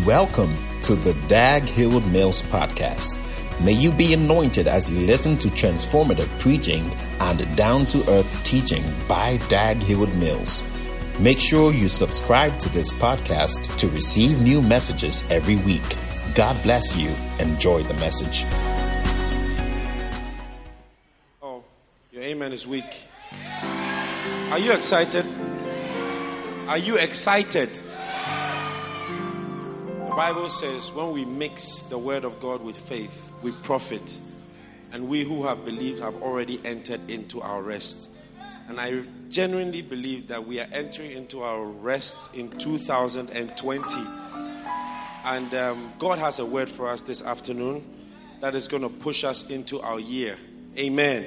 Welcome 0.00 0.56
to 0.80 0.96
the 0.96 1.12
Dag 1.28 1.62
Heward 1.62 2.06
Mills 2.06 2.42
podcast. 2.42 3.16
May 3.60 3.72
you 3.72 3.92
be 3.92 4.14
anointed 4.14 4.66
as 4.66 4.90
you 4.90 5.06
listen 5.06 5.36
to 5.36 5.48
transformative 5.48 6.26
preaching 6.40 6.92
and 7.20 7.56
down 7.56 7.86
to 7.86 7.98
earth 8.10 8.42
teaching 8.42 8.82
by 9.06 9.36
Dag 9.48 9.80
Heward 9.82 10.12
Mills. 10.16 10.64
Make 11.20 11.38
sure 11.38 11.72
you 11.72 11.88
subscribe 11.88 12.58
to 12.60 12.68
this 12.70 12.90
podcast 12.90 13.76
to 13.76 13.88
receive 13.90 14.40
new 14.40 14.60
messages 14.60 15.22
every 15.30 15.56
week. 15.56 15.84
God 16.34 16.60
bless 16.64 16.96
you. 16.96 17.14
Enjoy 17.38 17.84
the 17.84 17.94
message. 17.94 18.44
Oh, 21.42 21.62
your 22.10 22.22
amen 22.22 22.52
is 22.52 22.66
weak. 22.66 22.92
Are 24.50 24.58
you 24.58 24.72
excited? 24.72 25.26
Are 26.66 26.78
you 26.78 26.96
excited? 26.96 27.78
Bible 30.16 30.50
says 30.50 30.92
when 30.92 31.12
we 31.12 31.24
mix 31.24 31.82
the 31.84 31.96
word 31.96 32.24
of 32.24 32.38
God 32.38 32.62
with 32.62 32.76
faith, 32.76 33.30
we 33.40 33.50
profit. 33.50 34.20
And 34.92 35.08
we 35.08 35.24
who 35.24 35.44
have 35.44 35.64
believed 35.64 36.00
have 36.00 36.22
already 36.22 36.60
entered 36.66 37.00
into 37.10 37.40
our 37.40 37.62
rest. 37.62 38.10
And 38.68 38.78
I 38.78 39.04
genuinely 39.30 39.80
believe 39.80 40.28
that 40.28 40.46
we 40.46 40.60
are 40.60 40.68
entering 40.70 41.12
into 41.12 41.42
our 41.42 41.64
rest 41.64 42.34
in 42.34 42.50
2020. 42.50 43.94
And 45.24 45.54
um, 45.54 45.94
God 45.98 46.18
has 46.18 46.38
a 46.40 46.44
word 46.44 46.68
for 46.68 46.88
us 46.88 47.00
this 47.00 47.22
afternoon 47.22 47.82
that 48.42 48.54
is 48.54 48.68
going 48.68 48.82
to 48.82 48.90
push 48.90 49.24
us 49.24 49.44
into 49.44 49.80
our 49.80 49.98
year. 49.98 50.36
Amen. 50.76 51.24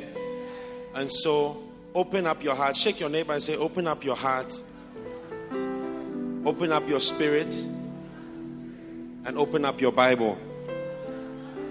And 0.93 1.11
so, 1.11 1.63
open 1.95 2.27
up 2.27 2.43
your 2.43 2.53
heart. 2.53 2.75
Shake 2.75 2.99
your 2.99 3.09
neighbor 3.09 3.33
and 3.33 3.41
say, 3.41 3.55
Open 3.55 3.87
up 3.87 4.03
your 4.03 4.15
heart. 4.15 4.55
Open 6.45 6.71
up 6.71 6.87
your 6.87 6.99
spirit 6.99 7.55
and 9.25 9.37
open 9.37 9.65
up 9.65 9.81
your 9.81 9.91
Bible 9.91 10.37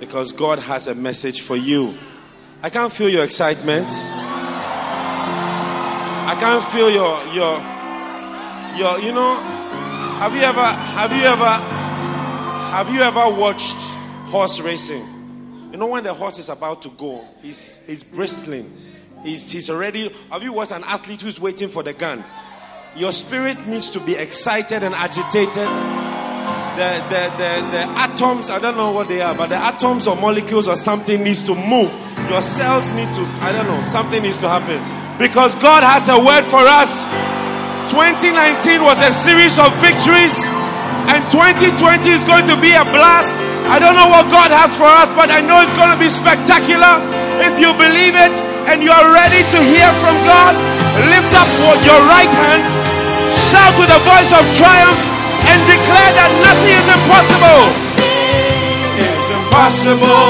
because 0.01 0.33
God 0.33 0.59
has 0.59 0.87
a 0.87 0.95
message 0.95 1.41
for 1.41 1.57
you. 1.57 1.97
I 2.63 2.71
can't 2.71 2.93
feel 2.93 3.09
your 3.09 3.25
excitement. 3.25 3.89
I 6.27 6.37
can't 6.39 6.65
feel 6.73 6.91
your 6.91 7.23
your 7.33 7.59
your 8.77 8.99
you 8.99 9.13
know 9.13 9.37
have 10.19 10.35
you 10.35 10.43
ever 10.43 10.63
have 10.63 11.13
you 11.13 11.23
ever 11.23 11.45
have 12.71 12.93
you 12.93 13.01
ever 13.03 13.31
watched 13.31 13.77
horse 14.27 14.59
racing? 14.61 15.07
You 15.71 15.79
know 15.79 15.87
when 15.87 16.05
the 16.05 16.15
horse 16.15 16.39
is 16.39 16.49
about 16.49 16.83
to 16.83 16.89
go, 16.91 17.25
he's 17.41 17.79
he's 17.87 18.03
bristling. 18.03 18.71
He's 19.23 19.51
he's 19.51 19.71
already 19.71 20.13
have 20.31 20.43
you 20.43 20.53
watched 20.53 20.73
an 20.73 20.85
athlete 20.85 21.23
who's 21.23 21.39
waiting 21.39 21.69
for 21.69 21.83
the 21.83 21.93
gun? 21.93 22.25
Your 22.97 23.13
spirit 23.13 23.67
needs 23.67 23.91
to 23.91 24.01
be 24.01 24.15
excited 24.15 24.83
and 24.83 24.95
agitated 24.95 25.69
the, 26.75 26.91
the, 27.07 27.23
the, 27.39 27.51
the 27.71 27.83
atoms, 27.95 28.51
I 28.51 28.59
don't 28.59 28.77
know 28.77 28.91
what 28.91 29.09
they 29.09 29.21
are, 29.21 29.35
but 29.35 29.49
the 29.49 29.57
atoms 29.57 30.07
or 30.07 30.17
molecules 30.17 30.67
or 30.67 30.77
something 30.77 31.23
needs 31.23 31.43
to 31.45 31.55
move. 31.55 31.95
Your 32.29 32.43
cells 32.43 32.93
need 32.93 33.13
to, 33.15 33.23
I 33.39 33.53
don't 33.53 33.67
know, 33.67 33.83
something 33.87 34.23
needs 34.23 34.39
to 34.39 34.49
happen. 34.49 34.83
Because 35.19 35.55
God 35.57 35.87
has 35.87 36.11
a 36.11 36.19
word 36.19 36.43
for 36.51 36.63
us. 36.63 37.03
2019 37.91 38.83
was 38.83 38.99
a 38.99 39.13
series 39.15 39.55
of 39.59 39.71
victories, 39.79 40.35
and 41.07 41.23
2020 41.31 42.11
is 42.11 42.25
going 42.27 42.51
to 42.51 42.59
be 42.59 42.75
a 42.75 42.83
blast. 42.83 43.31
I 43.71 43.79
don't 43.79 43.95
know 43.95 44.11
what 44.11 44.27
God 44.29 44.51
has 44.51 44.75
for 44.75 44.89
us, 44.89 45.15
but 45.15 45.31
I 45.31 45.41
know 45.41 45.63
it's 45.63 45.77
going 45.79 45.95
to 45.95 46.01
be 46.01 46.11
spectacular. 46.11 46.99
If 47.39 47.63
you 47.63 47.71
believe 47.79 48.19
it 48.19 48.35
and 48.67 48.83
you 48.83 48.91
are 48.91 49.07
ready 49.07 49.41
to 49.55 49.59
hear 49.63 49.89
from 50.03 50.17
God, 50.27 50.59
lift 51.07 51.33
up 51.39 51.49
your 51.87 52.01
right 52.11 52.31
hand, 52.31 52.63
shout 53.39 53.73
with 53.79 53.93
a 53.95 54.01
voice 54.03 54.33
of 54.35 54.43
triumph 54.59 55.14
and 55.51 55.61
declare 55.69 56.13
that 56.17 56.31
nothing 56.41 56.75
is 56.75 56.89
impossible. 56.89 57.63
It's 58.97 59.29
impossible 59.31 60.29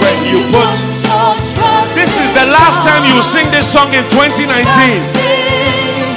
when 0.00 0.18
you 0.30 0.40
put. 0.54 0.72
Trust. 1.10 1.94
This 1.94 2.12
is 2.16 2.30
the 2.32 2.46
last 2.46 2.80
time 2.86 3.04
you 3.04 3.18
sing 3.22 3.50
this 3.50 3.66
song 3.66 3.92
in 3.92 4.06
2019. 4.08 5.02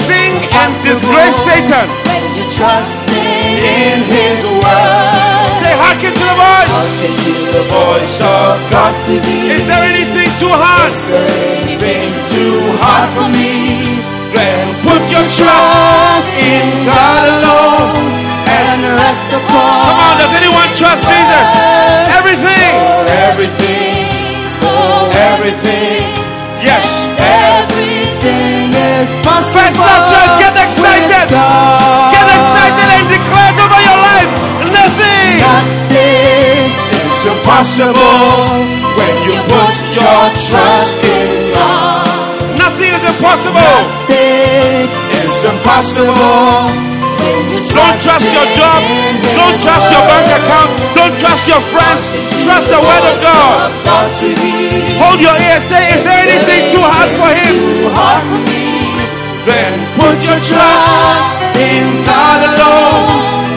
Sing 0.08 0.34
and 0.53 0.72
disgrace 0.86 1.38
Satan. 1.44 1.88
When 2.08 2.24
you 2.38 2.46
trust 2.53 2.94
in 3.12 3.98
His 4.06 4.40
word. 4.62 5.50
Say, 5.59 5.74
hearken 5.74 6.14
to 6.14 6.24
the 6.24 6.38
voice. 6.38 6.72
Hearken 6.74 7.14
to 7.25 7.34
the 7.58 7.64
voice 7.69 8.18
of 8.22 8.53
God 8.69 8.94
to 9.06 9.14
thee. 9.19 9.52
Is 9.53 9.66
there 9.68 9.84
anything 9.84 10.30
too 10.40 10.53
hard? 10.53 10.92
Is 10.92 11.06
there 11.06 11.30
anything 11.62 12.09
too 12.31 12.58
hard 12.80 13.08
for 13.16 13.28
me? 13.34 13.93
Then 14.34 14.66
put 14.82 15.02
your 15.14 15.26
trust 15.30 16.30
in 16.42 16.66
God 16.90 17.24
alone 17.38 17.94
and 18.50 18.82
rest 18.98 19.30
upon. 19.30 19.78
Come 19.88 20.00
on, 20.10 20.14
does 20.18 20.34
anyone 20.34 20.70
trust 20.74 21.06
Jesus? 21.06 21.50
Everything. 22.18 22.74
Everything. 23.30 24.10
Oh, 24.66 25.12
Everything. 25.32 26.02
Yes. 26.66 26.86
Everything 27.22 28.74
is 28.74 29.10
possible. 29.22 29.54
First 29.54 29.78
love 29.78 30.04
church, 30.10 30.34
get 30.42 30.54
excited. 30.66 31.03
Is 45.80 45.98
impossible. 45.98 46.70
Don't 47.74 47.98
trust 48.02 48.28
your 48.34 48.48
job. 48.54 48.82
Don't 49.34 49.58
trust 49.62 49.90
your 49.90 50.04
bank 50.06 50.28
account. 50.30 50.70
Don't 50.94 51.18
trust 51.18 51.48
your 51.48 51.62
friends. 51.74 52.06
Trust 52.44 52.68
the 52.70 52.78
word 52.78 53.06
of 53.10 53.18
God. 53.22 53.72
God 53.84 54.14
to 54.20 54.28
thee. 54.28 54.98
Hold 55.02 55.20
your 55.20 55.34
ear. 55.34 55.60
Say, 55.60 55.94
is 55.94 56.04
there 56.04 56.22
anything 56.28 56.70
too 56.70 56.84
hard 56.84 57.10
for 57.18 57.32
him? 57.32 57.54
Too 57.58 57.90
hard 57.90 58.26
me. 58.46 58.62
Then 59.46 59.74
put 59.98 60.18
your 60.24 60.40
trust 60.40 61.58
in 61.58 62.06
God 62.06 62.40
alone 62.54 63.08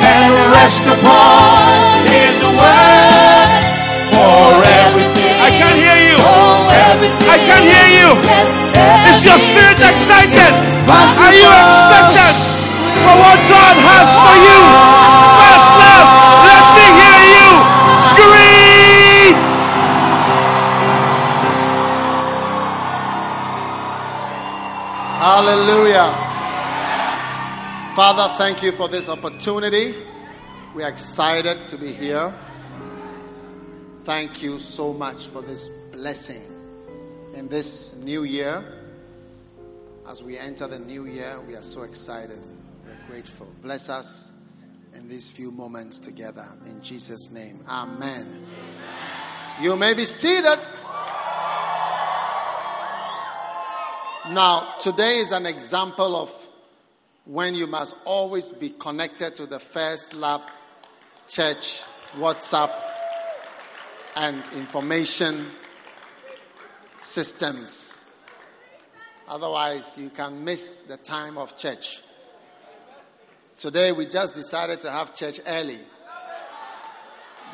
and 0.03 0.33
rest 0.57 0.83
upon 0.83 2.07
His 2.11 2.37
word 2.43 3.51
for 4.11 4.51
everything. 4.83 5.35
I 5.41 5.51
can't 5.51 5.79
hear 5.79 6.11
you. 6.11 6.17
Oh. 6.19 6.66
I 7.29 7.37
can't 7.39 7.67
hear 7.67 7.89
you. 8.01 8.09
Is 9.11 9.23
your 9.25 9.39
spirit 9.39 9.79
excited? 9.79 10.53
Are 10.89 11.35
you 11.35 11.49
expectant 11.49 12.37
for 13.03 13.15
what 13.19 13.39
God 13.49 13.77
has 13.79 14.09
for 14.19 14.37
you? 14.47 14.61
First 15.39 15.71
love, 15.83 16.09
let 16.47 16.65
me 16.77 16.87
hear 16.99 17.21
you 17.37 17.49
scream. 18.11 19.37
Hallelujah. 25.19 26.11
Father, 27.95 28.35
thank 28.37 28.63
you 28.63 28.73
for 28.73 28.89
this 28.89 29.09
opportunity. 29.09 29.95
We 30.75 30.83
are 30.83 30.89
excited 30.89 31.69
to 31.69 31.79
be 31.79 31.93
here. 31.93 32.35
Thank 34.05 34.43
you 34.43 34.59
so 34.59 34.93
much 34.93 35.27
for 35.27 35.43
this 35.43 35.69
blessing 35.91 36.56
in 37.37 37.49
this 37.49 37.95
new 37.97 38.25
year. 38.25 38.65
As 40.09 40.23
we 40.23 40.39
enter 40.39 40.67
the 40.67 40.79
new 40.79 41.05
year, 41.05 41.39
we 41.47 41.55
are 41.55 41.63
so 41.63 41.83
excited. 41.83 42.41
We're 42.85 43.07
grateful. 43.07 43.53
Bless 43.63 43.91
us 43.91 44.33
in 44.95 45.07
these 45.07 45.31
few 45.31 45.51
moments 45.51 45.99
together. 45.99 46.47
In 46.65 46.83
Jesus' 46.83 47.31
name. 47.31 47.63
Amen. 47.69 48.47
You 49.61 49.77
may 49.77 49.93
be 49.93 50.07
seated. 50.07 50.59
Now, 54.31 54.75
today 54.81 55.19
is 55.19 55.33
an 55.33 55.45
example 55.45 56.17
of 56.17 56.49
when 57.27 57.55
you 57.55 57.67
must 57.67 57.97
always 58.07 58.53
be 58.53 58.71
connected 58.71 59.35
to 59.37 59.47
the 59.47 59.61
First 59.61 60.15
Love 60.15 60.43
Church 61.29 61.83
WhatsApp 62.15 62.73
and 64.17 64.43
information 64.55 65.47
systems. 66.99 68.05
Otherwise, 69.29 69.99
you 69.99 70.11
can 70.11 70.45
miss 70.45 70.83
the 70.83 70.97
time 70.97 71.37
of 71.37 71.57
church. 71.57 72.01
Today, 73.59 73.93
we 73.93 74.07
just 74.07 74.35
decided 74.35 74.81
to 74.83 74.91
have 74.91 75.15
church 75.15 75.41
early. 75.47 75.79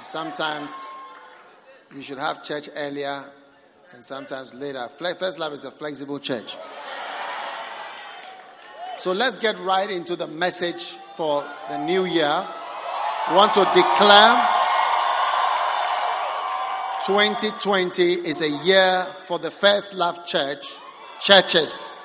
Sometimes 0.02 0.72
you 1.94 2.02
should 2.02 2.18
have 2.18 2.42
church 2.42 2.68
earlier 2.74 3.24
and 3.92 4.02
sometimes 4.02 4.52
later. 4.54 4.88
First 4.96 5.38
Love 5.38 5.52
is 5.52 5.64
a 5.64 5.70
flexible 5.70 6.18
church. 6.18 6.56
So 8.98 9.12
let's 9.12 9.36
get 9.36 9.58
right 9.60 9.90
into 9.90 10.16
the 10.16 10.26
message 10.26 10.92
for 11.16 11.44
the 11.68 11.84
new 11.84 12.04
year. 12.04 12.46
We 13.30 13.36
want 13.36 13.54
to 13.54 13.64
declare 13.74 14.61
2020 17.06 18.12
is 18.12 18.42
a 18.42 18.48
year 18.64 19.04
for 19.26 19.40
the 19.40 19.50
First 19.50 19.92
Love 19.92 20.24
Church, 20.24 20.64
churches 21.20 21.96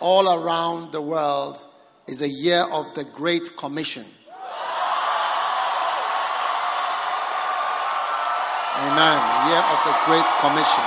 all 0.00 0.28
around 0.28 0.90
the 0.90 1.00
world, 1.00 1.56
is 2.08 2.20
a 2.20 2.28
year 2.28 2.64
of 2.72 2.92
the 2.94 3.04
Great 3.04 3.56
Commission. 3.56 4.04
Amen. 8.80 9.18
Year 9.46 9.62
of 9.62 9.84
the 9.86 9.94
Great 10.04 10.26
Commission. 10.40 10.84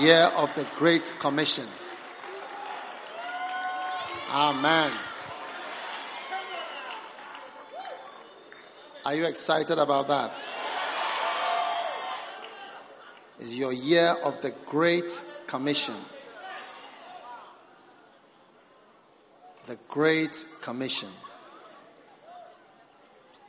Year 0.00 0.32
of 0.36 0.52
the 0.56 0.66
Great 0.76 1.14
Commission. 1.20 1.77
Amen. 4.30 4.92
Are 9.06 9.14
you 9.14 9.24
excited 9.24 9.78
about 9.78 10.08
that? 10.08 10.30
It's 13.40 13.54
your 13.54 13.72
year 13.72 14.14
of 14.22 14.42
the 14.42 14.50
Great 14.66 15.22
Commission. 15.46 15.94
The 19.66 19.78
Great 19.88 20.44
Commission. 20.60 21.08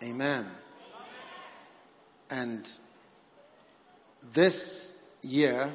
Amen. 0.02 0.50
And 2.30 2.70
this 4.32 5.18
year 5.24 5.74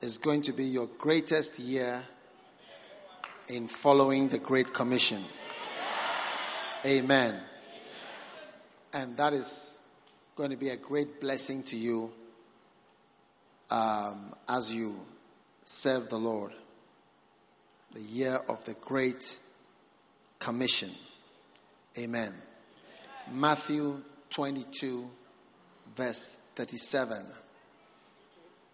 is 0.00 0.16
going 0.16 0.40
to 0.42 0.52
be 0.52 0.64
your 0.64 0.86
greatest 0.86 1.58
year 1.58 2.02
in 3.50 3.66
following 3.66 4.28
the 4.28 4.38
Great 4.38 4.72
Commission. 4.72 5.20
Amen. 6.86 7.34
And 8.92 9.16
that 9.16 9.32
is 9.32 9.80
going 10.36 10.50
to 10.50 10.56
be 10.56 10.68
a 10.68 10.76
great 10.76 11.20
blessing 11.20 11.64
to 11.64 11.76
you 11.76 12.12
um, 13.68 14.34
as 14.48 14.72
you 14.72 14.94
serve 15.64 16.08
the 16.10 16.16
Lord. 16.16 16.52
The 17.92 18.02
year 18.02 18.38
of 18.48 18.64
the 18.64 18.74
Great 18.74 19.36
Commission. 20.38 20.90
Amen. 21.98 22.32
Matthew 23.32 24.00
22, 24.30 25.10
verse 25.96 26.36
37. 26.54 27.26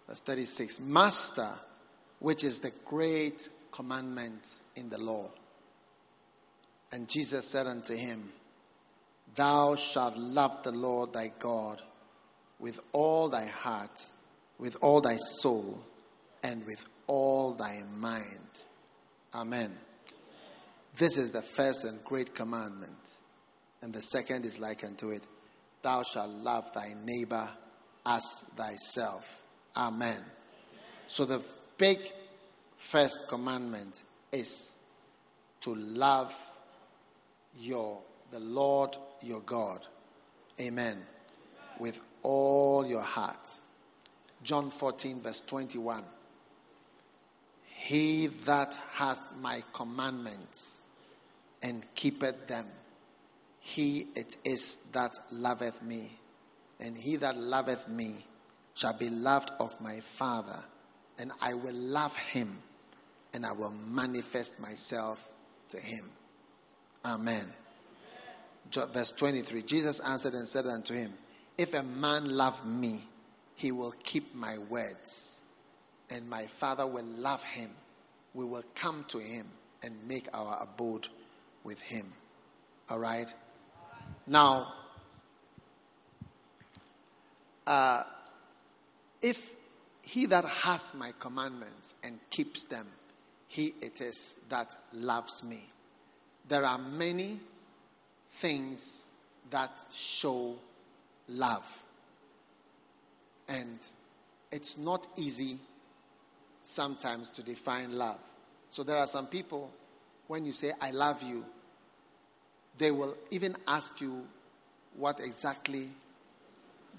Verse 0.06 0.20
36. 0.20 0.80
Master, 0.80 1.48
which 2.18 2.44
is 2.44 2.58
the 2.58 2.72
great 2.84 3.48
commandment 3.70 4.42
in 4.74 4.88
the 4.90 4.98
law. 4.98 5.30
And 6.92 7.08
Jesus 7.08 7.50
said 7.50 7.66
unto 7.66 7.94
him, 7.94 8.30
Thou 9.34 9.74
shalt 9.74 10.16
love 10.16 10.62
the 10.62 10.72
Lord 10.72 11.12
thy 11.12 11.30
God 11.38 11.82
with 12.58 12.80
all 12.92 13.28
thy 13.28 13.46
heart, 13.46 14.00
with 14.58 14.76
all 14.80 15.00
thy 15.00 15.16
soul, 15.16 15.78
and 16.42 16.64
with 16.64 16.86
all 17.06 17.54
thy 17.54 17.82
mind. 17.96 18.24
Amen. 19.34 19.76
This 20.96 21.18
is 21.18 21.30
the 21.32 21.42
first 21.42 21.84
and 21.84 22.02
great 22.04 22.34
commandment. 22.34 23.16
And 23.82 23.92
the 23.92 24.00
second 24.00 24.44
is 24.44 24.58
like 24.58 24.84
unto 24.84 25.10
it 25.10 25.26
Thou 25.82 26.02
shalt 26.02 26.30
love 26.30 26.72
thy 26.72 26.94
neighbor 27.04 27.48
as 28.04 28.24
thyself. 28.56 29.42
Amen. 29.76 30.20
So 31.06 31.24
the 31.24 31.44
big 31.76 31.98
first 32.86 33.28
commandment 33.28 34.02
is 34.30 34.76
to 35.60 35.74
love 35.74 36.34
your 37.58 38.00
the 38.30 38.38
Lord 38.40 38.96
your 39.22 39.40
God. 39.40 39.80
Amen. 40.60 40.98
With 41.78 42.00
all 42.22 42.86
your 42.86 43.02
heart. 43.02 43.58
John 44.42 44.70
14, 44.70 45.20
verse 45.20 45.40
21. 45.40 46.04
He 47.64 48.28
that 48.44 48.78
hath 48.94 49.34
my 49.40 49.62
commandments 49.72 50.80
and 51.62 51.84
keepeth 51.94 52.46
them, 52.46 52.66
he 53.60 54.06
it 54.14 54.36
is 54.44 54.90
that 54.92 55.18
loveth 55.32 55.82
me. 55.82 56.12
And 56.78 56.96
he 56.96 57.16
that 57.16 57.36
loveth 57.36 57.88
me 57.88 58.24
shall 58.74 58.92
be 58.92 59.08
loved 59.08 59.50
of 59.58 59.80
my 59.80 60.00
Father, 60.00 60.62
and 61.18 61.32
I 61.40 61.54
will 61.54 61.74
love 61.74 62.16
him, 62.16 62.58
and 63.36 63.44
I 63.44 63.52
will 63.52 63.74
manifest 63.86 64.58
myself 64.60 65.28
to 65.68 65.78
him. 65.78 66.08
Amen. 67.04 67.44
Verse 68.72 69.10
23 69.10 69.62
Jesus 69.62 70.00
answered 70.00 70.32
and 70.32 70.48
said 70.48 70.66
unto 70.66 70.94
him, 70.94 71.12
If 71.58 71.74
a 71.74 71.82
man 71.82 72.30
love 72.34 72.66
me, 72.66 73.02
he 73.54 73.72
will 73.72 73.92
keep 74.02 74.34
my 74.34 74.56
words, 74.56 75.42
and 76.08 76.28
my 76.30 76.46
Father 76.46 76.86
will 76.86 77.04
love 77.04 77.44
him. 77.44 77.70
We 78.32 78.46
will 78.46 78.64
come 78.74 79.04
to 79.08 79.18
him 79.18 79.46
and 79.82 79.94
make 80.08 80.28
our 80.32 80.62
abode 80.62 81.08
with 81.62 81.82
him. 81.82 82.14
All 82.88 82.98
right? 82.98 83.32
Now, 84.26 84.72
uh, 87.66 88.02
if 89.20 89.56
he 90.02 90.24
that 90.24 90.46
has 90.46 90.94
my 90.94 91.12
commandments 91.18 91.92
and 92.02 92.18
keeps 92.30 92.64
them, 92.64 92.86
he 93.48 93.74
it 93.80 94.00
is 94.00 94.36
that 94.48 94.74
loves 94.92 95.44
me. 95.44 95.62
There 96.48 96.64
are 96.64 96.78
many 96.78 97.40
things 98.30 99.08
that 99.50 99.84
show 99.92 100.56
love. 101.28 101.82
And 103.48 103.78
it's 104.50 104.76
not 104.76 105.06
easy 105.16 105.58
sometimes 106.62 107.30
to 107.30 107.42
define 107.42 107.96
love. 107.96 108.18
So 108.70 108.82
there 108.82 108.96
are 108.96 109.06
some 109.06 109.26
people, 109.26 109.70
when 110.26 110.44
you 110.44 110.52
say, 110.52 110.72
I 110.80 110.90
love 110.90 111.22
you, 111.22 111.44
they 112.78 112.90
will 112.90 113.16
even 113.30 113.56
ask 113.66 114.00
you, 114.00 114.24
What 114.96 115.20
exactly 115.20 115.88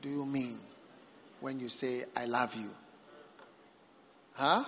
do 0.02 0.10
you 0.10 0.26
mean 0.26 0.60
when 1.42 1.60
you 1.60 1.70
say, 1.70 2.06
I 2.16 2.26
love 2.26 2.56
you? 2.56 2.70
Huh? 4.34 4.64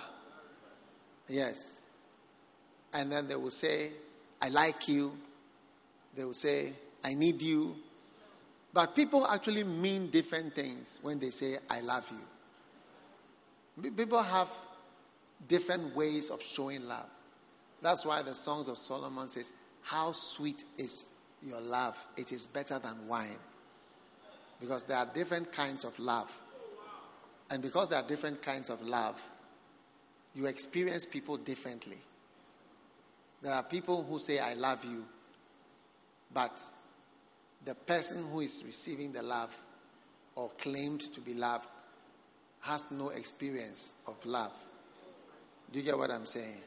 Yes. 1.30 1.80
And 2.92 3.10
then 3.12 3.28
they 3.28 3.36
will 3.36 3.52
say, 3.52 3.90
I 4.42 4.48
like 4.48 4.88
you. 4.88 5.16
They 6.16 6.24
will 6.24 6.34
say, 6.34 6.72
I 7.04 7.14
need 7.14 7.40
you. 7.40 7.76
But 8.72 8.96
people 8.96 9.26
actually 9.26 9.62
mean 9.64 10.10
different 10.10 10.54
things 10.54 10.98
when 11.02 11.20
they 11.20 11.30
say, 11.30 11.56
I 11.68 11.80
love 11.80 12.10
you. 12.10 13.90
People 13.92 14.22
have 14.22 14.48
different 15.46 15.94
ways 15.94 16.30
of 16.30 16.42
showing 16.42 16.86
love. 16.86 17.06
That's 17.80 18.04
why 18.04 18.22
the 18.22 18.34
Songs 18.34 18.68
of 18.68 18.76
Solomon 18.76 19.28
says, 19.28 19.52
How 19.82 20.12
sweet 20.12 20.64
is 20.76 21.04
your 21.42 21.60
love? 21.60 21.96
It 22.16 22.32
is 22.32 22.46
better 22.48 22.78
than 22.78 23.06
wine. 23.06 23.38
Because 24.60 24.84
there 24.84 24.98
are 24.98 25.06
different 25.06 25.52
kinds 25.52 25.84
of 25.84 25.98
love. 25.98 26.38
And 27.50 27.62
because 27.62 27.88
there 27.88 27.98
are 28.00 28.06
different 28.06 28.42
kinds 28.42 28.68
of 28.68 28.82
love, 28.82 29.20
you 30.34 30.46
experience 30.46 31.06
people 31.06 31.36
differently. 31.36 31.98
There 33.42 33.52
are 33.52 33.62
people 33.62 34.04
who 34.04 34.18
say, 34.18 34.38
I 34.38 34.54
love 34.54 34.84
you, 34.84 35.04
but 36.32 36.60
the 37.64 37.74
person 37.74 38.24
who 38.30 38.40
is 38.40 38.62
receiving 38.64 39.12
the 39.12 39.22
love 39.22 39.56
or 40.36 40.50
claimed 40.58 41.00
to 41.14 41.20
be 41.20 41.34
loved 41.34 41.66
has 42.60 42.84
no 42.90 43.08
experience 43.08 43.94
of 44.06 44.24
love. 44.26 44.52
Do 45.72 45.78
you 45.78 45.84
get 45.84 45.96
what 45.96 46.10
I'm 46.10 46.26
saying? 46.26 46.60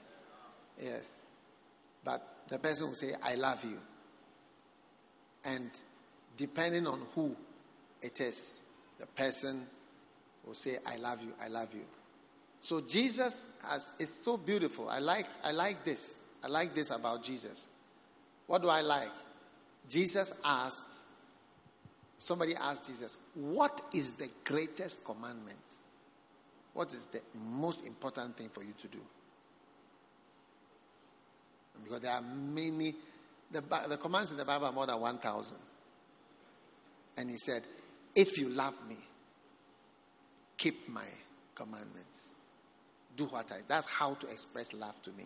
Yes. 0.81 1.25
But 2.03 2.21
the 2.47 2.59
person 2.59 2.87
will 2.87 2.95
say, 2.95 3.13
I 3.23 3.35
love 3.35 3.63
you. 3.63 3.77
And 5.45 5.69
depending 6.37 6.87
on 6.87 7.01
who 7.13 7.35
it 8.01 8.19
is, 8.21 8.61
the 8.99 9.05
person 9.05 9.65
will 10.45 10.55
say, 10.55 10.77
I 10.85 10.97
love 10.97 11.21
you, 11.21 11.33
I 11.41 11.47
love 11.47 11.73
you. 11.73 11.85
So 12.63 12.79
Jesus 12.79 13.49
has, 13.67 13.91
is 13.99 14.23
so 14.23 14.37
beautiful. 14.37 14.89
I 14.89 14.99
like, 14.99 15.27
I 15.43 15.51
like 15.51 15.83
this. 15.83 16.21
I 16.41 16.47
like 16.47 16.73
this 16.73 16.91
about 16.91 17.21
Jesus. 17.21 17.67
What 18.47 18.61
do 18.61 18.69
I 18.69 18.79
like? 18.79 19.11
Jesus 19.89 20.33
asked, 20.45 21.01
somebody 22.17 22.55
asked 22.55 22.87
Jesus, 22.87 23.17
What 23.35 23.81
is 23.93 24.13
the 24.13 24.29
greatest 24.45 25.03
commandment? 25.03 25.59
What 26.73 26.93
is 26.93 27.05
the 27.05 27.19
most 27.37 27.85
important 27.85 28.37
thing 28.37 28.47
for 28.47 28.63
you 28.63 28.73
to 28.79 28.87
do? 28.87 28.99
Because 31.83 31.99
there 31.99 32.13
are 32.13 32.21
many, 32.21 32.95
the, 33.51 33.61
the 33.89 33.97
commands 33.97 34.31
in 34.31 34.37
the 34.37 34.45
Bible 34.45 34.67
are 34.67 34.71
more 34.71 34.87
than 34.87 35.01
1,000. 35.01 35.57
And 37.17 37.29
he 37.29 37.35
said, 37.35 37.63
If 38.15 38.37
you 38.37 38.47
love 38.47 38.75
me, 38.87 38.97
keep 40.57 40.87
my 40.87 41.07
commandments. 41.55 42.32
Do 43.15 43.25
what 43.25 43.51
I. 43.51 43.57
That's 43.67 43.89
how 43.89 44.15
to 44.15 44.27
express 44.27 44.73
love 44.73 45.01
to 45.03 45.11
me. 45.11 45.25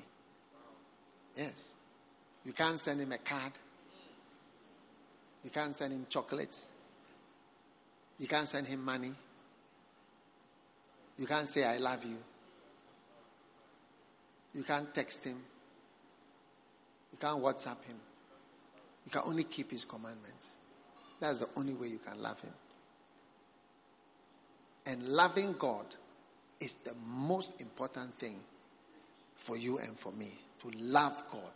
Yes. 1.36 1.72
You 2.44 2.54
can't 2.54 2.80
send 2.80 3.02
him 3.02 3.12
a 3.12 3.18
card. 3.18 3.54
You 5.44 5.50
can't 5.50 5.76
send 5.76 5.94
him 5.94 6.06
chocolates. 6.10 6.68
You 8.20 8.28
can't 8.28 8.48
send 8.48 8.68
him 8.68 8.84
money. 8.84 9.14
You 11.18 11.26
can't 11.26 11.48
say, 11.48 11.64
I 11.64 11.78
love 11.78 12.04
you. 12.04 12.18
You 14.54 14.64
can't 14.64 14.94
text 14.94 15.24
him. 15.24 15.38
You 17.12 17.18
can't 17.20 17.42
WhatsApp 17.42 17.86
him. 17.86 17.98
You 19.06 19.12
can 19.12 19.22
only 19.26 19.44
keep 19.44 19.72
his 19.72 19.86
commandments. 19.86 20.54
That's 21.20 21.40
the 21.40 21.50
only 21.56 21.74
way 21.74 21.88
you 21.88 22.00
can 22.00 22.22
love 22.22 22.40
him. 22.42 22.54
And 24.86 25.08
loving 25.08 25.54
God 25.54 25.86
is 26.60 26.76
the 26.76 26.94
most 27.06 27.62
important 27.62 28.18
thing 28.18 28.40
for 29.36 29.58
you 29.58 29.78
and 29.78 29.98
for 29.98 30.12
me 30.12 30.32
to 30.60 30.72
love 30.80 31.24
God. 31.32 31.52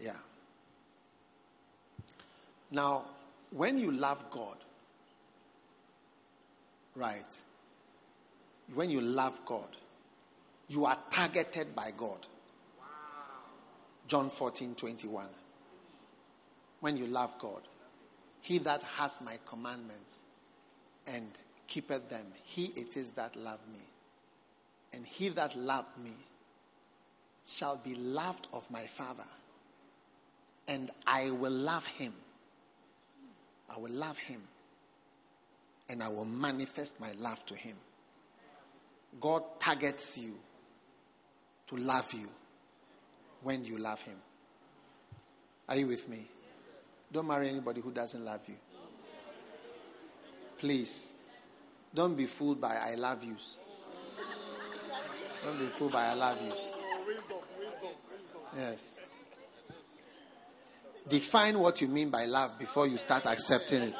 Yeah. 0.00 0.12
Now, 2.70 3.04
when 3.50 3.78
you 3.78 3.92
love 3.92 4.30
God, 4.30 4.56
right, 6.94 7.36
when 8.74 8.90
you 8.90 9.00
love 9.00 9.40
God, 9.44 9.68
you 10.68 10.84
are 10.84 10.98
targeted 11.10 11.76
by 11.76 11.92
God. 11.96 12.26
John 14.08 14.30
14 14.30 14.74
21. 14.74 15.26
When 16.80 16.96
you 16.96 17.06
love 17.06 17.38
God, 17.38 17.62
he 18.40 18.58
that 18.58 18.82
has 18.82 19.20
my 19.20 19.38
commandments 19.44 20.18
and 21.06 21.26
keepeth 21.66 22.08
them, 22.10 22.26
he 22.44 22.66
it 22.76 22.96
is 22.96 23.12
that 23.12 23.36
love 23.36 23.60
me. 23.72 23.80
And 24.92 25.06
he 25.06 25.28
that 25.30 25.56
loved 25.56 25.98
me 26.02 26.12
shall 27.46 27.80
be 27.84 27.94
loved 27.94 28.46
of 28.52 28.70
my 28.70 28.86
Father, 28.86 29.26
and 30.66 30.90
I 31.06 31.30
will 31.30 31.52
love 31.52 31.86
him. 31.86 32.12
I 33.74 33.78
will 33.78 33.92
love 33.92 34.18
him, 34.18 34.42
and 35.88 36.02
I 36.02 36.08
will 36.08 36.24
manifest 36.24 37.00
my 37.00 37.12
love 37.18 37.44
to 37.46 37.54
him. 37.54 37.76
God 39.20 39.42
targets 39.60 40.18
you 40.18 40.34
to 41.68 41.76
love 41.76 42.12
you 42.12 42.28
when 43.42 43.64
you 43.64 43.78
love 43.78 44.02
him. 44.02 44.16
Are 45.68 45.76
you 45.76 45.86
with 45.88 46.08
me? 46.08 46.26
Don't 47.12 47.26
marry 47.26 47.48
anybody 47.48 47.80
who 47.80 47.90
doesn't 47.90 48.24
love 48.24 48.40
you. 48.46 48.56
Please. 50.58 51.10
Don't 51.96 52.14
be 52.14 52.26
fooled 52.26 52.60
by 52.60 52.76
I 52.76 52.94
love 52.96 53.24
yous. 53.24 53.56
Don't 55.42 55.58
be 55.58 55.64
fooled 55.64 55.92
by 55.92 56.04
I 56.04 56.12
love 56.12 56.38
yous. 56.44 56.68
Yes. 58.54 59.00
Define 61.08 61.58
what 61.58 61.80
you 61.80 61.88
mean 61.88 62.10
by 62.10 62.26
love 62.26 62.58
before 62.58 62.86
you 62.86 62.98
start 62.98 63.24
accepting 63.24 63.82
it. 63.82 63.94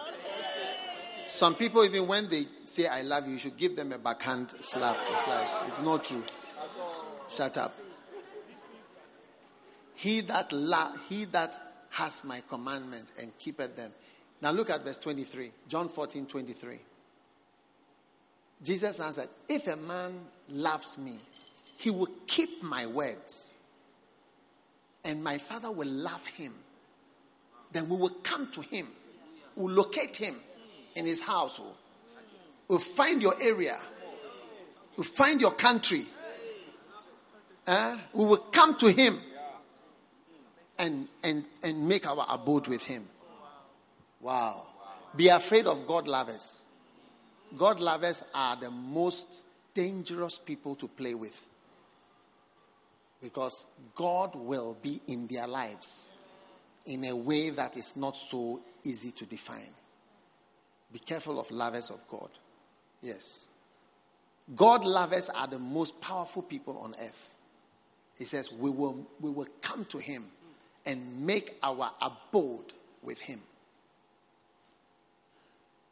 Some 1.27 1.55
people, 1.55 1.87
even 1.87 2.07
when 2.07 2.29
they 2.29 2.47
say 2.67 2.87
I 2.87 3.01
love 3.01 3.27
you, 3.27 3.33
you 3.33 3.39
should 3.39 3.57
give 3.57 3.75
them 3.75 3.93
a 3.93 3.99
backhand 3.99 4.51
slap. 4.61 4.97
It's 5.13 5.27
like, 5.27 5.69
it's 5.69 5.81
not 5.81 6.05
true. 6.05 6.23
Shut 7.31 7.57
up. 7.57 7.73
He 9.95 10.21
that 10.21 10.53
la- 10.53 10.93
he 11.09 11.25
that 11.27 11.59
has 11.93 12.25
my 12.25 12.43
commandments 12.47 13.13
and 13.23 13.37
keepeth 13.39 13.75
them. 13.75 13.93
Now 14.43 14.51
look 14.51 14.69
at 14.69 14.85
verse 14.85 14.99
23. 14.99 15.51
John 15.67 15.89
14, 15.89 16.27
23. 16.27 16.79
Jesus 18.63 19.01
answered, 19.01 19.29
If 19.49 19.67
a 19.67 19.77
man 19.77 20.13
loves 20.49 20.99
me, 20.99 21.17
he 21.79 21.91
will 21.91 22.09
keep 22.27 22.63
my 22.63 22.87
words, 22.87 23.55
and 25.05 25.23
my 25.23 25.39
father 25.39 25.71
will 25.71 25.89
love 25.89 26.27
him. 26.27 26.55
Then 27.73 27.89
we 27.89 27.97
will 27.97 28.17
come 28.23 28.51
to 28.53 28.61
him, 28.61 28.89
we'll 29.55 29.75
locate 29.75 30.17
him 30.17 30.37
in 30.95 31.07
his 31.07 31.23
household. 31.23 31.77
We'll 32.69 32.79
find 32.79 33.23
your 33.23 33.35
area, 33.41 33.79
we'll 34.97 35.05
find 35.05 35.41
your 35.41 35.53
country. 35.53 36.07
Uh, 37.67 37.99
we 38.13 38.25
will 38.25 38.37
come 38.37 38.77
to 38.79 38.93
him 38.93 39.19
and, 40.79 41.09
and, 41.25 41.45
and 41.65 41.89
make 41.89 42.07
our 42.07 42.25
abode 42.29 42.69
with 42.69 42.85
him. 42.85 43.05
Wow. 44.21 44.67
Be 45.17 45.29
afraid 45.29 45.67
of 45.67 45.87
God 45.87 46.07
lovers. 46.07 46.63
God 47.57 47.81
lovers 47.81 48.25
are 48.35 48.57
the 48.57 48.71
most 48.71 49.43
dangerous 49.75 50.39
people 50.39 50.75
to 50.77 50.89
play 50.89 51.15
with. 51.15 51.47
Because 53.23 53.67
God 53.95 54.35
will 54.35 54.77
be 54.81 55.01
in 55.07 55.27
their 55.27 55.47
lives 55.47 56.11
in 56.87 57.05
a 57.05 57.17
way 57.17 57.51
that 57.51 57.77
is 57.77 57.97
not 57.97 58.17
so 58.17 58.61
easy 58.85 59.11
to 59.13 59.25
define. 59.25 59.73
Be 60.93 60.99
careful 60.99 61.41
of 61.41 61.51
lovers 61.51 61.91
of 61.91 62.07
God. 62.09 62.31
Yes. 63.03 63.47
God 64.55 64.85
lovers 64.85 65.29
are 65.29 65.47
the 65.47 65.59
most 65.59 66.01
powerful 66.01 66.43
people 66.43 66.79
on 66.79 66.95
earth. 67.01 67.35
He 68.17 68.25
says, 68.25 68.53
we 68.53 68.71
will, 68.71 69.07
we 69.21 69.31
will 69.31 69.49
come 69.61 69.85
to 69.87 69.99
him 69.99 70.27
and 70.85 71.27
make 71.27 71.57
our 71.63 71.91
abode 72.01 72.73
with 73.03 73.21
him. 73.21 73.41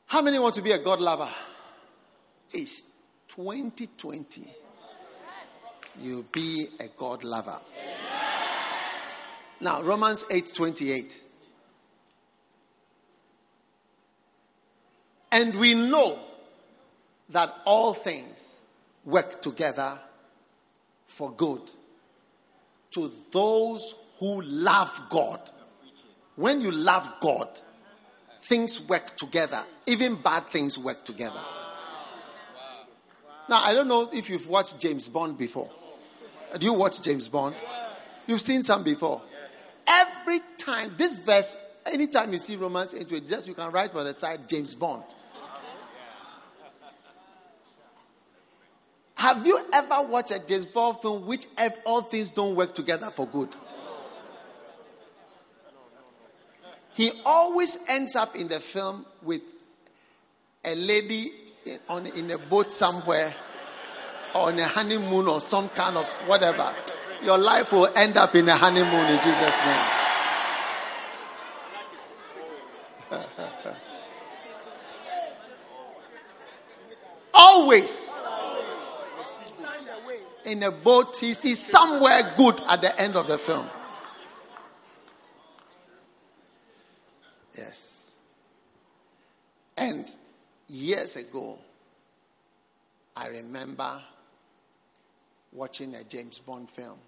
How 0.06 0.23
many 0.23 0.38
want 0.38 0.54
to 0.54 0.62
be 0.62 0.71
a 0.71 0.78
God 0.78 1.00
lover? 1.00 1.28
It's 2.54 2.82
2020. 3.28 4.46
You'll 6.00 6.25
be 6.32 6.68
a 6.80 6.87
God 6.96 7.25
lover. 7.25 7.58
Now, 9.61 9.82
Romans 9.82 10.25
8 10.30 10.52
28. 10.54 11.23
And 15.32 15.54
we 15.56 15.75
know 15.75 16.18
that 17.30 17.52
all 17.64 17.92
things 17.92 18.64
work 19.04 19.42
together 19.42 19.99
for 21.06 21.32
good 21.32 21.61
to 22.92 23.11
those 23.32 23.94
who 24.20 24.42
love 24.42 25.06
God. 25.11 25.40
When 26.37 26.61
you 26.61 26.70
love 26.70 27.14
God, 27.20 27.49
things 28.42 28.80
work 28.88 29.16
together. 29.16 29.62
Even 29.87 30.14
bad 30.16 30.44
things 30.44 30.78
work 30.78 31.04
together. 31.04 31.40
Now, 33.48 33.62
I 33.62 33.74
don't 33.74 33.88
know 33.88 34.08
if 34.12 34.30
you've 34.30 34.48
watched 34.48 34.80
James 34.80 35.08
Bond 35.08 35.36
before. 35.36 35.70
Do 36.58 36.64
you 36.64 36.72
watch 36.72 37.02
James 37.02 37.28
Bond? 37.28 37.54
You've 38.26 38.40
seen 38.40 38.62
some 38.62 38.82
before. 38.82 39.20
Every 39.86 40.40
time, 40.56 40.94
this 40.96 41.18
verse, 41.18 41.56
anytime 41.84 42.32
you 42.32 42.38
see 42.38 42.56
Romans 42.56 42.94
8, 42.94 43.28
just 43.28 43.46
you 43.46 43.54
can 43.54 43.70
write 43.70 43.94
on 43.94 44.04
the 44.04 44.14
side 44.14 44.48
James 44.48 44.74
Bond. 44.74 45.02
Have 49.16 49.46
you 49.46 49.60
ever 49.72 50.02
watched 50.02 50.30
a 50.30 50.38
James 50.38 50.66
Bond 50.66 50.98
film 51.00 51.26
which 51.26 51.46
all 51.84 52.02
things 52.02 52.30
don't 52.30 52.54
work 52.56 52.74
together 52.74 53.10
for 53.10 53.26
good? 53.26 53.54
He 56.94 57.10
always 57.24 57.76
ends 57.88 58.14
up 58.16 58.36
in 58.36 58.48
the 58.48 58.60
film 58.60 59.04
with 59.22 59.42
a 60.64 60.74
lady 60.74 61.32
in, 61.64 61.78
on, 61.88 62.06
in 62.06 62.30
a 62.30 62.38
boat 62.38 62.71
somewhere 62.71 63.35
or 64.35 64.49
on 64.49 64.59
a 64.59 64.66
honeymoon 64.66 65.28
or 65.28 65.40
some 65.40 65.68
kind 65.71 65.97
of 65.97 66.06
whatever. 66.26 66.75
Your 67.23 67.38
life 67.38 67.73
will 67.73 67.88
end 67.94 68.16
up 68.16 68.35
in 68.35 68.49
a 68.49 68.56
honeymoon 68.56 69.06
in 69.11 69.21
Jesus' 69.21 69.56
name. 69.64 69.87
Always 77.35 78.14
in 80.44 80.62
a 80.62 80.71
boat, 80.71 81.16
he 81.18 81.35
sees 81.35 81.64
somewhere 81.64 82.33
good 82.37 82.61
at 82.68 82.80
the 82.83 83.00
end 83.00 83.16
of 83.16 83.26
the 83.26 83.38
film. 83.38 83.68
Yes. 87.56 88.18
And 89.76 90.09
years 90.74 91.16
ago, 91.16 91.58
I 93.16 93.28
remember 93.28 94.02
watching 95.52 95.94
a 95.94 96.02
James 96.04 96.40
Bond 96.40 96.68
film 96.68 96.98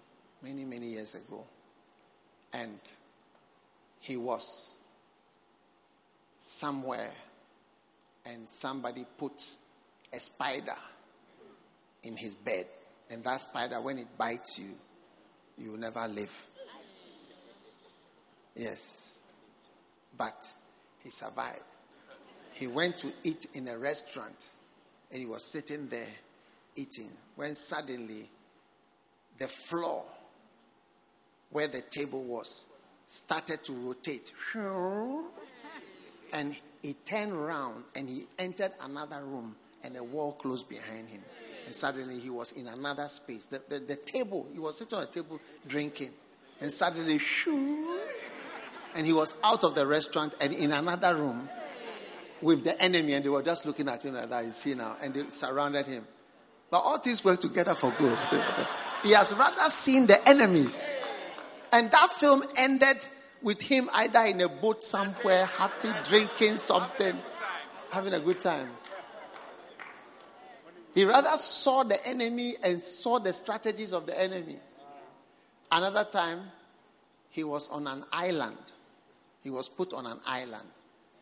many, 0.42 0.64
many 0.64 0.86
years 0.86 1.16
ago. 1.16 1.44
And 2.52 2.78
he 4.00 4.16
was 4.16 4.76
somewhere, 6.38 7.10
and 8.24 8.48
somebody 8.48 9.04
put 9.18 9.32
a 10.12 10.20
spider 10.20 10.76
in 12.04 12.16
his 12.16 12.36
bed. 12.36 12.66
And 13.10 13.24
that 13.24 13.40
spider, 13.40 13.80
when 13.80 13.98
it 13.98 14.16
bites 14.16 14.60
you, 14.60 14.70
you 15.58 15.72
will 15.72 15.78
never 15.78 16.06
live. 16.06 16.46
Yes. 18.54 19.18
But 20.16 20.36
he 21.02 21.10
survived. 21.10 21.75
He 22.56 22.66
went 22.66 22.96
to 22.98 23.12
eat 23.22 23.48
in 23.52 23.68
a 23.68 23.76
restaurant 23.76 24.52
and 25.10 25.20
he 25.20 25.26
was 25.26 25.44
sitting 25.44 25.88
there 25.88 26.08
eating 26.74 27.10
when 27.36 27.54
suddenly 27.54 28.30
the 29.36 29.46
floor 29.46 30.04
where 31.50 31.68
the 31.68 31.82
table 31.82 32.22
was 32.24 32.64
started 33.06 33.62
to 33.64 33.72
rotate. 33.74 34.32
And 36.32 36.56
he 36.82 36.94
turned 36.94 37.32
around 37.32 37.84
and 37.94 38.08
he 38.08 38.26
entered 38.38 38.72
another 38.82 39.22
room 39.22 39.54
and 39.84 39.94
a 39.94 40.02
wall 40.02 40.32
closed 40.32 40.70
behind 40.70 41.08
him. 41.08 41.22
And 41.66 41.74
suddenly 41.74 42.18
he 42.18 42.30
was 42.30 42.52
in 42.52 42.68
another 42.68 43.08
space. 43.08 43.44
The, 43.44 43.60
the, 43.68 43.80
the 43.80 43.96
table, 43.96 44.46
he 44.50 44.58
was 44.58 44.78
sitting 44.78 44.96
on 44.96 45.04
a 45.04 45.08
table 45.08 45.40
drinking. 45.68 46.10
And 46.62 46.72
suddenly, 46.72 47.18
shoo, 47.18 48.00
and 48.94 49.04
he 49.04 49.12
was 49.12 49.34
out 49.44 49.62
of 49.62 49.74
the 49.74 49.86
restaurant 49.86 50.34
and 50.40 50.54
in 50.54 50.72
another 50.72 51.14
room 51.14 51.50
with 52.42 52.64
the 52.64 52.80
enemy. 52.80 53.14
And 53.14 53.24
they 53.24 53.28
were 53.28 53.42
just 53.42 53.66
looking 53.66 53.88
at 53.88 54.04
him 54.04 54.14
like 54.14 54.28
that, 54.28 54.44
you 54.44 54.50
see 54.50 54.74
now. 54.74 54.96
And 55.02 55.14
they 55.14 55.28
surrounded 55.30 55.86
him. 55.86 56.06
But 56.70 56.78
all 56.78 56.98
things 56.98 57.24
work 57.24 57.40
together 57.40 57.74
for 57.74 57.92
good. 57.92 58.18
he 59.02 59.12
has 59.12 59.32
rather 59.34 59.70
seen 59.70 60.06
the 60.06 60.28
enemies. 60.28 60.96
And 61.72 61.90
that 61.90 62.10
film 62.10 62.42
ended 62.56 62.98
with 63.42 63.60
him 63.60 63.88
either 63.92 64.20
in 64.20 64.40
a 64.40 64.48
boat 64.48 64.82
somewhere, 64.82 65.46
happy, 65.46 65.90
drinking 66.04 66.56
something, 66.56 67.16
having 67.90 68.14
a 68.14 68.20
good 68.20 68.40
time. 68.40 68.68
He 70.94 71.04
rather 71.04 71.36
saw 71.36 71.82
the 71.82 72.04
enemy 72.06 72.54
and 72.62 72.80
saw 72.80 73.18
the 73.18 73.32
strategies 73.32 73.92
of 73.92 74.06
the 74.06 74.18
enemy. 74.18 74.56
Another 75.70 76.04
time, 76.04 76.40
he 77.28 77.44
was 77.44 77.68
on 77.68 77.86
an 77.86 78.04
island. 78.10 78.56
He 79.42 79.50
was 79.50 79.68
put 79.68 79.92
on 79.92 80.06
an 80.06 80.18
island, 80.26 80.68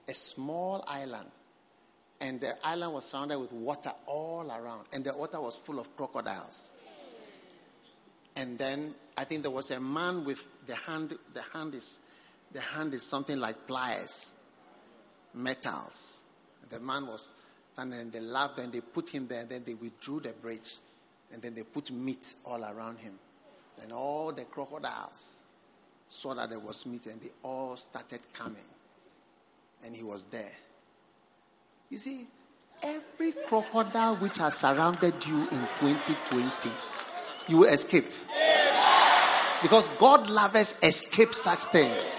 a 0.08 0.14
small 0.14 0.84
island. 0.86 1.28
And 2.20 2.40
the 2.40 2.54
island 2.66 2.94
was 2.94 3.06
surrounded 3.06 3.38
with 3.38 3.52
water 3.52 3.92
all 4.06 4.50
around. 4.50 4.86
And 4.92 5.04
the 5.04 5.16
water 5.16 5.40
was 5.40 5.56
full 5.56 5.78
of 5.78 5.96
crocodiles. 5.96 6.70
And 8.36 8.58
then 8.58 8.94
I 9.16 9.24
think 9.24 9.42
there 9.42 9.50
was 9.50 9.70
a 9.70 9.80
man 9.80 10.24
with 10.24 10.66
the 10.66 10.74
hand, 10.74 11.16
the 11.32 11.42
hand 11.52 11.74
is, 11.74 12.00
the 12.52 12.60
hand 12.60 12.94
is 12.94 13.02
something 13.02 13.38
like 13.38 13.66
pliers, 13.66 14.32
metals. 15.34 16.22
The 16.68 16.80
man 16.80 17.06
was, 17.06 17.34
and 17.78 17.92
then 17.92 18.10
they 18.10 18.20
laughed 18.20 18.58
and 18.58 18.72
they 18.72 18.80
put 18.80 19.10
him 19.10 19.28
there, 19.28 19.42
and 19.42 19.50
then 19.50 19.62
they 19.64 19.74
withdrew 19.74 20.20
the 20.20 20.32
bridge, 20.32 20.78
and 21.32 21.42
then 21.42 21.54
they 21.54 21.62
put 21.62 21.90
meat 21.90 22.34
all 22.44 22.64
around 22.64 22.98
him. 22.98 23.14
And 23.82 23.92
all 23.92 24.32
the 24.32 24.44
crocodiles 24.44 25.44
saw 26.08 26.34
that 26.34 26.50
there 26.50 26.58
was 26.58 26.86
meat, 26.86 27.06
and 27.06 27.20
they 27.20 27.30
all 27.42 27.76
started 27.76 28.20
coming. 28.32 28.64
And 29.84 29.94
he 29.94 30.02
was 30.02 30.24
there. 30.24 30.52
You 31.90 31.98
see, 31.98 32.26
every 32.82 33.32
crocodile 33.46 34.16
which 34.16 34.38
has 34.38 34.58
surrounded 34.58 35.14
you 35.26 35.40
in 35.42 35.60
2020, 35.80 36.70
you 37.48 37.58
will 37.58 37.68
escape. 37.68 38.06
Because 39.62 39.88
God 39.98 40.28
lovers 40.28 40.78
escape 40.82 41.32
such 41.32 41.60
things. 41.64 42.14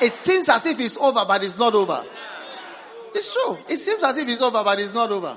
It 0.00 0.14
seems 0.16 0.48
as 0.48 0.64
if 0.66 0.80
it's 0.80 0.96
over, 0.98 1.24
but 1.26 1.42
it's 1.42 1.58
not 1.58 1.74
over. 1.74 2.04
It's 3.14 3.32
true. 3.32 3.58
It 3.68 3.78
seems 3.78 4.02
as 4.02 4.16
if 4.16 4.28
it's 4.28 4.40
over, 4.40 4.62
but 4.64 4.78
it's 4.78 4.94
not 4.94 5.10
over. 5.10 5.36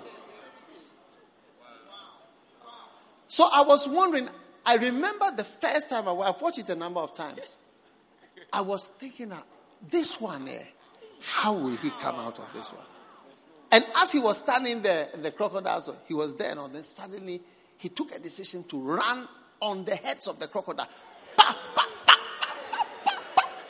So 3.27 3.49
I 3.51 3.63
was 3.63 3.87
wondering, 3.87 4.29
I 4.65 4.75
remember 4.75 5.31
the 5.35 5.43
first 5.43 5.89
time 5.89 6.07
I, 6.07 6.11
I've 6.11 6.41
watched 6.41 6.59
it 6.59 6.69
a 6.69 6.75
number 6.75 6.99
of 6.99 7.15
times. 7.15 7.55
I 8.51 8.61
was 8.61 8.87
thinking, 8.87 9.31
uh, 9.31 9.41
this 9.89 10.21
one 10.21 10.45
here, 10.45 10.67
how 11.23 11.53
will 11.53 11.75
he 11.75 11.89
come 11.89 12.15
out 12.15 12.37
of 12.39 12.51
this 12.53 12.69
one? 12.71 12.85
And 13.71 13.83
as 13.97 14.11
he 14.11 14.19
was 14.19 14.37
standing 14.37 14.81
there, 14.81 15.09
the 15.21 15.31
crocodiles, 15.31 15.89
he 16.07 16.13
was 16.13 16.35
there, 16.35 16.51
and 16.57 16.73
then 16.75 16.83
suddenly 16.83 17.41
he 17.77 17.89
took 17.89 18.15
a 18.15 18.19
decision 18.19 18.63
to 18.65 18.79
run 18.79 19.27
on 19.61 19.85
the 19.85 19.95
heads 19.95 20.27
of 20.27 20.39
the 20.39 20.47
crocodile. 20.47 20.87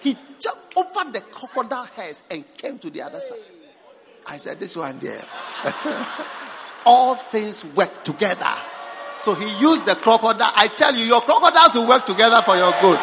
He 0.02 0.18
jumped 0.38 0.74
over 0.76 1.12
the 1.12 1.22
crocodile 1.22 1.86
heads 1.86 2.24
and 2.30 2.44
came 2.58 2.78
to 2.80 2.90
the 2.90 3.02
other 3.02 3.22
side. 3.22 3.40
I 4.28 4.38
said, 4.38 4.60
This 4.60 4.76
one 4.76 5.00
there. 5.00 5.24
All 6.86 7.16
things 7.16 7.64
work 7.64 8.04
together. 8.04 8.52
So 9.20 9.34
he 9.36 9.62
used 9.62 9.86
the 9.86 9.96
crocodile. 9.96 10.52
I 10.54 10.68
tell 10.68 10.94
you, 10.94 11.06
your 11.06 11.22
crocodiles 11.22 11.76
will 11.76 11.88
work 11.88 12.06
together 12.06 12.42
for 12.42 12.58
your 12.58 12.74
good. 12.82 13.00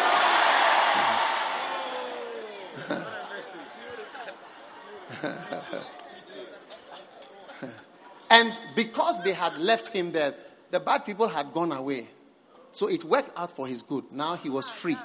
And 8.31 8.53
because 8.75 9.21
they 9.23 9.33
had 9.33 9.57
left 9.57 9.89
him 9.89 10.13
there, 10.13 10.33
the 10.71 10.79
bad 10.79 11.05
people 11.05 11.27
had 11.27 11.53
gone 11.53 11.73
away. 11.73 12.07
So 12.71 12.87
it 12.87 13.03
worked 13.03 13.37
out 13.37 13.51
for 13.51 13.67
his 13.67 13.81
good. 13.81 14.13
Now 14.13 14.35
he 14.35 14.49
was 14.49 14.69
free. 14.69 14.97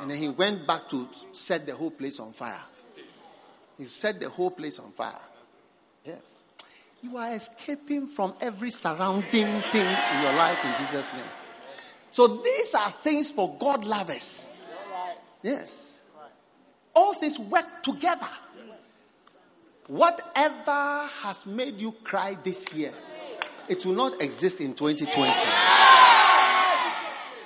And 0.00 0.10
then 0.10 0.18
he 0.18 0.28
went 0.28 0.66
back 0.66 0.88
to 0.90 1.08
set 1.32 1.66
the 1.66 1.74
whole 1.74 1.90
place 1.90 2.20
on 2.20 2.32
fire. 2.32 2.62
He 3.78 3.84
set 3.84 4.20
the 4.20 4.28
whole 4.28 4.52
place 4.52 4.78
on 4.78 4.92
fire. 4.92 5.20
Yes. 6.04 6.44
You 7.02 7.16
are 7.16 7.34
escaping 7.34 8.06
from 8.06 8.34
every 8.40 8.70
surrounding 8.70 9.30
thing 9.30 9.86
in 9.86 10.22
your 10.22 10.32
life 10.34 10.64
in 10.64 10.72
Jesus' 10.78 11.12
name. 11.12 11.22
So 12.12 12.28
these 12.28 12.74
are 12.74 12.90
things 12.90 13.32
for 13.32 13.56
God 13.58 13.84
lovers. 13.84 14.56
Yes. 15.42 16.04
All 16.94 17.14
things 17.14 17.38
work 17.38 17.82
together. 17.82 18.28
Whatever 19.92 21.06
has 21.20 21.44
made 21.44 21.78
you 21.78 21.92
cry 22.02 22.34
this 22.42 22.72
year, 22.72 22.94
it 23.68 23.84
will 23.84 23.92
not 23.92 24.22
exist 24.22 24.62
in 24.62 24.72
2020. 24.72 25.30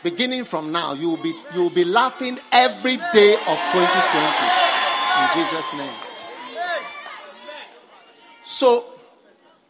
Beginning 0.04 0.44
from 0.44 0.70
now, 0.70 0.92
you 0.92 1.11
will 1.11 1.16
be 1.16 1.35
you 1.54 1.62
will 1.62 1.70
be 1.70 1.85
laughing 1.85 2.38
every 2.52 2.98
day 2.98 3.32
of 3.32 3.59
2020 3.72 4.46
in 5.18 5.28
Jesus' 5.35 5.74
name. 5.74 5.94
So, 8.44 8.85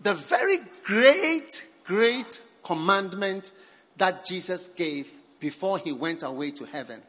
the 0.03 0.13
very 0.13 0.59
great, 0.85 1.65
great 1.85 2.43
commandment 2.63 3.53
that 3.97 4.27
Jesus 4.27 4.69
gave 4.69 5.11
before 5.41 5.79
he 5.79 5.93
went 5.93 6.23
away 6.23 6.51
to 6.51 6.67
heaven 6.67 7.01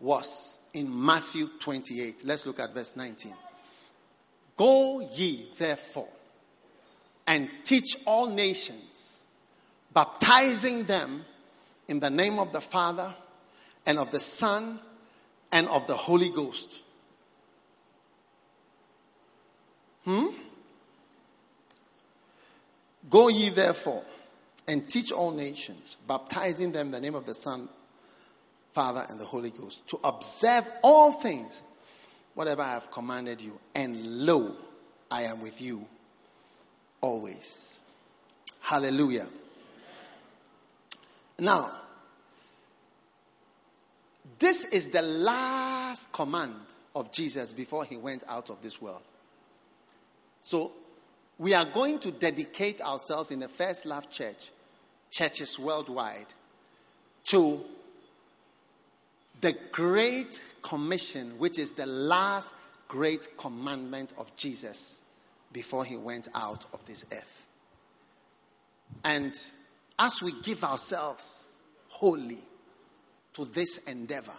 was 0.00 0.58
in 0.74 0.88
Matthew 1.04 1.50
28. 1.60 2.24
Let's 2.24 2.46
look 2.46 2.58
at 2.58 2.74
verse 2.74 2.96
19. 2.96 3.32
Go 4.56 5.00
ye 5.00 5.46
therefore 5.58 6.08
and 7.26 7.48
teach 7.64 7.96
all 8.04 8.28
nations, 8.28 9.20
baptizing 9.92 10.84
them 10.84 11.24
in 11.88 12.00
the 12.00 12.10
name 12.10 12.38
of 12.38 12.52
the 12.52 12.60
Father 12.60 13.14
and 13.84 13.98
of 13.98 14.10
the 14.10 14.20
Son 14.20 14.78
and 15.52 15.68
of 15.68 15.86
the 15.86 15.96
Holy 15.96 16.30
Ghost. 16.30 16.80
Hmm? 20.04 20.26
Go 23.10 23.28
ye 23.28 23.50
therefore 23.50 24.04
and 24.68 24.88
teach 24.88 25.12
all 25.12 25.30
nations, 25.30 25.96
baptizing 26.06 26.72
them 26.72 26.86
in 26.86 26.92
the 26.92 27.00
name 27.00 27.14
of 27.14 27.26
the 27.26 27.34
Son, 27.34 27.68
Father, 28.72 29.06
and 29.08 29.20
the 29.20 29.24
Holy 29.24 29.50
Ghost, 29.50 29.86
to 29.88 29.98
observe 30.02 30.68
all 30.82 31.12
things, 31.12 31.62
whatever 32.36 32.62
I 32.62 32.74
have 32.74 32.90
commanded 32.92 33.40
you. 33.40 33.58
And 33.74 34.24
lo, 34.24 34.54
I 35.10 35.22
am 35.22 35.40
with 35.40 35.60
you 35.60 35.86
always. 37.00 37.80
Hallelujah. 38.62 39.26
Now, 41.38 41.70
this 44.38 44.66
is 44.66 44.90
the 44.90 45.02
last 45.02 46.12
command 46.12 46.54
of 46.94 47.10
Jesus 47.10 47.54
before 47.54 47.84
he 47.84 47.96
went 47.96 48.22
out 48.28 48.50
of 48.50 48.62
this 48.62 48.80
world. 48.82 49.02
So, 50.42 50.72
we 51.38 51.54
are 51.54 51.64
going 51.64 51.98
to 52.00 52.10
dedicate 52.10 52.82
ourselves 52.82 53.30
in 53.30 53.40
the 53.40 53.48
First 53.48 53.86
Love 53.86 54.10
Church, 54.10 54.50
churches 55.10 55.58
worldwide, 55.58 56.26
to 57.30 57.60
the 59.46 59.56
Great 59.70 60.40
Commission, 60.60 61.38
which 61.38 61.56
is 61.56 61.70
the 61.70 61.86
last 61.86 62.52
great 62.88 63.38
commandment 63.38 64.12
of 64.18 64.34
Jesus 64.34 65.02
before 65.52 65.84
he 65.84 65.96
went 65.96 66.26
out 66.34 66.64
of 66.72 66.84
this 66.84 67.06
earth. 67.12 67.46
And 69.04 69.32
as 70.00 70.20
we 70.20 70.32
give 70.42 70.64
ourselves 70.64 71.52
wholly 71.86 72.42
to 73.34 73.44
this 73.44 73.78
endeavor, 73.84 74.34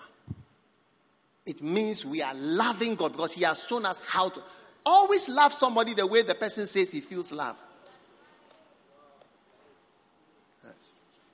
it 1.45 1.61
means 1.61 2.05
we 2.05 2.21
are 2.21 2.35
loving 2.35 2.95
God 2.95 3.13
because 3.13 3.31
He 3.31 3.45
has 3.45 3.65
shown 3.65 3.85
us 3.85 4.01
how 4.05 4.27
to 4.27 4.41
always 4.85 5.29
love 5.29 5.53
somebody 5.53 5.93
the 5.93 6.05
way 6.05 6.23
the 6.23 6.35
person 6.35 6.67
says 6.67 6.91
he 6.91 6.99
feels 6.99 7.31
love. 7.31 7.57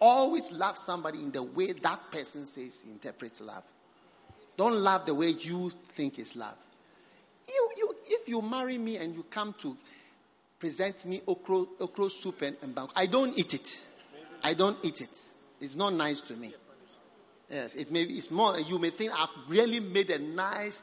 Always 0.05 0.51
love 0.51 0.77
somebody 0.77 1.19
in 1.19 1.31
the 1.31 1.41
way 1.41 1.71
that 1.71 2.11
person 2.11 2.45
says 2.45 2.81
interprets 2.89 3.39
love. 3.39 3.63
Don't 4.57 4.75
love 4.75 5.05
the 5.05 5.13
way 5.13 5.29
you 5.29 5.71
think 5.93 6.19
is 6.19 6.35
love. 6.35 6.57
You, 7.47 7.69
you, 7.77 7.95
if 8.07 8.27
you 8.27 8.41
marry 8.41 8.77
me 8.77 8.97
and 8.97 9.15
you 9.15 9.23
come 9.29 9.53
to 9.59 9.77
present 10.59 11.05
me 11.05 11.21
okra, 11.25 11.63
okra 11.79 12.09
soup 12.09 12.41
and, 12.41 12.57
and 12.61 12.77
I 12.97 13.05
don't 13.05 13.37
eat 13.39 13.53
it. 13.53 13.79
I 14.43 14.55
don't 14.55 14.77
eat 14.83 14.99
it. 14.99 15.17
It's 15.61 15.77
not 15.77 15.93
nice 15.93 16.19
to 16.19 16.33
me. 16.33 16.53
Yes, 17.49 17.75
it 17.75 17.89
may 17.89 18.01
it's 18.01 18.29
more. 18.29 18.59
You 18.59 18.79
may 18.79 18.89
think 18.89 19.13
I've 19.17 19.29
really 19.47 19.79
made 19.79 20.09
a 20.09 20.19
nice 20.19 20.81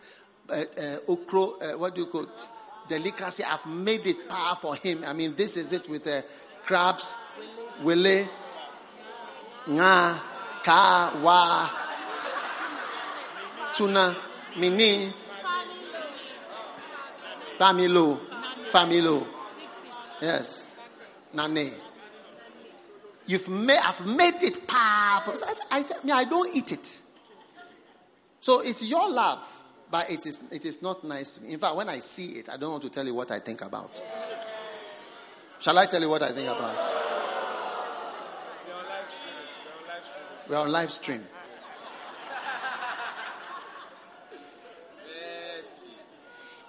uh, 0.49 0.55
uh, 0.55 0.97
okra. 1.09 1.43
Uh, 1.43 1.79
what 1.79 1.95
do 1.95 2.01
you 2.01 2.07
call 2.07 2.23
it? 2.23 2.49
delicacy? 2.89 3.45
I've 3.45 3.67
made 3.67 4.07
it 4.07 4.27
par 4.31 4.57
for 4.57 4.77
him. 4.77 5.05
I 5.07 5.13
mean, 5.13 5.35
this 5.37 5.59
is 5.59 5.75
it 5.75 5.89
with 5.91 6.05
the 6.05 6.25
crabs. 6.65 7.17
wele, 7.83 8.29
nga, 9.71 10.21
ka, 10.63 11.13
wa, 11.23 11.69
tuna, 13.73 14.17
mini, 14.57 15.13
familo, 17.59 18.19
familo. 18.67 19.27
Yes, 20.21 20.69
nane. 21.35 21.73
You've 23.27 23.49
made, 23.49 23.79
I've 23.79 24.05
made 24.07 24.43
it 24.43 24.67
powerful. 24.67 25.35
I 25.35 25.53
said, 25.53 25.67
I 25.71 25.83
said, 25.83 26.11
I 26.11 26.25
don't 26.25 26.55
eat 26.55 26.73
it. 26.73 26.99
So 28.41 28.61
it's 28.61 28.83
your 28.83 29.09
love, 29.09 29.39
but 29.91 30.11
it 30.11 30.27
is, 30.27 30.43
it 30.51 30.65
is 30.65 30.83
not 30.83 31.05
nice 31.05 31.37
to 31.37 31.43
me. 31.43 31.53
In 31.53 31.59
fact, 31.61 31.77
when 31.77 31.89
I 31.89 32.01
see 32.01 32.39
it, 32.41 32.49
I 32.49 32.57
don't 32.57 32.73
want 32.73 32.83
to 32.83 32.91
tell 32.91 33.07
you 33.07 33.15
what 33.15 33.31
I 33.31 33.39
think 33.39 33.63
about. 33.63 33.91
Shall 35.61 35.79
I 35.79 35.87
tell 35.87 36.01
you 36.01 36.09
what 36.09 36.23
I 36.23 36.33
think 36.33 36.49
about? 36.49 37.00
We're 40.51 40.57
on 40.57 40.73
live 40.73 40.91
stream. 40.91 41.23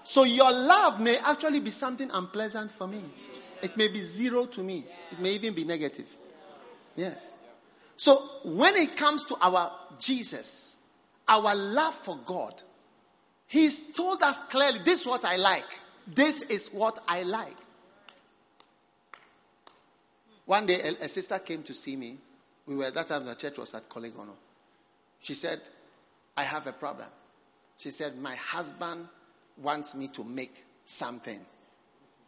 So 0.03 0.23
your 0.23 0.51
love 0.51 0.99
may 0.99 1.17
actually 1.17 1.61
be 1.61 1.71
something 1.71 2.11
unpleasant 2.11 2.69
for 2.69 2.85
me. 2.85 3.01
It 3.63 3.75
may 3.77 3.87
be 3.87 4.01
zero 4.01 4.45
to 4.45 4.61
me. 4.61 4.85
It 5.11 5.19
may 5.19 5.33
even 5.33 5.55
be 5.55 5.63
negative. 5.63 6.05
Yes. 6.95 7.33
So 7.97 8.17
when 8.43 8.75
it 8.75 8.95
comes 8.95 9.25
to 9.25 9.37
our 9.41 9.71
Jesus, 9.97 10.75
our 11.27 11.55
love 11.55 11.95
for 11.95 12.19
God, 12.23 12.53
He's 13.47 13.95
told 13.95 14.21
us 14.21 14.45
clearly 14.45 14.79
this 14.85 15.01
is 15.01 15.07
what 15.07 15.25
I 15.25 15.37
like. 15.37 15.79
This 16.05 16.43
is 16.43 16.67
what 16.67 16.99
I 17.07 17.23
like. 17.23 17.57
One 20.45 20.67
day, 20.67 20.81
a, 20.81 21.05
a 21.05 21.07
sister 21.07 21.39
came 21.39 21.63
to 21.63 21.73
see 21.73 21.95
me. 21.95 22.17
We 22.67 22.75
were 22.75 22.91
that 22.91 23.07
time 23.07 23.25
the 23.25 23.35
church 23.35 23.57
was 23.57 23.73
at 23.73 23.89
Korle 23.89 24.11
Gonno. 24.11 24.35
She 25.19 25.33
said, 25.33 25.59
I 26.37 26.43
have 26.43 26.67
a 26.67 26.73
problem. 26.73 27.07
She 27.77 27.91
said, 27.91 28.17
My 28.17 28.35
husband 28.35 29.07
wants 29.57 29.95
me 29.95 30.07
to 30.09 30.23
make 30.23 30.65
something. 30.85 31.39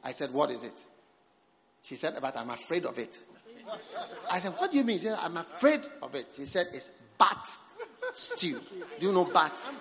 I 0.04 0.12
said, 0.12 0.32
What 0.34 0.52
is 0.52 0.64
it? 0.64 0.86
She 1.84 1.96
said, 1.96 2.16
But 2.22 2.36
I'm 2.38 2.50
afraid 2.50 2.86
of 2.86 2.98
it. 2.98 3.18
I 4.32 4.40
said, 4.40 4.54
What 4.54 4.72
do 4.72 4.78
you 4.78 4.84
mean? 4.84 4.98
She 4.98 5.06
said, 5.06 5.20
I'm 5.22 5.38
afraid 5.38 5.82
of 6.02 6.14
it. 6.16 6.34
She 6.36 6.46
said, 6.46 6.68
It's 6.74 6.90
bat 7.18 7.48
stew. 8.14 8.60
Do 9.00 9.08
you 9.08 9.12
know 9.14 9.26
bats? 9.26 9.76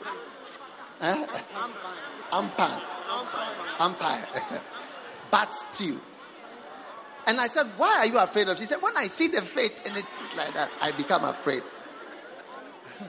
Eh? 1.00 1.26
Umpan. 2.30 2.80
Umpire. 3.80 4.26
bat 5.30 5.54
stew. 5.54 6.00
And 7.26 7.40
I 7.40 7.46
said, 7.46 7.66
Why 7.76 7.98
are 7.98 8.06
you 8.06 8.18
afraid 8.18 8.48
of? 8.48 8.58
She 8.58 8.64
said, 8.66 8.82
When 8.82 8.96
I 8.96 9.06
see 9.06 9.28
the 9.28 9.42
faith 9.42 9.86
in 9.86 9.96
it 9.96 10.04
like 10.36 10.54
that, 10.54 10.70
I 10.80 10.90
become 10.92 11.24
afraid. 11.24 11.62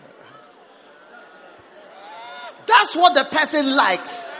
That's 2.67 2.95
what 2.95 3.15
the 3.15 3.23
person 3.35 3.75
likes. 3.75 4.39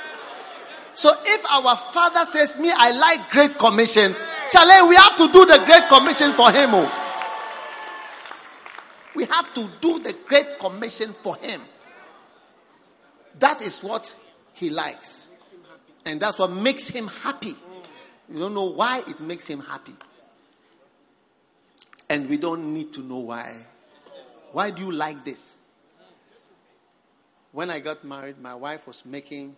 So 0.94 1.12
if 1.26 1.46
our 1.52 1.76
father 1.76 2.26
says, 2.26 2.58
Me, 2.58 2.72
I 2.76 2.92
like 2.92 3.30
Great 3.32 3.58
Commission, 3.58 4.16
Chale, 4.52 4.88
we 4.88 4.96
have 4.96 5.18
to 5.18 5.28
do 5.32 5.46
the 5.46 5.64
Great 5.66 5.88
Commission 5.88 6.34
for 6.34 6.52
him. 6.52 6.70
Oh. 6.74 7.00
We 9.16 9.26
have 9.26 9.54
to 9.56 9.70
do 9.82 10.00
the 10.00 10.14
Great 10.26 10.60
Commission 10.60 11.14
for 11.14 11.36
him. 11.38 11.62
That 13.40 13.62
is 13.62 13.82
what 13.82 14.16
he 14.54 14.70
likes. 14.70 15.56
And 16.06 16.20
that's 16.20 16.38
what 16.38 16.52
makes 16.52 16.90
him 16.90 17.08
happy. 17.08 17.56
You 18.30 18.40
don't 18.40 18.54
know 18.54 18.66
why 18.66 19.04
it 19.08 19.20
makes 19.20 19.48
him 19.48 19.60
happy. 19.60 19.94
And 22.10 22.30
we 22.30 22.38
don't 22.38 22.74
need 22.74 22.94
to 22.94 23.02
know 23.02 23.20
why. 23.20 23.56
Why 24.52 24.72
do 24.72 24.82
you 24.84 24.92
like 24.92 25.24
this? 25.24 25.58
When 27.52 27.70
I 27.70 27.80
got 27.80 28.04
married, 28.04 28.40
my 28.40 28.56
wife 28.56 28.88
was 28.88 29.06
making 29.06 29.56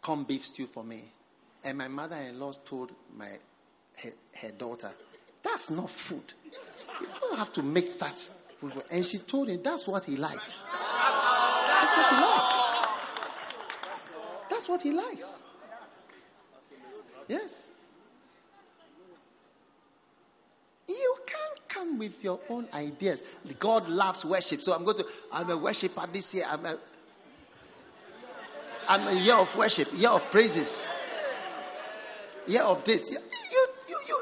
corned 0.00 0.26
beef 0.26 0.44
stew 0.44 0.66
for 0.66 0.84
me. 0.84 1.04
And 1.62 1.78
my 1.78 1.88
mother 1.88 2.16
in 2.16 2.38
law 2.38 2.52
told 2.52 2.92
my 3.16 3.28
her, 4.02 4.10
her, 4.40 4.50
daughter, 4.50 4.90
That's 5.42 5.70
not 5.70 5.90
food. 5.90 6.32
You 7.00 7.06
don't 7.20 7.38
have 7.38 7.52
to 7.54 7.62
make 7.62 7.86
such 7.86 8.28
food. 8.60 8.72
And 8.90 9.04
she 9.04 9.18
told 9.18 9.48
him 9.48 9.62
that's 9.62 9.86
what 9.86 10.04
he 10.04 10.16
likes. 10.16 10.62
That's 11.68 11.96
what 11.96 12.10
he 12.10 12.16
likes. 12.22 12.54
That's 14.50 14.68
what 14.68 14.82
he 14.82 14.92
likes. 14.92 15.42
Yes. 17.28 17.70
You 20.88 21.16
can't 21.26 21.68
come 21.68 21.98
with 21.98 22.22
your 22.22 22.40
own 22.48 22.68
ideas. 22.74 23.22
God 23.58 23.88
loves 23.88 24.24
worship. 24.24 24.60
So 24.60 24.74
I'm 24.74 24.84
going 24.84 24.98
to, 24.98 25.06
I'm 25.32 25.48
a 25.50 25.56
worshiper 25.56 26.06
this 26.12 26.34
year. 26.34 26.44
I'm 26.48 26.64
a, 26.64 26.76
I'm 28.88 29.08
a 29.08 29.20
year 29.20 29.34
of 29.34 29.54
worship, 29.56 29.88
year 29.96 30.10
of 30.10 30.30
praises, 30.30 30.86
year 32.46 32.62
of 32.62 32.84
this. 32.84 33.10
You, 33.10 33.18
you, 33.52 33.66
you, 33.88 34.20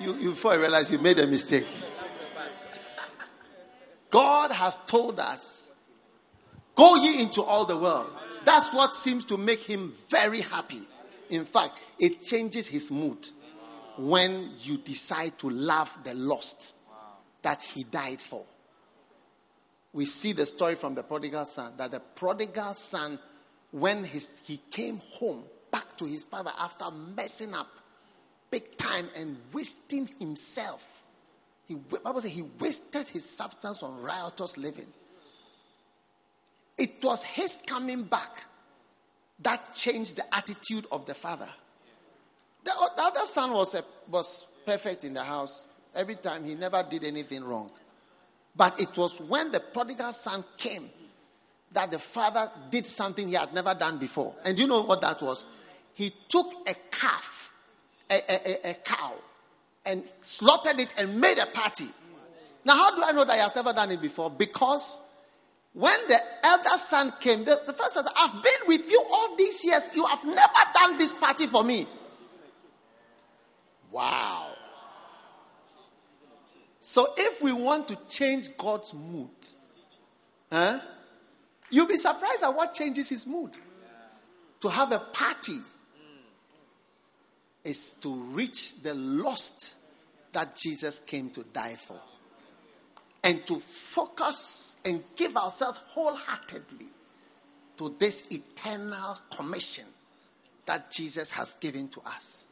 you, 0.00 0.14
you, 0.20 0.30
before 0.30 0.52
I 0.52 0.56
realize 0.56 0.92
you 0.92 0.98
made 0.98 1.18
a 1.18 1.26
mistake. 1.26 1.66
God 4.10 4.52
has 4.52 4.76
told 4.86 5.18
us, 5.18 5.70
go 6.74 6.96
ye 6.96 7.20
into 7.22 7.42
all 7.42 7.64
the 7.64 7.76
world. 7.76 8.10
That's 8.44 8.72
what 8.72 8.94
seems 8.94 9.24
to 9.26 9.36
make 9.36 9.62
him 9.62 9.94
very 10.08 10.42
happy. 10.42 10.82
In 11.30 11.44
fact, 11.46 11.78
it 11.98 12.20
changes 12.22 12.68
his 12.68 12.90
mood 12.90 13.26
when 14.02 14.50
you 14.62 14.78
decide 14.78 15.38
to 15.38 15.48
love 15.48 15.96
the 16.02 16.12
lost 16.14 16.74
that 17.42 17.62
he 17.62 17.84
died 17.84 18.20
for. 18.20 18.44
We 19.92 20.06
see 20.06 20.32
the 20.32 20.44
story 20.44 20.74
from 20.74 20.94
the 20.94 21.04
prodigal 21.04 21.44
son 21.44 21.72
that 21.76 21.92
the 21.92 22.00
prodigal 22.00 22.74
son, 22.74 23.18
when 23.70 24.04
his, 24.04 24.42
he 24.46 24.60
came 24.70 25.00
home 25.12 25.44
back 25.70 25.96
to 25.98 26.04
his 26.04 26.24
father 26.24 26.50
after 26.58 26.86
messing 27.16 27.54
up 27.54 27.68
big 28.50 28.76
time 28.76 29.06
and 29.16 29.36
wasting 29.52 30.08
himself, 30.18 31.04
he, 31.68 31.76
Bible 31.76 32.20
says 32.22 32.32
he 32.32 32.42
wasted 32.58 33.06
his 33.08 33.24
substance 33.24 33.84
on 33.84 34.02
riotous 34.02 34.56
living. 34.56 34.88
It 36.76 37.02
was 37.02 37.22
his 37.22 37.58
coming 37.66 38.02
back 38.02 38.46
that 39.40 39.74
changed 39.74 40.16
the 40.16 40.34
attitude 40.34 40.86
of 40.90 41.06
the 41.06 41.14
father. 41.14 41.48
The, 42.64 42.70
the 42.96 43.02
other 43.02 43.26
son 43.26 43.52
was, 43.52 43.74
a, 43.74 43.84
was 44.10 44.46
perfect 44.64 45.04
in 45.04 45.14
the 45.14 45.24
house. 45.24 45.68
Every 45.94 46.14
time 46.16 46.44
he 46.44 46.54
never 46.54 46.82
did 46.88 47.04
anything 47.04 47.44
wrong. 47.44 47.70
But 48.56 48.80
it 48.80 48.96
was 48.96 49.20
when 49.20 49.50
the 49.50 49.60
prodigal 49.60 50.12
son 50.12 50.44
came 50.56 50.88
that 51.72 51.90
the 51.90 51.98
father 51.98 52.50
did 52.70 52.86
something 52.86 53.28
he 53.28 53.34
had 53.34 53.52
never 53.54 53.74
done 53.74 53.98
before. 53.98 54.34
And 54.44 54.58
you 54.58 54.66
know 54.66 54.82
what 54.82 55.00
that 55.00 55.22
was? 55.22 55.44
He 55.94 56.12
took 56.28 56.52
a 56.66 56.74
calf, 56.90 57.50
a, 58.10 58.20
a, 58.28 58.70
a, 58.70 58.74
cow, 58.74 59.12
and 59.84 60.02
slaughtered 60.20 60.80
it 60.80 60.94
and 60.98 61.20
made 61.20 61.38
a 61.38 61.46
party. 61.46 61.86
Now, 62.64 62.74
how 62.76 62.94
do 62.94 63.02
I 63.04 63.12
know 63.12 63.24
that 63.24 63.34
he 63.34 63.40
has 63.40 63.54
never 63.56 63.72
done 63.72 63.90
it 63.90 64.00
before? 64.00 64.30
Because 64.30 65.00
when 65.72 65.96
the 66.08 66.18
elder 66.44 66.76
son 66.76 67.12
came, 67.20 67.44
the, 67.44 67.60
the 67.66 67.72
first 67.72 67.94
said, 67.94 68.04
I've 68.16 68.42
been 68.42 68.68
with 68.68 68.90
you 68.90 69.02
all 69.10 69.36
these 69.36 69.64
years. 69.64 69.82
You 69.94 70.06
have 70.06 70.24
never 70.24 70.60
done 70.74 70.98
this 70.98 71.14
party 71.14 71.46
for 71.46 71.64
me. 71.64 71.86
Wow. 73.92 74.46
So 76.80 77.06
if 77.16 77.42
we 77.42 77.52
want 77.52 77.86
to 77.88 77.98
change 78.08 78.56
God's 78.56 78.94
mood, 78.94 79.30
huh, 80.50 80.80
you'll 81.70 81.86
be 81.86 81.98
surprised 81.98 82.42
at 82.42 82.50
what 82.50 82.74
changes 82.74 83.10
his 83.10 83.26
mood. 83.26 83.52
To 84.62 84.68
have 84.68 84.90
a 84.92 84.98
party 84.98 85.58
is 87.64 87.94
to 88.00 88.14
reach 88.14 88.82
the 88.82 88.94
lost 88.94 89.74
that 90.32 90.56
Jesus 90.56 90.98
came 91.00 91.30
to 91.30 91.44
die 91.52 91.74
for. 91.74 92.00
And 93.22 93.46
to 93.46 93.60
focus 93.60 94.78
and 94.84 95.02
give 95.14 95.36
ourselves 95.36 95.78
wholeheartedly 95.90 96.86
to 97.76 97.94
this 97.98 98.26
eternal 98.30 99.18
commission 99.30 99.84
that 100.66 100.90
Jesus 100.90 101.30
has 101.30 101.54
given 101.54 101.88
to 101.88 102.00
us. 102.00 102.48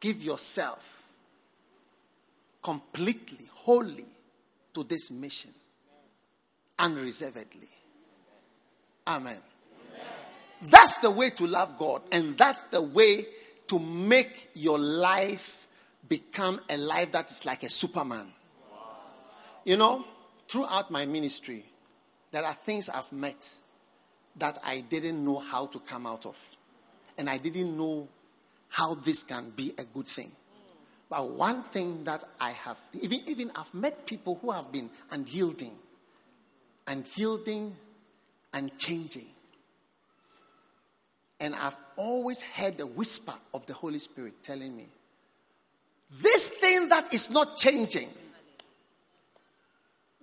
Give 0.00 0.22
yourself 0.22 1.02
completely, 2.62 3.48
wholly 3.52 4.06
to 4.74 4.84
this 4.84 5.10
mission, 5.10 5.50
unreservedly. 6.78 7.68
Amen. 9.06 9.38
That's 10.62 10.98
the 10.98 11.10
way 11.10 11.30
to 11.30 11.46
love 11.46 11.76
God, 11.78 12.02
and 12.12 12.36
that's 12.36 12.62
the 12.64 12.82
way 12.82 13.26
to 13.68 13.78
make 13.78 14.50
your 14.54 14.78
life 14.78 15.66
become 16.08 16.60
a 16.68 16.76
life 16.76 17.12
that 17.12 17.30
is 17.30 17.44
like 17.44 17.62
a 17.62 17.68
Superman. 17.68 18.26
You 19.64 19.76
know, 19.76 20.04
throughout 20.48 20.90
my 20.90 21.06
ministry, 21.06 21.64
there 22.30 22.44
are 22.44 22.54
things 22.54 22.88
I've 22.88 23.12
met 23.12 23.54
that 24.36 24.58
I 24.64 24.80
didn't 24.80 25.24
know 25.24 25.38
how 25.38 25.66
to 25.66 25.78
come 25.80 26.06
out 26.06 26.26
of. 26.26 26.36
And 27.16 27.28
I 27.28 27.38
didn't 27.38 27.76
know 27.76 28.08
how 28.68 28.94
this 28.94 29.22
can 29.22 29.50
be 29.50 29.72
a 29.78 29.84
good 29.84 30.06
thing. 30.06 30.32
But 31.10 31.30
one 31.30 31.62
thing 31.62 32.04
that 32.04 32.24
I 32.38 32.50
have, 32.50 32.78
even, 33.00 33.20
even 33.26 33.50
I've 33.56 33.72
met 33.72 34.06
people 34.06 34.38
who 34.40 34.50
have 34.50 34.70
been 34.70 34.90
unyielding, 35.10 35.72
and 36.86 37.06
yielding 37.16 37.76
and 38.52 38.76
changing. 38.78 39.26
And 41.40 41.54
I've 41.54 41.76
always 41.96 42.42
heard 42.42 42.78
the 42.78 42.86
whisper 42.86 43.34
of 43.54 43.64
the 43.66 43.74
Holy 43.74 43.98
Spirit 43.98 44.42
telling 44.42 44.76
me, 44.76 44.86
this 46.10 46.48
thing 46.48 46.88
that 46.88 47.12
is 47.12 47.30
not 47.30 47.56
changing 47.56 48.08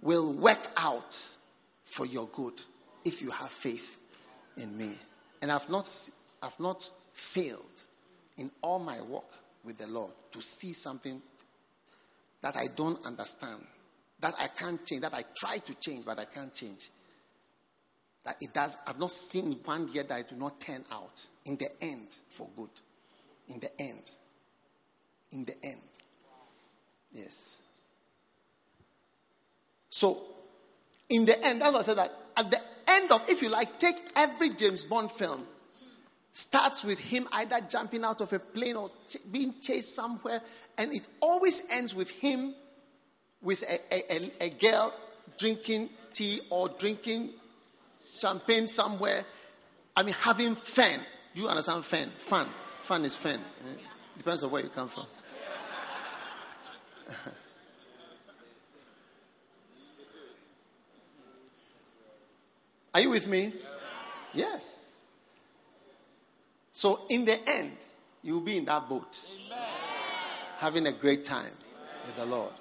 will 0.01 0.33
work 0.33 0.71
out 0.77 1.27
for 1.85 2.05
your 2.05 2.27
good 2.27 2.53
if 3.05 3.21
you 3.21 3.31
have 3.31 3.51
faith 3.51 3.99
in 4.57 4.77
me. 4.77 4.91
And 5.41 5.51
I've 5.51 5.69
not, 5.69 5.87
I've 6.41 6.59
not 6.59 6.89
failed 7.13 7.85
in 8.37 8.51
all 8.61 8.79
my 8.79 9.01
work 9.01 9.31
with 9.63 9.77
the 9.77 9.87
Lord 9.87 10.11
to 10.31 10.41
see 10.41 10.73
something 10.73 11.21
that 12.41 12.55
I 12.55 12.67
don't 12.67 13.03
understand, 13.05 13.61
that 14.19 14.33
I 14.39 14.47
can't 14.47 14.85
change, 14.85 15.01
that 15.01 15.13
I 15.13 15.23
try 15.35 15.57
to 15.57 15.73
change, 15.75 16.05
but 16.05 16.19
I 16.19 16.25
can't 16.25 16.53
change. 16.53 16.89
That 18.23 18.35
it 18.41 18.53
does, 18.53 18.77
I've 18.87 18.99
not 18.99 19.11
seen 19.11 19.53
one 19.65 19.89
yet 19.93 20.09
that 20.09 20.19
it 20.19 20.31
will 20.31 20.39
not 20.39 20.59
turn 20.59 20.83
out 20.91 21.25
in 21.45 21.57
the 21.57 21.69
end 21.81 22.07
for 22.29 22.47
good. 22.55 22.69
In 23.47 23.59
the 23.59 23.69
end. 23.79 24.11
In 25.31 25.43
the 25.43 25.53
end. 25.63 25.81
Yes. 27.11 27.61
So, 29.89 30.17
in 31.09 31.25
the 31.25 31.43
end, 31.45 31.61
that's 31.61 31.71
what 31.71 31.81
I 31.81 31.83
said 31.83 31.97
that 31.97 32.13
at 32.35 32.51
the 32.51 32.59
end 32.87 33.11
of, 33.11 33.29
if 33.29 33.41
you 33.41 33.49
like, 33.49 33.79
take 33.79 33.95
every 34.15 34.49
James 34.51 34.85
Bond 34.85 35.11
film, 35.11 35.45
starts 36.35 36.83
with 36.83 36.99
him 36.99 37.27
either 37.31 37.61
jumping 37.69 38.03
out 38.03 38.19
of 38.19 38.33
a 38.33 38.39
plane 38.39 38.75
or 38.75 38.91
ch- 39.07 39.15
being 39.31 39.53
chased 39.61 39.95
somewhere, 39.95 40.41
and 40.77 40.91
it 40.93 41.07
always 41.21 41.63
ends 41.71 41.95
with 41.95 42.09
him 42.09 42.53
with 43.41 43.63
a, 43.63 43.79
a, 43.89 44.17
a, 44.17 44.31
a 44.47 44.49
girl 44.49 44.93
drinking 45.37 45.89
tea 46.11 46.41
or 46.49 46.67
drinking 46.67 47.29
champagne 48.19 48.67
somewhere. 48.67 49.23
I 49.95 50.03
mean, 50.03 50.13
having 50.19 50.55
fun. 50.55 50.99
Do 51.33 51.41
you 51.41 51.47
understand 51.47 51.85
fun? 51.85 52.09
Fun. 52.19 52.47
Fun 52.81 53.05
is 53.05 53.15
fun. 53.15 53.35
Eh? 53.35 53.77
Depends 54.17 54.43
on 54.43 54.51
where 54.51 54.61
you 54.61 54.67
come 54.67 54.89
from. 54.89 55.05
Are 62.93 62.99
you 62.99 63.09
with 63.09 63.29
me? 63.29 63.53
Yes. 64.33 64.94
So, 66.75 66.99
in 67.07 67.23
the 67.23 67.39
end, 67.49 67.71
you'll 68.21 68.41
be 68.41 68.57
in 68.57 68.65
that 68.65 68.89
boat, 68.89 69.25
having 70.57 70.87
a 70.87 70.91
great 70.91 71.23
time 71.23 71.53
with 72.05 72.17
the 72.17 72.25
Lord. 72.25 72.51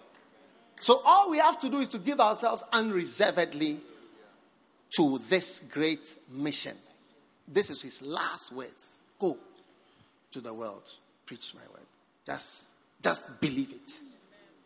So, 0.78 1.02
all 1.04 1.32
we 1.32 1.38
have 1.38 1.58
to 1.58 1.68
do 1.68 1.80
is 1.80 1.88
to 1.88 1.98
give 1.98 2.20
ourselves 2.20 2.62
unreservedly 2.72 3.80
to 4.96 5.18
this 5.18 5.68
great 5.72 6.14
mission. 6.30 6.76
This 7.48 7.70
is 7.70 7.82
his 7.82 8.02
last 8.02 8.52
words. 8.52 8.98
Go 9.18 9.36
to 10.30 10.40
the 10.40 10.54
world, 10.54 10.84
preach 11.26 11.52
my 11.52 11.62
word. 11.72 11.86
Just, 12.24 12.68
just 13.02 13.40
believe 13.40 13.72
it. 13.72 13.92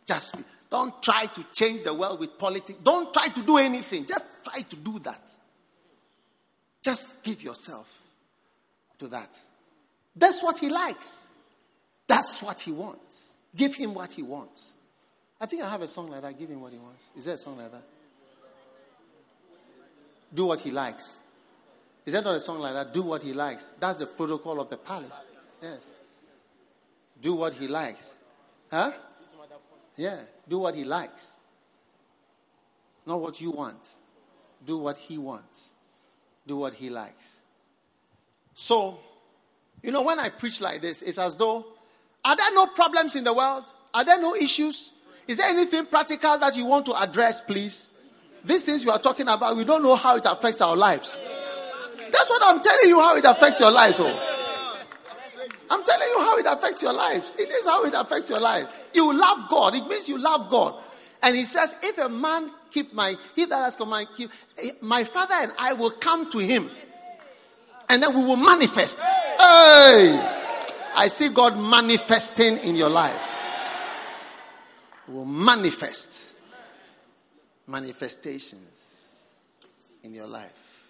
Just 0.06 0.36
be, 0.36 0.44
don't 0.70 1.02
try 1.02 1.24
to 1.24 1.46
change 1.54 1.84
the 1.84 1.94
world 1.94 2.20
with 2.20 2.38
politics. 2.38 2.78
Don't 2.82 3.14
try 3.14 3.28
to 3.28 3.42
do 3.42 3.56
anything. 3.56 4.04
Just 4.04 4.26
try 4.44 4.60
to 4.60 4.76
do 4.76 4.98
that. 4.98 5.22
Just 6.82 7.24
give 7.24 7.42
yourself 7.42 7.97
to 8.98 9.08
that. 9.08 9.38
That's 10.14 10.42
what 10.42 10.58
he 10.58 10.68
likes. 10.68 11.28
That's 12.06 12.42
what 12.42 12.60
he 12.60 12.72
wants. 12.72 13.32
Give 13.54 13.74
him 13.74 13.94
what 13.94 14.12
he 14.12 14.22
wants. 14.22 14.72
I 15.40 15.46
think 15.46 15.62
I 15.62 15.70
have 15.70 15.82
a 15.82 15.88
song 15.88 16.10
like 16.10 16.22
that. 16.22 16.38
Give 16.38 16.48
him 16.48 16.60
what 16.60 16.72
he 16.72 16.78
wants. 16.78 17.04
Is 17.16 17.24
there 17.26 17.34
a 17.34 17.38
song 17.38 17.58
like 17.58 17.70
that? 17.70 17.82
Do 20.34 20.46
what 20.46 20.60
he 20.60 20.70
likes. 20.70 21.18
Is 22.04 22.12
that 22.12 22.24
not 22.24 22.34
a 22.34 22.40
song 22.40 22.60
like 22.60 22.74
that? 22.74 22.92
Do 22.92 23.02
what 23.02 23.22
he 23.22 23.32
likes. 23.32 23.64
That's 23.80 23.98
the 23.98 24.06
protocol 24.06 24.60
of 24.60 24.68
the 24.68 24.76
palace. 24.76 25.28
Yes. 25.62 25.90
Do 27.20 27.34
what 27.34 27.54
he 27.54 27.68
likes. 27.68 28.14
Huh? 28.70 28.92
Yeah. 29.96 30.18
Do 30.48 30.58
what 30.58 30.74
he 30.74 30.84
likes. 30.84 31.36
Not 33.06 33.20
what 33.20 33.40
you 33.40 33.50
want. 33.50 33.94
Do 34.64 34.78
what 34.78 34.96
he 34.96 35.18
wants 35.18 35.72
do 36.48 36.56
what 36.56 36.74
he 36.74 36.90
likes. 36.90 37.37
So, 38.60 38.98
you 39.84 39.92
know, 39.92 40.02
when 40.02 40.18
I 40.18 40.30
preach 40.30 40.60
like 40.60 40.80
this, 40.80 41.02
it's 41.02 41.16
as 41.16 41.36
though, 41.36 41.64
are 42.24 42.34
there 42.34 42.52
no 42.54 42.66
problems 42.66 43.14
in 43.14 43.22
the 43.22 43.32
world? 43.32 43.62
Are 43.94 44.04
there 44.04 44.20
no 44.20 44.34
issues? 44.34 44.90
Is 45.28 45.38
there 45.38 45.48
anything 45.48 45.86
practical 45.86 46.36
that 46.38 46.56
you 46.56 46.64
want 46.64 46.84
to 46.86 47.00
address, 47.00 47.40
please? 47.40 47.88
These 48.44 48.64
things 48.64 48.82
you 48.82 48.90
are 48.90 48.98
talking 48.98 49.28
about, 49.28 49.56
we 49.56 49.62
don't 49.62 49.84
know 49.84 49.94
how 49.94 50.16
it 50.16 50.26
affects 50.26 50.60
our 50.60 50.74
lives. 50.74 51.16
That's 52.10 52.28
what 52.28 52.42
I'm 52.46 52.60
telling 52.60 52.88
you 52.88 52.98
how 52.98 53.16
it 53.16 53.24
affects 53.24 53.60
your 53.60 53.70
lives. 53.70 53.98
Oh. 54.00 54.74
I'm 55.70 55.84
telling 55.84 56.08
you 56.08 56.20
how 56.20 56.38
it 56.38 56.46
affects 56.48 56.82
your 56.82 56.94
lives. 56.94 57.32
It 57.38 57.48
is 57.48 57.64
how 57.64 57.84
it 57.84 57.94
affects 57.94 58.28
your 58.28 58.40
life. 58.40 58.66
You 58.92 59.16
love 59.16 59.48
God. 59.48 59.76
It 59.76 59.86
means 59.86 60.08
you 60.08 60.18
love 60.18 60.50
God. 60.50 60.74
And 61.22 61.36
he 61.36 61.44
says, 61.44 61.76
if 61.80 61.96
a 61.98 62.08
man 62.08 62.50
keep 62.72 62.92
my, 62.92 63.14
he 63.36 63.44
that 63.44 63.56
has 63.56 63.76
command, 63.76 64.08
keep, 64.16 64.30
my 64.80 65.04
father 65.04 65.34
and 65.42 65.52
I 65.60 65.74
will 65.74 65.92
come 65.92 66.28
to 66.32 66.38
him. 66.38 66.68
And 67.90 68.02
then 68.02 68.14
we 68.14 68.24
will 68.24 68.36
manifest. 68.36 68.98
Hey! 68.98 70.34
I 70.96 71.08
see 71.08 71.28
God 71.28 71.58
manifesting 71.58 72.58
in 72.58 72.74
your 72.74 72.90
life. 72.90 73.22
We 75.06 75.14
will 75.14 75.24
manifest. 75.24 76.34
Manifestations 77.66 79.28
in 80.02 80.12
your 80.12 80.26
life. 80.26 80.84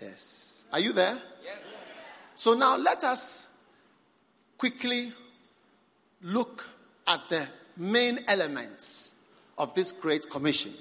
Yes. 0.00 0.64
Are 0.72 0.80
you 0.80 0.92
there? 0.92 1.18
Yes. 1.44 1.74
So 2.34 2.54
now 2.54 2.76
let 2.76 3.04
us 3.04 3.48
quickly 4.58 5.12
look 6.22 6.66
at 7.06 7.28
the 7.28 7.46
main 7.76 8.18
elements 8.26 9.14
of 9.58 9.74
this 9.74 9.92
great 9.92 10.28
commission. 10.30 10.72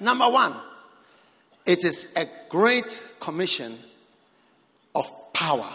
Number 0.00 0.28
one, 0.28 0.54
it 1.66 1.84
is 1.84 2.12
a 2.16 2.26
great 2.48 3.16
commission 3.20 3.76
of 4.94 5.10
power. 5.32 5.68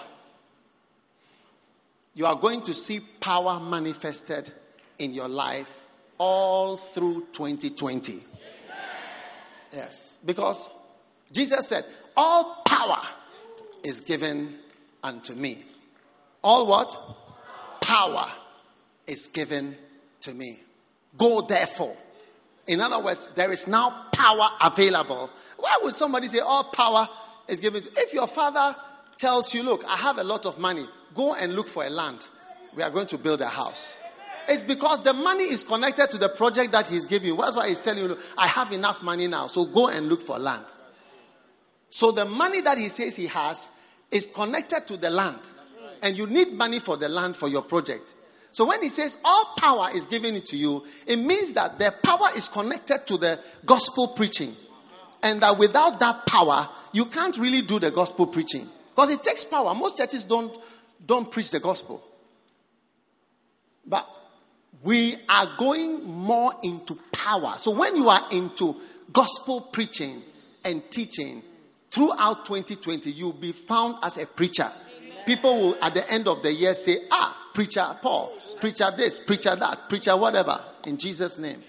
You 2.13 2.25
are 2.25 2.35
going 2.35 2.63
to 2.63 2.73
see 2.73 2.99
power 2.99 3.59
manifested 3.59 4.51
in 4.99 5.13
your 5.13 5.27
life 5.27 5.87
all 6.17 6.77
through 6.77 7.27
2020. 7.33 8.19
Yes, 9.73 10.17
because 10.25 10.69
Jesus 11.31 11.67
said, 11.67 11.85
All 12.15 12.61
power 12.65 13.01
is 13.83 14.01
given 14.01 14.57
unto 15.03 15.33
me. 15.33 15.63
All 16.43 16.65
what? 16.65 16.95
Power 17.81 18.25
is 19.05 19.27
given 19.27 19.77
to 20.21 20.33
me. 20.33 20.59
Go 21.17 21.41
therefore. 21.41 21.95
In 22.67 22.81
other 22.81 22.99
words, 22.99 23.27
there 23.35 23.51
is 23.51 23.67
now 23.67 23.89
power 24.11 24.49
available. 24.61 25.29
Why 25.57 25.79
would 25.81 25.95
somebody 25.95 26.27
say 26.27 26.39
all 26.39 26.65
power 26.65 27.07
is 27.47 27.59
given 27.59 27.81
to 27.83 27.89
if 27.95 28.13
your 28.13 28.27
father 28.27 28.75
tells 29.17 29.53
you, 29.53 29.63
look, 29.63 29.83
I 29.85 29.95
have 29.95 30.17
a 30.17 30.23
lot 30.23 30.45
of 30.45 30.59
money, 30.59 30.85
go 31.13 31.33
and 31.33 31.55
look 31.55 31.67
for 31.67 31.85
a 31.85 31.89
land. 31.89 32.27
We 32.75 32.83
are 32.83 32.89
going 32.89 33.07
to 33.07 33.17
build 33.17 33.41
a 33.41 33.47
house. 33.47 33.95
It's 34.49 34.63
because 34.63 35.03
the 35.03 35.13
money 35.13 35.43
is 35.43 35.63
connected 35.63 36.11
to 36.11 36.17
the 36.17 36.29
project 36.29 36.71
that 36.73 36.87
he's 36.87 37.05
giving. 37.05 37.35
That's 37.35 37.55
why 37.55 37.67
he's 37.67 37.79
telling 37.79 38.03
you, 38.03 38.09
look, 38.09 38.19
I 38.37 38.47
have 38.47 38.71
enough 38.71 39.03
money 39.03 39.27
now, 39.27 39.47
so 39.47 39.65
go 39.65 39.89
and 39.89 40.07
look 40.07 40.21
for 40.21 40.37
land. 40.39 40.63
So 41.89 42.11
the 42.11 42.25
money 42.25 42.61
that 42.61 42.77
he 42.77 42.89
says 42.89 43.15
he 43.15 43.27
has 43.27 43.69
is 44.11 44.27
connected 44.27 44.87
to 44.87 44.97
the 44.97 45.09
land. 45.09 45.39
And 46.01 46.17
you 46.17 46.27
need 46.27 46.53
money 46.53 46.79
for 46.79 46.95
the 46.95 47.09
land 47.09 47.35
for 47.35 47.47
your 47.47 47.63
project. 47.63 48.13
So 48.51 48.65
when 48.65 48.81
he 48.81 48.89
says 48.89 49.17
all 49.23 49.53
power 49.57 49.89
is 49.93 50.05
given 50.05 50.39
to 50.41 50.57
you, 50.57 50.83
it 51.05 51.17
means 51.17 51.53
that 51.53 51.77
the 51.77 51.93
power 52.03 52.29
is 52.35 52.47
connected 52.47 53.05
to 53.07 53.17
the 53.17 53.39
gospel 53.65 54.07
preaching. 54.09 54.51
And 55.21 55.41
that 55.41 55.57
without 55.57 55.99
that 55.99 56.25
power, 56.25 56.67
you 56.91 57.05
can't 57.05 57.37
really 57.37 57.61
do 57.61 57.79
the 57.79 57.91
gospel 57.91 58.27
preaching. 58.27 58.67
Because 58.89 59.11
it 59.11 59.23
takes 59.23 59.45
power. 59.45 59.75
Most 59.75 59.97
churches 59.97 60.23
don't, 60.23 60.51
don't 61.05 61.31
preach 61.31 61.51
the 61.51 61.59
gospel. 61.59 62.03
But 63.85 64.07
we 64.83 65.15
are 65.29 65.49
going 65.57 66.03
more 66.03 66.53
into 66.63 66.97
power. 67.11 67.55
So 67.57 67.71
when 67.71 67.95
you 67.95 68.09
are 68.09 68.23
into 68.31 68.75
gospel 69.11 69.61
preaching 69.61 70.21
and 70.65 70.81
teaching 70.91 71.41
throughout 71.89 72.45
2020, 72.45 73.11
you'll 73.11 73.33
be 73.33 73.51
found 73.51 73.97
as 74.03 74.17
a 74.17 74.25
preacher. 74.25 74.69
People 75.25 75.57
will, 75.57 75.77
at 75.83 75.93
the 75.93 76.09
end 76.11 76.27
of 76.27 76.41
the 76.41 76.53
year, 76.53 76.73
say, 76.73 76.97
Ah, 77.11 77.26
preacher 77.57 77.87
Paul, 78.03 78.31
preacher 78.59 78.91
this, 78.95 79.17
preacher 79.17 79.55
that, 79.55 79.89
preacher 79.89 80.15
whatever, 80.15 80.63
in 80.85 80.95
Jesus' 80.95 81.39
name. 81.39 81.63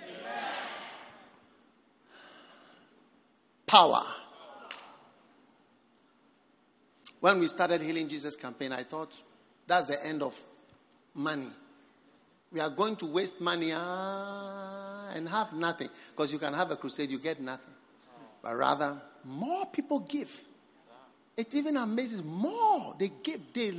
Power. 3.66 4.02
When 7.20 7.38
we 7.38 7.46
started 7.46 7.80
Healing 7.80 8.06
Jesus 8.06 8.36
campaign, 8.36 8.70
I 8.70 8.82
thought 8.82 9.18
that's 9.66 9.86
the 9.86 10.04
end 10.04 10.22
of 10.22 10.38
money. 11.14 11.48
We 12.52 12.60
are 12.60 12.68
going 12.68 12.96
to 12.96 13.06
waste 13.06 13.40
money 13.40 13.72
ah, 13.74 15.08
and 15.14 15.26
have 15.26 15.54
nothing. 15.54 15.88
Because 16.10 16.34
you 16.34 16.38
can 16.38 16.52
have 16.52 16.70
a 16.70 16.76
crusade, 16.76 17.08
you 17.08 17.18
get 17.18 17.40
nothing. 17.40 17.72
But 18.42 18.54
rather, 18.56 19.00
more 19.24 19.64
people 19.64 20.00
give. 20.00 20.38
It 21.34 21.54
even 21.54 21.78
amazes 21.78 22.22
more. 22.22 22.94
They 22.98 23.10
give, 23.22 23.40
they, 23.54 23.72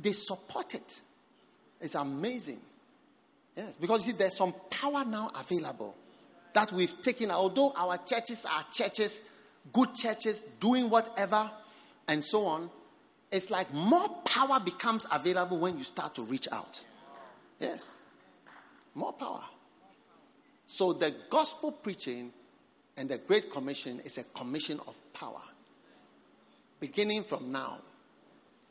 they 0.00 0.12
support 0.12 0.76
it. 0.76 1.00
It's 1.82 1.96
amazing. 1.96 2.60
Yes, 3.56 3.76
because 3.76 4.06
you 4.06 4.12
see, 4.12 4.18
there's 4.18 4.36
some 4.36 4.54
power 4.70 5.04
now 5.04 5.30
available 5.38 5.94
that 6.54 6.72
we've 6.72 7.02
taken. 7.02 7.30
Although 7.30 7.72
our 7.76 7.98
churches 7.98 8.46
are 8.46 8.64
churches, 8.72 9.28
good 9.72 9.94
churches, 9.94 10.44
doing 10.60 10.88
whatever, 10.88 11.50
and 12.08 12.22
so 12.22 12.46
on, 12.46 12.70
it's 13.30 13.50
like 13.50 13.72
more 13.74 14.08
power 14.24 14.60
becomes 14.60 15.06
available 15.12 15.58
when 15.58 15.76
you 15.76 15.84
start 15.84 16.14
to 16.14 16.22
reach 16.22 16.48
out. 16.52 16.84
Yes, 17.58 17.98
more 18.94 19.12
power. 19.12 19.42
So 20.66 20.92
the 20.92 21.14
gospel 21.28 21.72
preaching 21.72 22.32
and 22.96 23.08
the 23.08 23.18
Great 23.18 23.50
Commission 23.50 24.00
is 24.04 24.18
a 24.18 24.24
commission 24.24 24.80
of 24.86 24.98
power. 25.12 25.42
Beginning 26.80 27.24
from 27.24 27.52
now 27.52 27.78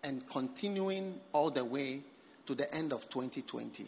and 0.03 0.27
continuing 0.29 1.19
all 1.33 1.49
the 1.49 1.63
way 1.63 2.01
to 2.45 2.55
the 2.55 2.73
end 2.73 2.91
of 2.91 3.09
2020. 3.09 3.85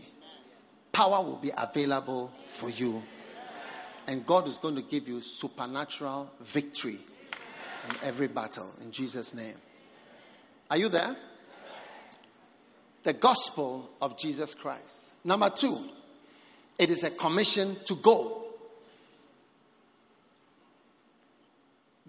Power 0.92 1.24
will 1.24 1.38
be 1.38 1.52
available 1.58 2.32
for 2.48 2.70
you. 2.70 3.02
And 4.08 4.26
God 4.26 4.48
is 4.48 4.58
going 4.58 4.76
to 4.76 4.82
give 4.82 5.08
you 5.08 5.22
supernatural 5.22 6.30
victory 6.42 7.00
in 7.90 7.96
every 8.04 8.28
battle 8.28 8.70
in 8.84 8.92
Jesus' 8.92 9.34
name. 9.34 9.56
Are 10.70 10.78
you 10.78 10.90
there? 10.90 11.16
The 13.04 13.14
gospel 13.14 13.90
of 14.02 14.18
Jesus 14.18 14.54
Christ. 14.54 15.12
Number 15.26 15.50
two, 15.50 15.78
it 16.78 16.90
is 16.90 17.04
a 17.04 17.12
commission 17.12 17.76
to 17.86 17.96
go. 17.96 18.46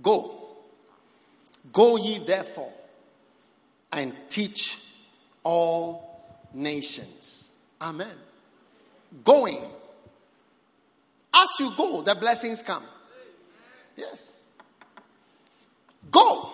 Go. 0.03 0.41
Go 1.73 1.97
ye 1.97 2.19
therefore 2.19 2.73
and 3.93 4.13
teach 4.29 4.79
all 5.43 6.04
nations. 6.55 7.53
Amen. 7.81 8.17
Going. 9.23 9.63
As 11.35 11.49
you 11.59 11.73
go, 11.77 12.03
the 12.03 12.15
blessings 12.15 12.63
come. 12.63 12.85
Yes. 13.97 14.43
Go. 16.11 16.51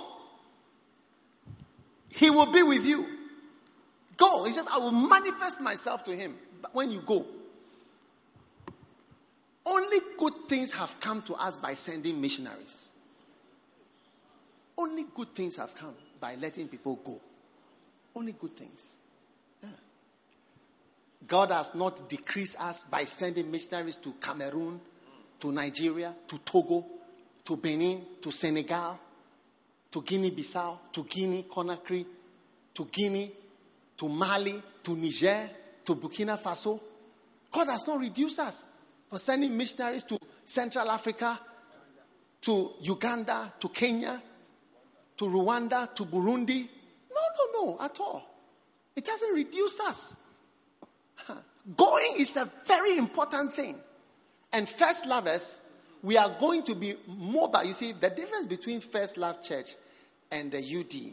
He 2.09 2.31
will 2.31 2.51
be 2.51 2.63
with 2.63 2.85
you. 2.85 3.07
Go. 4.17 4.45
He 4.45 4.53
says, 4.53 4.67
I 4.73 4.79
will 4.79 4.93
manifest 4.93 5.61
myself 5.61 6.05
to 6.05 6.17
him 6.17 6.35
but 6.61 6.75
when 6.75 6.91
you 6.91 7.01
go. 7.01 7.25
Only 9.65 9.99
good 10.19 10.35
things 10.49 10.73
have 10.73 10.99
come 11.01 11.23
to 11.23 11.35
us 11.35 11.57
by 11.57 11.75
sending 11.75 12.21
missionaries. 12.21 12.89
Only 14.77 15.05
good 15.15 15.35
things 15.35 15.57
have 15.57 15.75
come 15.75 15.95
by 16.21 16.35
letting 16.37 16.69
people 16.69 16.97
go. 16.97 17.21
Only 18.17 18.33
good 18.33 18.57
things. 18.57 18.97
God 21.26 21.50
has 21.50 21.74
not 21.74 22.09
decreased 22.09 22.61
us 22.61 22.85
by 22.85 23.04
sending 23.04 23.50
missionaries 23.50 23.96
to 23.96 24.12
Cameroon, 24.20 24.80
to 25.40 25.52
Nigeria, 25.52 26.14
to 26.28 26.38
Togo, 26.38 26.85
to 27.44 27.56
Benin, 27.56 28.02
to 28.22 28.30
Senegal, 28.30 28.98
to 29.90 30.02
Guinea 30.02 30.30
Bissau, 30.30 30.78
to 30.92 31.04
Guinea 31.04 31.44
Conakry, 31.44 32.04
to 32.74 32.85
Guinea, 32.87 33.30
to 33.96 34.09
Mali, 34.09 34.62
to 34.83 34.96
Niger, 34.96 35.50
to 35.85 35.94
Burkina 35.94 36.40
Faso. 36.40 36.80
God 37.50 37.68
has 37.68 37.87
not 37.87 37.98
reduced 37.98 38.38
us 38.38 38.64
for 39.09 39.18
sending 39.18 39.56
missionaries 39.56 40.04
to 40.04 40.18
Central 40.44 40.88
Africa, 40.90 41.38
to 42.42 42.72
Uganda, 42.80 43.52
to 43.61 43.68
Kenya, 43.68 44.22
to 45.16 45.24
Rwanda, 45.24 45.94
to 45.94 46.04
Burundi. 46.04 46.68
No, 47.11 47.20
no, 47.52 47.64
no, 47.64 47.85
at 47.85 47.98
all. 48.00 48.24
It 48.96 49.06
hasn't 49.06 49.35
reduced 49.35 49.80
us. 49.80 50.16
Going 51.76 52.14
is 52.18 52.37
a 52.37 52.50
very 52.66 52.96
important 52.96 53.52
thing. 53.52 53.76
And 54.52 54.68
first 54.68 55.06
lovers, 55.06 55.61
we 56.02 56.16
are 56.16 56.30
going 56.40 56.62
to 56.64 56.74
be 56.74 56.94
mobile. 57.06 57.64
You 57.64 57.72
see, 57.72 57.92
the 57.92 58.11
difference 58.11 58.46
between 58.46 58.80
First 58.80 59.18
Love 59.18 59.42
Church 59.42 59.74
and 60.33 60.50
the 60.50 60.59
UD 60.59 61.12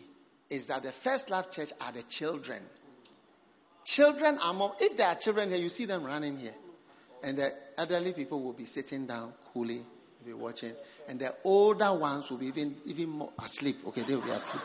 is 0.50 0.68
that 0.68 0.84
the 0.84 0.92
First 0.92 1.30
Love 1.30 1.52
Church 1.52 1.72
are 1.82 1.92
the 1.92 2.04
children. 2.04 2.62
Children 3.84 4.40
are 4.44 4.54
more, 4.54 4.76
if 4.80 4.98
there 4.98 5.08
are 5.08 5.16
children 5.16 5.50
here, 5.50 5.60
you 5.60 5.70
see 5.70 5.86
them 5.86 6.04
running 6.04 6.38
here. 6.38 6.56
And 7.24 7.38
the 7.38 7.52
elderly 7.78 8.14
people 8.14 8.42
will 8.42 8.54
be 8.54 8.66
sitting 8.66 9.06
down 9.06 9.34
coolly, 9.54 9.82
be 10.26 10.34
watching 10.34 10.74
and 11.08 11.20
the 11.20 11.34
older 11.44 11.94
ones 11.94 12.30
will 12.30 12.38
be 12.38 12.48
even, 12.48 12.76
even 12.86 13.10
more 13.10 13.30
asleep. 13.44 13.78
Okay, 13.88 14.02
they 14.02 14.16
will 14.16 14.24
be 14.24 14.32
asleep. 14.32 14.64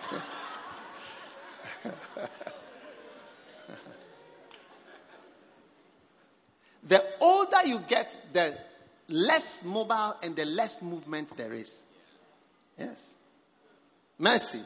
the 6.83 7.05
older 7.21 7.65
you 7.67 7.81
get, 7.89 8.33
the 8.33 8.57
less 9.09 9.65
mobile 9.65 10.17
and 10.23 10.35
the 10.35 10.45
less 10.45 10.83
movement 10.83 11.37
there 11.37 11.53
is. 11.53 11.87
Yes. 12.79 13.15
Mercy. 14.19 14.61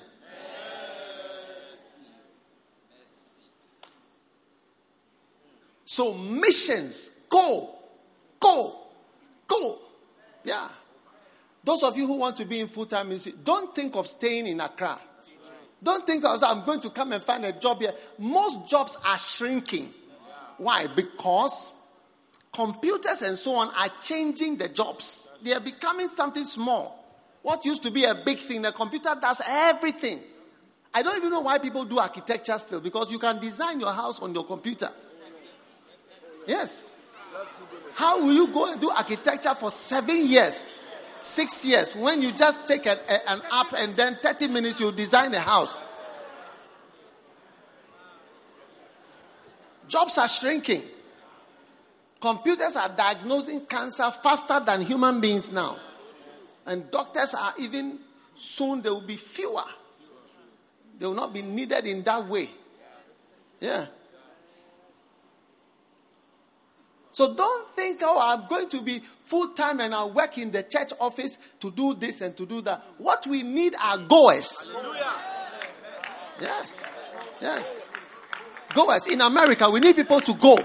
So 5.85 6.14
missions, 6.14 7.11
go, 7.31 7.70
go, 8.40 8.74
go. 9.46 9.79
Yeah. 10.44 10.68
Those 11.62 11.83
of 11.85 11.96
you 11.96 12.07
who 12.07 12.14
want 12.14 12.37
to 12.37 12.44
be 12.44 12.61
in 12.61 12.68
full 12.68 12.87
time 12.87 13.09
ministry, 13.09 13.35
don't 13.42 13.74
think 13.74 13.96
of 13.96 14.07
staying 14.07 14.46
in 14.46 14.61
Accra. 14.61 14.98
Don't 15.83 16.07
think 16.07 16.24
of, 16.24 16.42
I'm 16.42 16.64
going 16.64 16.81
to 16.81 16.90
come 16.90 17.12
and 17.12 17.22
find 17.22 17.44
a 17.44 17.52
job 17.52 17.81
here. 17.81 17.92
Most 18.18 18.68
jobs 18.68 18.98
are 19.05 19.18
shrinking. 19.18 19.88
Why? 20.59 20.87
Because 20.87 21.72
computers 22.57 23.21
and 23.23 23.37
so 23.37 23.55
on 23.57 23.69
are 23.69 23.90
changing 24.03 24.57
the 24.57 24.69
jobs. 24.69 25.38
They 25.42 25.53
are 25.53 25.61
becoming 25.61 26.09
something 26.09 26.45
small. 26.45 27.05
What 27.42 27.64
used 27.64 27.83
to 27.83 27.90
be 27.90 28.05
a 28.05 28.14
big 28.14 28.38
thing, 28.38 28.62
the 28.62 28.73
computer 28.73 29.14
does 29.21 29.42
everything. 29.47 30.19
I 30.95 31.03
don't 31.03 31.16
even 31.19 31.31
know 31.31 31.40
why 31.40 31.59
people 31.59 31.85
do 31.85 31.99
architecture 31.99 32.59
still, 32.59 32.81
because 32.81 33.12
you 33.12 33.19
can 33.19 33.38
design 33.38 33.79
your 33.79 33.92
house 33.92 34.21
on 34.21 34.35
your 34.35 34.45
computer. 34.45 34.90
Yes. 36.47 36.95
How 37.95 38.23
will 38.23 38.33
you 38.33 38.49
go 38.49 38.73
and 38.73 38.81
do 38.81 38.90
architecture 38.90 39.55
for 39.55 39.71
seven 39.71 40.27
years 40.27 40.73
six 41.19 41.64
years 41.64 41.95
when 41.95 42.21
you 42.23 42.33
just 42.33 42.69
take 42.69 42.87
a, 42.87 42.92
a, 43.09 43.31
an 43.31 43.40
app 43.53 43.73
and 43.77 43.97
then 43.97 44.14
30 44.16 44.49
minutes 44.49 44.81
you 44.81 44.92
design 44.92 45.33
a 45.35 45.40
house. 45.40 45.81
Jobs 49.88 50.19
are 50.19 50.29
shrinking. 50.29 50.83
Computers 52.20 52.76
are 52.76 52.88
diagnosing 52.88 53.66
cancer 53.66 54.11
faster 54.11 54.61
than 54.61 54.83
human 54.83 55.20
beings 55.20 55.52
now. 55.52 55.76
And 56.66 56.90
doctors 56.90 57.35
are 57.35 57.52
even 57.61 57.98
soon, 58.35 58.83
there 58.83 58.92
will 58.92 59.00
be 59.00 59.16
fewer. 59.16 59.64
They 60.98 61.07
will 61.07 61.14
not 61.14 61.33
be 61.33 61.42
needed 61.42 61.87
in 61.87 62.02
that 62.05 62.26
way. 62.26 62.50
Yeah. 63.61 63.87
So 67.12 67.35
don't 67.35 67.68
think, 67.68 68.00
oh, 68.02 68.18
I'm 68.20 68.46
going 68.46 68.68
to 68.68 68.83
be 68.83 68.98
full 68.98 69.55
time 69.55 69.81
and 69.81 69.94
I'll 69.94 70.12
work 70.12 70.37
in 70.37 70.50
the 70.50 70.62
church 70.62 70.92
office 71.00 71.38
to 71.61 71.70
do 71.70 71.94
this 71.94 72.20
and 72.20 72.37
to 72.37 72.44
do 72.44 72.61
that. 72.62 72.83
What 72.98 73.26
we 73.26 73.42
need 73.42 73.74
are 73.83 73.98
goers. 73.98 74.75
Hallelujah. 74.75 75.14
Yes. 76.40 76.94
Yes. 77.40 77.90
Goers. 78.75 79.06
In 79.06 79.23
America, 79.23 79.71
we 79.71 79.81
need 79.81 79.96
people 79.96 80.21
to 80.21 80.35
go. 80.35 80.58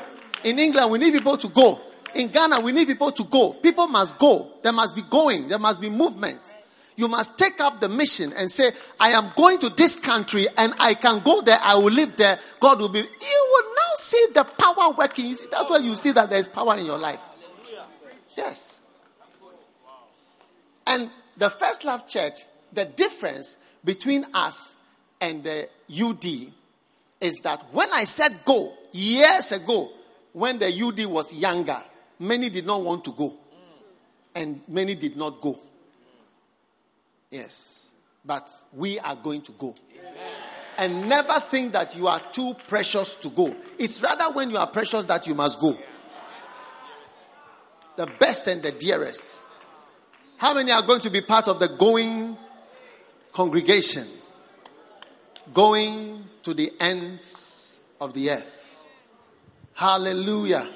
In 0.43 0.59
England, 0.59 0.91
we 0.91 0.99
need 0.99 1.13
people 1.13 1.37
to 1.37 1.47
go. 1.49 1.79
In 2.15 2.27
Ghana, 2.27 2.59
we 2.59 2.71
need 2.71 2.87
people 2.87 3.11
to 3.11 3.23
go. 3.23 3.53
People 3.53 3.87
must 3.87 4.17
go. 4.17 4.47
There 4.61 4.73
must 4.73 4.95
be 4.95 5.01
going. 5.03 5.47
There 5.47 5.59
must 5.59 5.79
be 5.79 5.89
movement. 5.89 6.53
You 6.95 7.07
must 7.07 7.37
take 7.37 7.59
up 7.61 7.79
the 7.79 7.87
mission 7.87 8.31
and 8.37 8.51
say, 8.51 8.71
I 8.99 9.11
am 9.11 9.31
going 9.35 9.59
to 9.59 9.69
this 9.69 9.99
country 9.99 10.47
and 10.57 10.73
I 10.77 10.93
can 10.93 11.21
go 11.21 11.41
there. 11.41 11.57
I 11.61 11.75
will 11.75 11.91
live 11.91 12.17
there. 12.17 12.37
God 12.59 12.79
will 12.79 12.89
be. 12.89 12.99
You 12.99 13.05
will 13.51 13.75
now 13.75 13.95
see 13.95 14.27
the 14.33 14.43
power 14.43 14.91
working. 14.91 15.29
That's 15.49 15.69
why 15.69 15.77
you 15.77 15.95
see 15.95 16.11
that 16.11 16.29
there 16.29 16.39
is 16.39 16.47
power 16.47 16.77
in 16.77 16.85
your 16.85 16.97
life. 16.97 17.21
Yes. 18.35 18.81
And 20.85 21.09
the 21.37 21.49
First 21.49 21.85
Love 21.85 22.07
Church, 22.07 22.39
the 22.73 22.85
difference 22.85 23.57
between 23.83 24.25
us 24.33 24.75
and 25.19 25.43
the 25.43 25.69
UD 25.89 26.25
is 27.21 27.37
that 27.43 27.63
when 27.71 27.91
I 27.93 28.03
said 28.03 28.43
go 28.45 28.73
years 28.91 29.51
ago, 29.51 29.89
when 30.33 30.59
the 30.59 30.67
UD 30.67 31.05
was 31.05 31.33
younger, 31.33 31.81
many 32.19 32.49
did 32.49 32.65
not 32.65 32.81
want 32.81 33.03
to 33.05 33.11
go. 33.11 33.33
And 34.33 34.61
many 34.67 34.95
did 34.95 35.17
not 35.17 35.41
go. 35.41 35.59
Yes. 37.29 37.91
But 38.23 38.49
we 38.73 38.99
are 38.99 39.15
going 39.15 39.41
to 39.41 39.51
go. 39.53 39.75
Amen. 39.99 40.13
And 40.77 41.09
never 41.09 41.39
think 41.39 41.73
that 41.73 41.95
you 41.97 42.07
are 42.07 42.21
too 42.31 42.55
precious 42.67 43.15
to 43.17 43.29
go. 43.29 43.55
It's 43.77 44.01
rather 44.01 44.31
when 44.31 44.51
you 44.51 44.57
are 44.57 44.67
precious 44.67 45.05
that 45.05 45.27
you 45.27 45.35
must 45.35 45.59
go. 45.59 45.77
The 47.97 48.05
best 48.05 48.47
and 48.47 48.61
the 48.61 48.71
dearest. 48.71 49.41
How 50.37 50.53
many 50.53 50.71
are 50.71 50.81
going 50.81 51.01
to 51.01 51.09
be 51.09 51.21
part 51.21 51.47
of 51.47 51.59
the 51.59 51.67
going 51.67 52.37
congregation? 53.33 54.07
Going 55.53 56.23
to 56.43 56.53
the 56.53 56.71
ends 56.79 57.81
of 57.99 58.13
the 58.13 58.31
earth. 58.31 58.60
Hallelujah. 59.81 60.67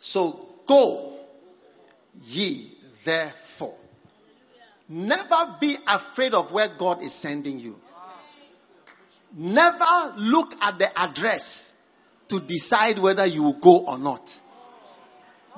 So 0.00 0.36
go 0.66 1.12
ye 2.24 2.72
therefore. 3.04 3.76
Never 4.88 5.54
be 5.60 5.76
afraid 5.86 6.34
of 6.34 6.50
where 6.50 6.66
God 6.66 7.00
is 7.04 7.14
sending 7.14 7.60
you. 7.60 7.80
Never 9.32 10.12
look 10.16 10.54
at 10.60 10.80
the 10.80 10.98
address 11.00 11.80
to 12.26 12.40
decide 12.40 12.98
whether 12.98 13.26
you 13.26 13.44
will 13.44 13.52
go 13.52 13.86
or 13.86 13.96
not. 13.96 14.36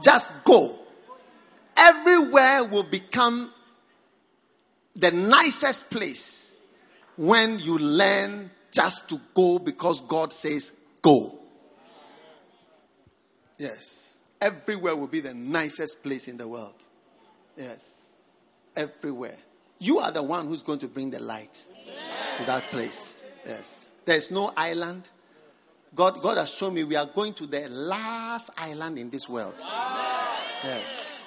Just 0.03 0.45
go. 0.45 0.79
Everywhere 1.75 2.65
will 2.65 2.83
become 2.83 3.51
the 4.95 5.11
nicest 5.11 5.91
place 5.91 6.55
when 7.17 7.59
you 7.61 7.79
learn 7.79 8.51
just 8.71 9.09
to 9.09 9.19
go 9.33 9.59
because 9.59 10.03
God 10.03 10.35
says 10.35 10.73
go. 11.01 11.39
Yes. 13.63 14.17
Everywhere 14.41 14.97
will 14.97 15.07
be 15.07 15.21
the 15.21 15.35
nicest 15.35 16.03
place 16.03 16.27
in 16.27 16.37
the 16.37 16.49
world. 16.49 16.75
Yes. 17.57 18.11
Everywhere. 18.75 19.37
You 19.79 20.01
are 20.01 20.11
the 20.11 20.25
one 20.25 20.49
who's 20.49 20.65
going 20.65 20.81
to 20.81 20.89
bring 20.89 21.13
the 21.13 21.21
light 21.21 21.65
to 22.39 22.45
that 22.47 22.65
place. 22.73 23.23
Yes. 23.47 23.89
There's 24.05 24.33
no 24.33 24.53
island. 24.57 25.09
God, 25.95 26.21
God 26.21 26.39
has 26.39 26.53
shown 26.53 26.75
me 26.75 26.83
we 26.83 26.97
are 26.97 27.07
going 27.07 27.35
to 27.35 27.47
the 27.47 27.69
last 27.69 28.51
island 28.59 28.99
in 28.99 29.11
this 29.11 29.29
world. 29.29 29.55
Yes. 30.65 31.21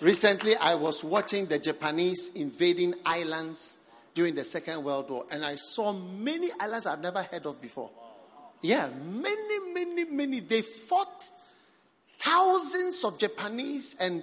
Recently, 0.00 0.56
I 0.56 0.74
was 0.74 1.04
watching 1.04 1.46
the 1.46 1.60
Japanese 1.60 2.30
invading 2.34 2.94
islands 3.06 3.78
during 4.12 4.34
the 4.34 4.44
Second 4.44 4.82
World 4.82 5.08
War, 5.08 5.24
and 5.30 5.44
I 5.44 5.54
saw 5.54 5.92
many 5.92 6.50
islands 6.58 6.86
I've 6.86 7.00
never 7.00 7.22
heard 7.22 7.46
of 7.46 7.62
before. 7.62 7.90
Yeah, 8.60 8.88
many, 9.04 9.72
many, 9.72 10.04
many. 10.06 10.40
They 10.40 10.62
fought. 10.62 11.30
Thousands 12.20 13.02
of 13.02 13.18
Japanese 13.18 13.96
and 13.98 14.22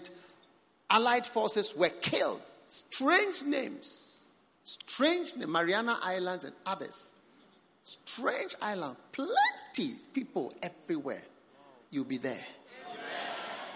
Allied 0.88 1.26
forces 1.26 1.76
were 1.76 1.90
killed. 1.90 2.42
Strange 2.68 3.44
names. 3.44 4.24
Strange 4.64 5.36
names. 5.36 5.52
Mariana 5.52 5.98
Islands 6.04 6.46
and 6.46 6.54
others. 6.66 7.16
Strange 7.84 8.54
island. 8.62 8.98
Plenty 9.12 9.96
people 10.14 10.54
everywhere. 10.62 11.24
You'll 11.90 12.06
be 12.06 12.18
there. 12.18 12.46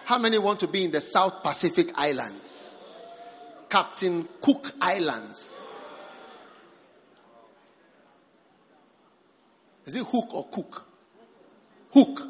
How 0.05 0.19
many 0.19 0.37
want 0.37 0.59
to 0.59 0.67
be 0.67 0.85
in 0.85 0.91
the 0.91 1.01
South 1.01 1.41
Pacific 1.41 1.87
Islands? 1.95 2.75
Captain 3.69 4.27
Cook 4.39 4.71
Islands. 4.79 5.59
Is 9.85 9.95
it 9.95 10.05
Hook 10.05 10.33
or 10.35 10.47
Cook? 10.47 10.85
Hook. 11.91 12.21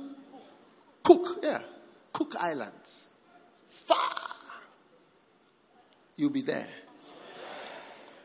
Cook, 1.03 1.39
yeah. 1.43 1.59
Cook 2.13 2.35
Islands. 2.39 3.09
Far. 3.67 3.97
You'll 6.15 6.29
be 6.29 6.41
there. 6.41 6.67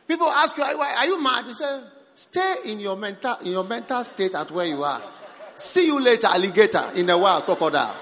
People 0.07 0.29
ask 0.29 0.57
you, 0.57 0.63
are 0.63 1.07
you 1.07 1.23
mad? 1.23 1.47
You 1.47 1.55
say, 1.55 1.81
stay 2.15 2.57
in 2.67 2.81
your 2.81 2.97
mental 2.97 3.37
in 3.39 3.53
your 3.53 3.65
mental 3.65 4.05
state 4.05 4.35
at 4.35 4.51
where 4.51 4.67
you 4.67 4.85
are. 4.85 5.03
See 5.55 5.87
you 5.87 6.01
later, 6.01 6.27
alligator, 6.27 6.91
in 6.95 7.09
a 7.11 7.17
while, 7.17 7.43
crocodile. 7.43 7.97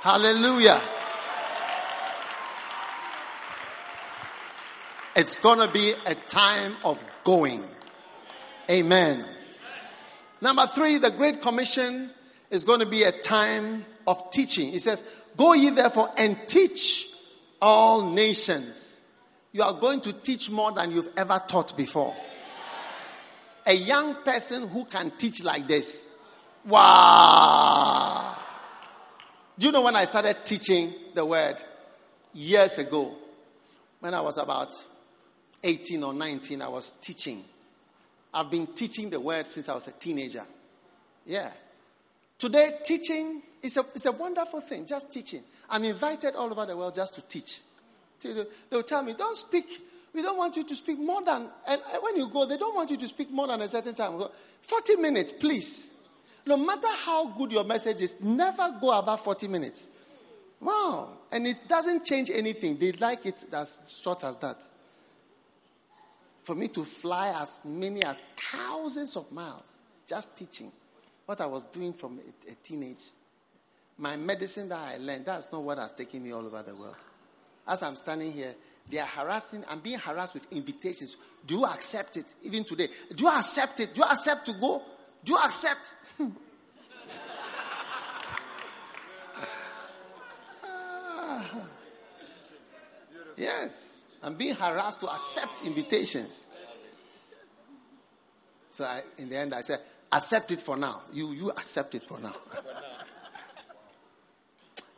Hallelujah. 0.00 0.80
It's 5.14 5.36
going 5.36 5.58
to 5.58 5.68
be 5.68 5.92
a 6.06 6.14
time 6.14 6.76
of 6.84 7.02
going. 7.22 7.62
Amen. 8.70 9.24
Number 10.42 10.66
three, 10.66 10.98
the 10.98 11.12
Great 11.12 11.40
Commission 11.40 12.10
is 12.50 12.64
going 12.64 12.80
to 12.80 12.86
be 12.86 13.04
a 13.04 13.12
time 13.12 13.84
of 14.08 14.32
teaching. 14.32 14.74
It 14.74 14.82
says, 14.82 15.04
Go 15.36 15.52
ye 15.52 15.70
therefore 15.70 16.10
and 16.18 16.36
teach 16.48 17.08
all 17.60 18.10
nations. 18.10 19.00
You 19.52 19.62
are 19.62 19.72
going 19.72 20.00
to 20.00 20.12
teach 20.12 20.50
more 20.50 20.72
than 20.72 20.90
you've 20.90 21.10
ever 21.16 21.40
taught 21.46 21.76
before. 21.76 22.16
A 23.66 23.72
young 23.72 24.16
person 24.16 24.66
who 24.66 24.84
can 24.86 25.12
teach 25.12 25.44
like 25.44 25.68
this. 25.68 26.08
Wow. 26.64 28.36
Do 29.56 29.66
you 29.66 29.72
know 29.72 29.82
when 29.82 29.94
I 29.94 30.06
started 30.06 30.38
teaching 30.44 30.92
the 31.14 31.24
word 31.24 31.62
years 32.34 32.78
ago? 32.78 33.14
When 34.00 34.12
I 34.12 34.20
was 34.20 34.38
about 34.38 34.74
18 35.62 36.02
or 36.02 36.12
19, 36.12 36.62
I 36.62 36.68
was 36.68 36.90
teaching. 37.00 37.44
I've 38.34 38.50
been 38.50 38.68
teaching 38.68 39.10
the 39.10 39.20
word 39.20 39.46
since 39.46 39.68
I 39.68 39.74
was 39.74 39.88
a 39.88 39.92
teenager. 39.92 40.44
Yeah. 41.26 41.50
Today, 42.38 42.78
teaching 42.84 43.42
is 43.62 43.76
a, 43.76 43.84
is 43.94 44.06
a 44.06 44.12
wonderful 44.12 44.60
thing, 44.60 44.86
just 44.86 45.12
teaching. 45.12 45.42
I'm 45.70 45.84
invited 45.84 46.34
all 46.34 46.50
over 46.50 46.66
the 46.66 46.76
world 46.76 46.94
just 46.94 47.14
to 47.14 47.22
teach. 47.22 47.60
They'll 48.70 48.82
tell 48.82 49.02
me, 49.02 49.14
don't 49.16 49.36
speak. 49.36 49.66
We 50.14 50.22
don't 50.22 50.36
want 50.36 50.56
you 50.56 50.64
to 50.64 50.74
speak 50.74 50.98
more 50.98 51.22
than, 51.24 51.48
and 51.66 51.80
when 52.00 52.16
you 52.16 52.28
go, 52.28 52.44
they 52.44 52.58
don't 52.58 52.74
want 52.74 52.90
you 52.90 52.96
to 52.98 53.08
speak 53.08 53.30
more 53.30 53.46
than 53.46 53.62
a 53.62 53.68
certain 53.68 53.94
time. 53.94 54.20
40 54.62 54.96
minutes, 54.96 55.32
please. 55.32 55.92
No 56.46 56.56
matter 56.56 56.88
how 57.04 57.26
good 57.28 57.52
your 57.52 57.64
message 57.64 58.00
is, 58.00 58.20
never 58.20 58.76
go 58.80 58.98
above 58.98 59.20
40 59.20 59.48
minutes. 59.48 59.88
Wow. 60.60 61.08
And 61.30 61.46
it 61.46 61.68
doesn't 61.68 62.04
change 62.04 62.30
anything. 62.30 62.76
They 62.76 62.92
like 62.92 63.26
it 63.26 63.42
as 63.52 63.78
short 64.02 64.24
as 64.24 64.36
that. 64.38 64.62
For 66.42 66.54
me 66.54 66.68
to 66.68 66.84
fly 66.84 67.28
as 67.40 67.60
many 67.64 68.02
as 68.02 68.16
thousands 68.36 69.16
of 69.16 69.30
miles 69.32 69.78
just 70.08 70.36
teaching 70.36 70.72
what 71.24 71.40
I 71.40 71.46
was 71.46 71.64
doing 71.64 71.92
from 71.92 72.18
a, 72.18 72.52
a 72.52 72.54
teenage. 72.56 73.04
My 73.98 74.16
medicine 74.16 74.68
that 74.68 74.78
I 74.78 74.96
learned, 74.96 75.26
that's 75.26 75.50
not 75.52 75.62
what 75.62 75.78
has 75.78 75.92
taken 75.92 76.22
me 76.22 76.32
all 76.32 76.44
over 76.44 76.62
the 76.62 76.74
world. 76.74 76.96
As 77.66 77.82
I'm 77.82 77.94
standing 77.94 78.32
here, 78.32 78.54
they 78.90 78.98
are 78.98 79.06
harassing, 79.06 79.64
I'm 79.70 79.78
being 79.78 79.98
harassed 79.98 80.34
with 80.34 80.50
invitations. 80.52 81.16
Do 81.46 81.58
you 81.58 81.64
accept 81.64 82.16
it? 82.16 82.26
Even 82.42 82.64
today. 82.64 82.88
Do 83.14 83.24
you 83.24 83.30
accept 83.30 83.78
it? 83.80 83.94
Do 83.94 84.00
you 84.00 84.06
accept 84.10 84.46
to 84.46 84.52
go? 84.54 84.82
Do 85.24 85.32
you 85.32 85.38
accept? 85.38 85.94
Ah. 90.64 91.44
yes. 93.36 94.01
I'm 94.22 94.34
being 94.34 94.54
harassed 94.54 95.00
to 95.00 95.08
accept 95.08 95.64
invitations. 95.64 96.46
So 98.70 98.84
I, 98.84 99.02
in 99.18 99.28
the 99.28 99.36
end, 99.36 99.54
I 99.54 99.60
said, 99.60 99.80
accept 100.10 100.52
it 100.52 100.60
for 100.60 100.76
now. 100.76 101.02
You, 101.12 101.32
you 101.32 101.50
accept 101.50 101.94
it 101.94 102.02
for 102.02 102.18
now. 102.18 102.34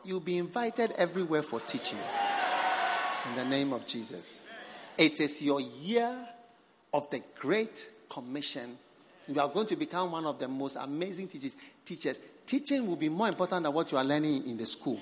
You'll 0.05 0.19
be 0.19 0.37
invited 0.37 0.91
everywhere 0.91 1.43
for 1.43 1.59
teaching. 1.59 1.99
In 3.29 3.35
the 3.35 3.45
name 3.45 3.73
of 3.73 3.87
Jesus. 3.87 4.41
It 4.97 5.19
is 5.19 5.41
your 5.41 5.59
year 5.59 6.15
of 6.93 7.09
the 7.09 7.21
Great 7.35 7.89
Commission 8.07 8.77
you 9.27 9.39
are 9.39 9.47
going 9.47 9.65
to 9.67 9.75
become 9.75 10.11
one 10.11 10.25
of 10.25 10.39
the 10.39 10.47
most 10.47 10.77
amazing 10.79 11.27
teachers. 11.27 11.55
Teachers, 11.83 12.19
teaching 12.45 12.87
will 12.87 12.95
be 12.95 13.09
more 13.09 13.27
important 13.27 13.63
than 13.63 13.73
what 13.73 13.91
you 13.91 13.97
are 13.97 14.03
learning 14.03 14.47
in 14.47 14.57
the 14.57 14.65
school. 14.65 14.99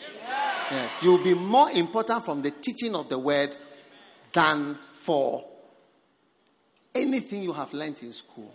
Yes, 0.71 1.03
you 1.03 1.11
will 1.11 1.23
be 1.23 1.33
more 1.33 1.69
important 1.71 2.23
from 2.23 2.41
the 2.41 2.51
teaching 2.51 2.95
of 2.95 3.09
the 3.09 3.19
word 3.19 3.55
than 4.33 4.75
for 4.75 5.45
anything 6.93 7.43
you 7.43 7.53
have 7.53 7.71
learned 7.73 8.01
in 8.01 8.11
school. 8.11 8.51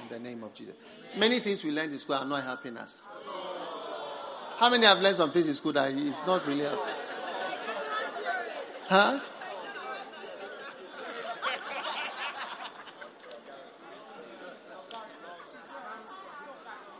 In 0.00 0.08
the 0.08 0.18
name 0.18 0.42
of 0.44 0.54
Jesus, 0.54 0.74
many 1.16 1.40
things 1.40 1.64
we 1.64 1.70
learned 1.70 1.92
in 1.92 1.98
school 1.98 2.16
are 2.16 2.24
not 2.24 2.42
helping 2.42 2.76
us. 2.76 3.00
How 4.56 4.70
many 4.70 4.86
have 4.86 5.00
learned 5.00 5.16
some 5.16 5.32
things 5.32 5.48
in 5.48 5.54
school 5.54 5.72
that 5.72 5.90
is 5.90 6.20
not 6.26 6.46
really 6.46 6.62
helping? 6.62 6.94
Huh? 8.88 9.20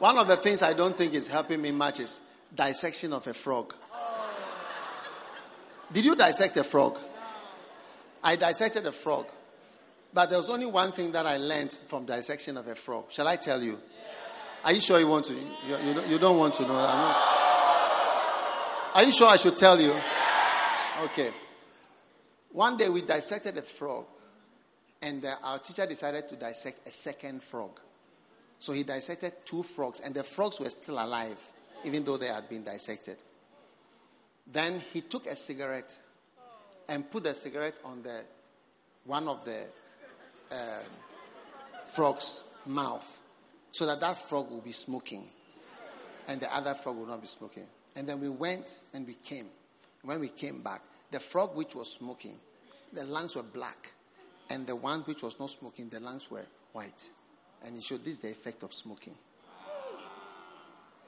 One 0.00 0.18
of 0.18 0.28
the 0.28 0.36
things 0.36 0.62
I 0.62 0.72
don't 0.74 0.96
think 0.96 1.14
is 1.14 1.28
helping 1.28 1.62
me 1.62 1.70
much 1.70 2.00
is 2.00 2.20
dissection 2.54 3.12
of 3.12 3.26
a 3.26 3.34
frog. 3.34 3.74
Did 5.92 6.04
you 6.04 6.16
dissect 6.16 6.56
a 6.56 6.64
frog? 6.64 6.98
I 8.24 8.36
dissected 8.36 8.86
a 8.86 8.92
frog. 8.92 9.26
But 10.12 10.30
there 10.30 10.38
was 10.38 10.48
only 10.48 10.66
one 10.66 10.92
thing 10.92 11.12
that 11.12 11.26
I 11.26 11.36
learned 11.36 11.72
from 11.72 12.06
dissection 12.06 12.56
of 12.56 12.66
a 12.66 12.74
frog. 12.74 13.12
Shall 13.12 13.28
I 13.28 13.36
tell 13.36 13.62
you? 13.62 13.78
Are 14.64 14.72
you 14.72 14.80
sure 14.80 14.98
you 14.98 15.08
want 15.08 15.26
to? 15.26 15.34
You, 15.34 15.76
you, 15.84 16.02
you 16.08 16.18
don't 16.18 16.38
want 16.38 16.54
to 16.54 16.62
know. 16.62 16.74
Are 18.94 19.02
you 19.02 19.12
sure 19.12 19.28
I 19.28 19.36
should 19.36 19.56
tell 19.56 19.78
you? 19.78 19.94
Okay. 21.04 21.30
One 22.52 22.76
day 22.76 22.88
we 22.88 23.02
dissected 23.02 23.58
a 23.58 23.62
frog, 23.62 24.06
and 25.02 25.26
our 25.42 25.58
teacher 25.58 25.84
decided 25.84 26.28
to 26.28 26.36
dissect 26.36 26.86
a 26.86 26.92
second 26.92 27.42
frog. 27.42 27.80
So 28.60 28.72
he 28.72 28.84
dissected 28.84 29.32
two 29.44 29.64
frogs, 29.64 30.00
and 30.00 30.14
the 30.14 30.22
frogs 30.22 30.60
were 30.60 30.70
still 30.70 30.94
alive, 30.94 31.36
even 31.84 32.04
though 32.04 32.16
they 32.16 32.28
had 32.28 32.48
been 32.48 32.62
dissected. 32.62 33.16
Then 34.46 34.80
he 34.92 35.00
took 35.00 35.26
a 35.26 35.34
cigarette 35.36 35.98
and 36.88 37.10
put 37.10 37.24
the 37.24 37.34
cigarette 37.34 37.76
on 37.84 38.02
the 38.02 38.22
one 39.04 39.28
of 39.28 39.44
the 39.44 39.64
uh, 40.50 40.82
frog's 41.86 42.44
mouth, 42.66 43.20
so 43.72 43.86
that 43.86 44.00
that 44.00 44.16
frog 44.16 44.50
will 44.50 44.60
be 44.60 44.72
smoking, 44.72 45.24
and 46.28 46.40
the 46.40 46.54
other 46.54 46.74
frog 46.74 46.96
will 46.96 47.06
not 47.06 47.20
be 47.20 47.26
smoking. 47.26 47.66
And 47.96 48.08
then 48.08 48.20
we 48.20 48.28
went 48.28 48.70
and 48.92 49.06
we 49.06 49.14
came. 49.14 49.46
When 50.02 50.20
we 50.20 50.28
came 50.28 50.62
back, 50.62 50.82
the 51.10 51.20
frog 51.20 51.54
which 51.54 51.74
was 51.74 51.92
smoking, 51.92 52.36
the 52.92 53.04
lungs 53.04 53.34
were 53.34 53.42
black, 53.42 53.92
and 54.50 54.66
the 54.66 54.76
one 54.76 55.00
which 55.00 55.22
was 55.22 55.38
not 55.38 55.50
smoking, 55.50 55.88
the 55.88 56.00
lungs 56.00 56.30
were 56.30 56.44
white. 56.72 57.08
And 57.64 57.76
he 57.76 57.80
showed 57.80 58.04
this 58.04 58.14
is 58.14 58.18
the 58.20 58.30
effect 58.30 58.62
of 58.62 58.74
smoking. 58.74 59.14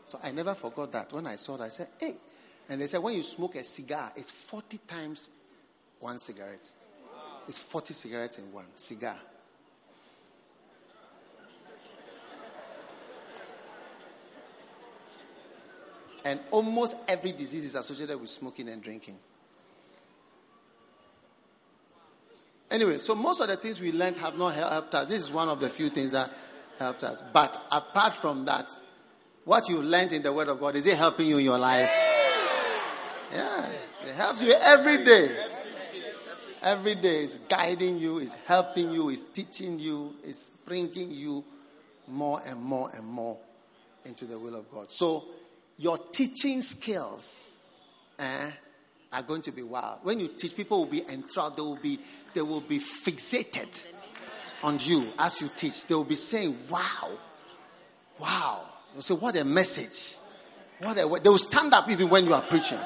So 0.07 0.21
I 0.23 0.31
never 0.31 0.55
forgot 0.55 0.93
that. 0.93 1.13
When 1.13 1.27
I 1.27 1.37
saw 1.37 1.57
that, 1.57 1.65
I 1.65 1.69
said, 1.69 1.89
hey. 1.99 2.15
And 2.69 2.81
they 2.81 2.87
said, 2.87 3.03
when 3.03 3.15
you 3.15 3.23
smoke 3.23 3.57
a 3.57 3.65
cigar, 3.65 4.13
it's 4.17 4.31
40 4.31 4.79
times 4.79 5.31
one 6.01 6.19
cigarette. 6.19 6.69
It's 7.49 7.61
40 7.61 7.95
cigarettes 7.95 8.39
in 8.39 8.53
one 8.53 8.67
cigar. 8.75 9.17
And 16.25 16.41
almost 16.51 16.97
every 17.07 17.31
disease 17.31 17.67
is 17.67 17.75
associated 17.77 18.21
with 18.21 18.31
smoking 18.31 18.69
and 18.69 18.83
drinking. 18.83 19.17
Anyway, 22.69 22.99
so 22.99 23.15
most 23.15 23.41
of 23.41 23.47
the 23.47 23.57
things 23.57 23.81
we 23.81 23.93
learned 23.93 24.17
have 24.17 24.37
not 24.37 24.55
helped 24.55 24.93
us. 24.93 25.07
This 25.07 25.23
is 25.23 25.31
one 25.31 25.49
of 25.49 25.61
the 25.61 25.69
few 25.69 25.89
things 25.89 26.11
that 26.11 26.29
helped 26.81 27.05
us. 27.05 27.23
But 27.33 27.57
apart 27.71 28.13
from 28.13 28.45
that, 28.47 28.75
what 29.45 29.69
you 29.69 29.81
learned 29.81 30.13
in 30.13 30.23
the 30.23 30.33
Word 30.33 30.49
of 30.49 30.59
God, 30.59 30.75
is 30.75 30.85
it 30.87 30.99
helping 30.99 31.29
you 31.29 31.39
in 31.39 31.45
your 31.45 31.59
life? 31.59 31.91
Yeah, 33.33 33.69
it 34.09 34.15
helps 34.17 34.43
you 34.43 34.53
every 34.53 35.05
day. 35.05 35.31
Every 36.67 36.97
day 36.97 37.23
is 37.23 37.39
guiding 37.49 37.97
you, 37.97 38.19
is 38.19 38.35
helping 38.45 38.91
you, 38.91 39.09
is 39.11 39.23
teaching 39.33 39.79
you, 39.79 40.17
is 40.25 40.51
bringing 40.65 41.13
you 41.13 41.45
more 42.09 42.43
and 42.45 42.61
more 42.61 42.91
and 42.93 43.07
more 43.07 43.39
into 44.05 44.25
the 44.25 44.37
will 44.37 44.57
of 44.57 44.69
God. 44.73 44.91
So 44.91 45.23
your 45.79 45.97
teaching 45.97 46.63
skills 46.63 47.59
eh, 48.19 48.51
are 49.13 49.23
going 49.23 49.43
to 49.43 49.53
be 49.53 49.63
wild. 49.63 50.01
When 50.03 50.19
you 50.19 50.27
teach, 50.27 50.57
people 50.57 50.79
will 50.79 50.91
be 50.91 51.05
enthralled. 51.09 51.55
They 51.55 51.63
will 51.63 51.77
be, 51.77 52.01
they 52.35 52.43
will 52.43 52.63
be 52.63 52.81
fixated 52.81 53.87
on 54.65 54.81
you 54.81 55.07
as 55.21 55.41
you 55.41 55.49
teach. 55.57 55.87
They 55.87 55.95
will 55.95 56.03
be 56.03 56.17
saying, 56.17 56.57
"Wow, 56.69 57.11
wow!" 58.19 58.63
They'll 58.93 59.03
say, 59.03 59.15
"What 59.15 59.37
a 59.37 59.45
message! 59.45 60.17
What 60.81 60.99
a!" 60.99 61.21
They 61.23 61.29
will 61.29 61.39
stand 61.39 61.73
up 61.75 61.89
even 61.89 62.11
when 62.11 62.27
you 62.27 62.35
are 62.35 62.43
preaching. 62.43 62.81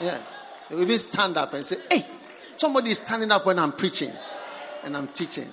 Yes, 0.00 0.44
they 0.68 0.76
will 0.76 0.84
even 0.84 1.00
stand 1.00 1.36
up 1.36 1.52
and 1.54 1.66
say, 1.66 1.76
"Hey, 1.90 2.04
somebody 2.60 2.90
is 2.90 2.98
standing 2.98 3.32
up 3.32 3.46
when 3.46 3.58
I'm 3.58 3.72
preaching 3.72 4.12
and 4.84 4.96
I'm 4.96 5.08
teaching." 5.08 5.48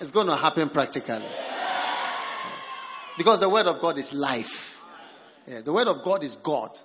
It's 0.00 0.10
going 0.10 0.26
to 0.26 0.36
happen 0.36 0.68
practically. 0.68 1.24
Yes. 1.24 2.66
Because 3.16 3.40
the 3.40 3.48
word 3.48 3.66
of 3.66 3.80
God 3.80 3.98
is 3.98 4.12
life. 4.12 4.82
The 5.46 5.72
word 5.72 5.88
of 5.88 6.02
God 6.02 6.22
is 6.22 6.36
God. 6.36 6.78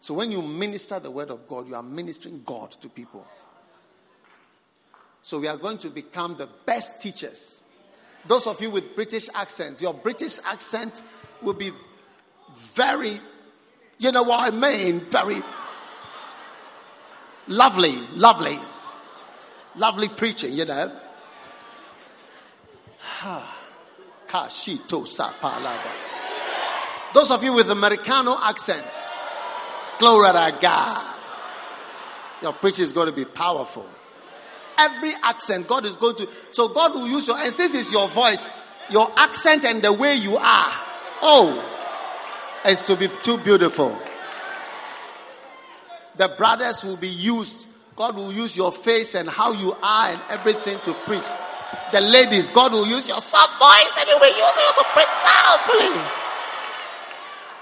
So 0.00 0.14
when 0.14 0.32
you 0.32 0.40
minister 0.40 0.98
the 0.98 1.10
word 1.10 1.30
of 1.30 1.46
God, 1.46 1.68
you 1.68 1.74
are 1.74 1.82
ministering 1.82 2.42
God 2.44 2.70
to 2.80 2.88
people. 2.88 3.26
So 5.22 5.38
we 5.38 5.48
are 5.48 5.58
going 5.58 5.76
to 5.78 5.90
become 5.90 6.36
the 6.38 6.48
best 6.64 7.02
teachers. 7.02 7.62
Those 8.26 8.46
of 8.46 8.60
you 8.62 8.70
with 8.70 8.96
British 8.96 9.28
accents, 9.34 9.82
your 9.82 9.92
British 9.92 10.38
accent 10.46 11.02
will 11.42 11.54
be 11.54 11.72
very, 12.54 13.20
you 13.98 14.12
know 14.12 14.22
what 14.22 14.46
I 14.46 14.56
mean? 14.56 15.00
Very 15.00 15.42
lovely, 17.50 17.98
lovely, 18.14 18.58
lovely 19.76 20.08
preaching, 20.08 20.54
you 20.54 20.64
know. 20.64 20.90
Those 27.12 27.30
of 27.30 27.44
you 27.44 27.52
with 27.52 27.68
Americano 27.70 28.36
accent, 28.42 28.86
glory 29.98 30.32
to 30.32 30.56
God. 30.60 31.16
Your 32.40 32.52
preaching 32.54 32.84
is 32.84 32.92
going 32.92 33.08
to 33.08 33.12
be 33.12 33.26
powerful. 33.26 33.86
Every 34.78 35.12
accent, 35.22 35.68
God 35.68 35.84
is 35.84 35.96
going 35.96 36.16
to. 36.16 36.28
So 36.52 36.68
God 36.68 36.94
will 36.94 37.06
use 37.06 37.26
your, 37.28 37.36
and 37.36 37.52
since 37.52 37.74
it's 37.74 37.92
your 37.92 38.08
voice, 38.08 38.48
your 38.88 39.10
accent 39.16 39.64
and 39.64 39.82
the 39.82 39.92
way 39.92 40.14
you 40.14 40.36
are, 40.38 40.72
oh, 41.20 41.62
it's 42.64 42.80
to 42.82 42.96
be 42.96 43.08
too 43.22 43.36
beautiful. 43.38 43.98
The 46.20 46.28
brothers 46.28 46.84
will 46.84 46.98
be 46.98 47.08
used. 47.08 47.66
God 47.96 48.14
will 48.14 48.30
use 48.30 48.54
your 48.54 48.72
face 48.72 49.14
and 49.14 49.26
how 49.26 49.54
you 49.54 49.72
are 49.72 50.08
and 50.10 50.20
everything 50.28 50.78
to 50.84 50.92
preach. 50.92 51.24
The 51.92 52.02
ladies, 52.02 52.50
God 52.50 52.72
will 52.72 52.86
use 52.86 53.08
your 53.08 53.20
soft 53.20 53.58
voice 53.58 53.96
and 53.98 54.06
He 54.06 54.14
will 54.14 54.28
use 54.28 54.36
you 54.36 54.72
to 54.76 54.84
preach 54.92 55.06
powerfully. 55.24 56.02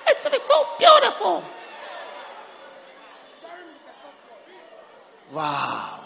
It 0.09 0.19
will 0.25 0.31
be 0.33 0.39
too 0.39 0.63
beautiful. 0.77 1.45
Wow. 5.33 6.01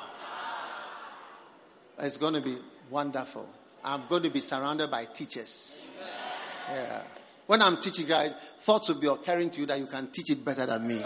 It's 2.00 2.18
going 2.18 2.34
to 2.34 2.42
be 2.42 2.58
wonderful. 2.90 3.48
I'm 3.82 4.02
going 4.10 4.24
to 4.24 4.30
be 4.30 4.40
surrounded 4.40 4.90
by 4.90 5.06
teachers. 5.06 5.86
Yeah. 6.68 7.00
When 7.46 7.62
I'm 7.62 7.78
teaching, 7.78 8.06
guys, 8.06 8.34
thoughts 8.58 8.90
will 8.90 9.00
be 9.00 9.06
occurring 9.06 9.48
to 9.52 9.60
you 9.60 9.66
that 9.68 9.78
you 9.78 9.86
can 9.86 10.08
teach 10.08 10.30
it 10.30 10.44
better 10.44 10.66
than 10.66 10.86
me. 10.86 11.02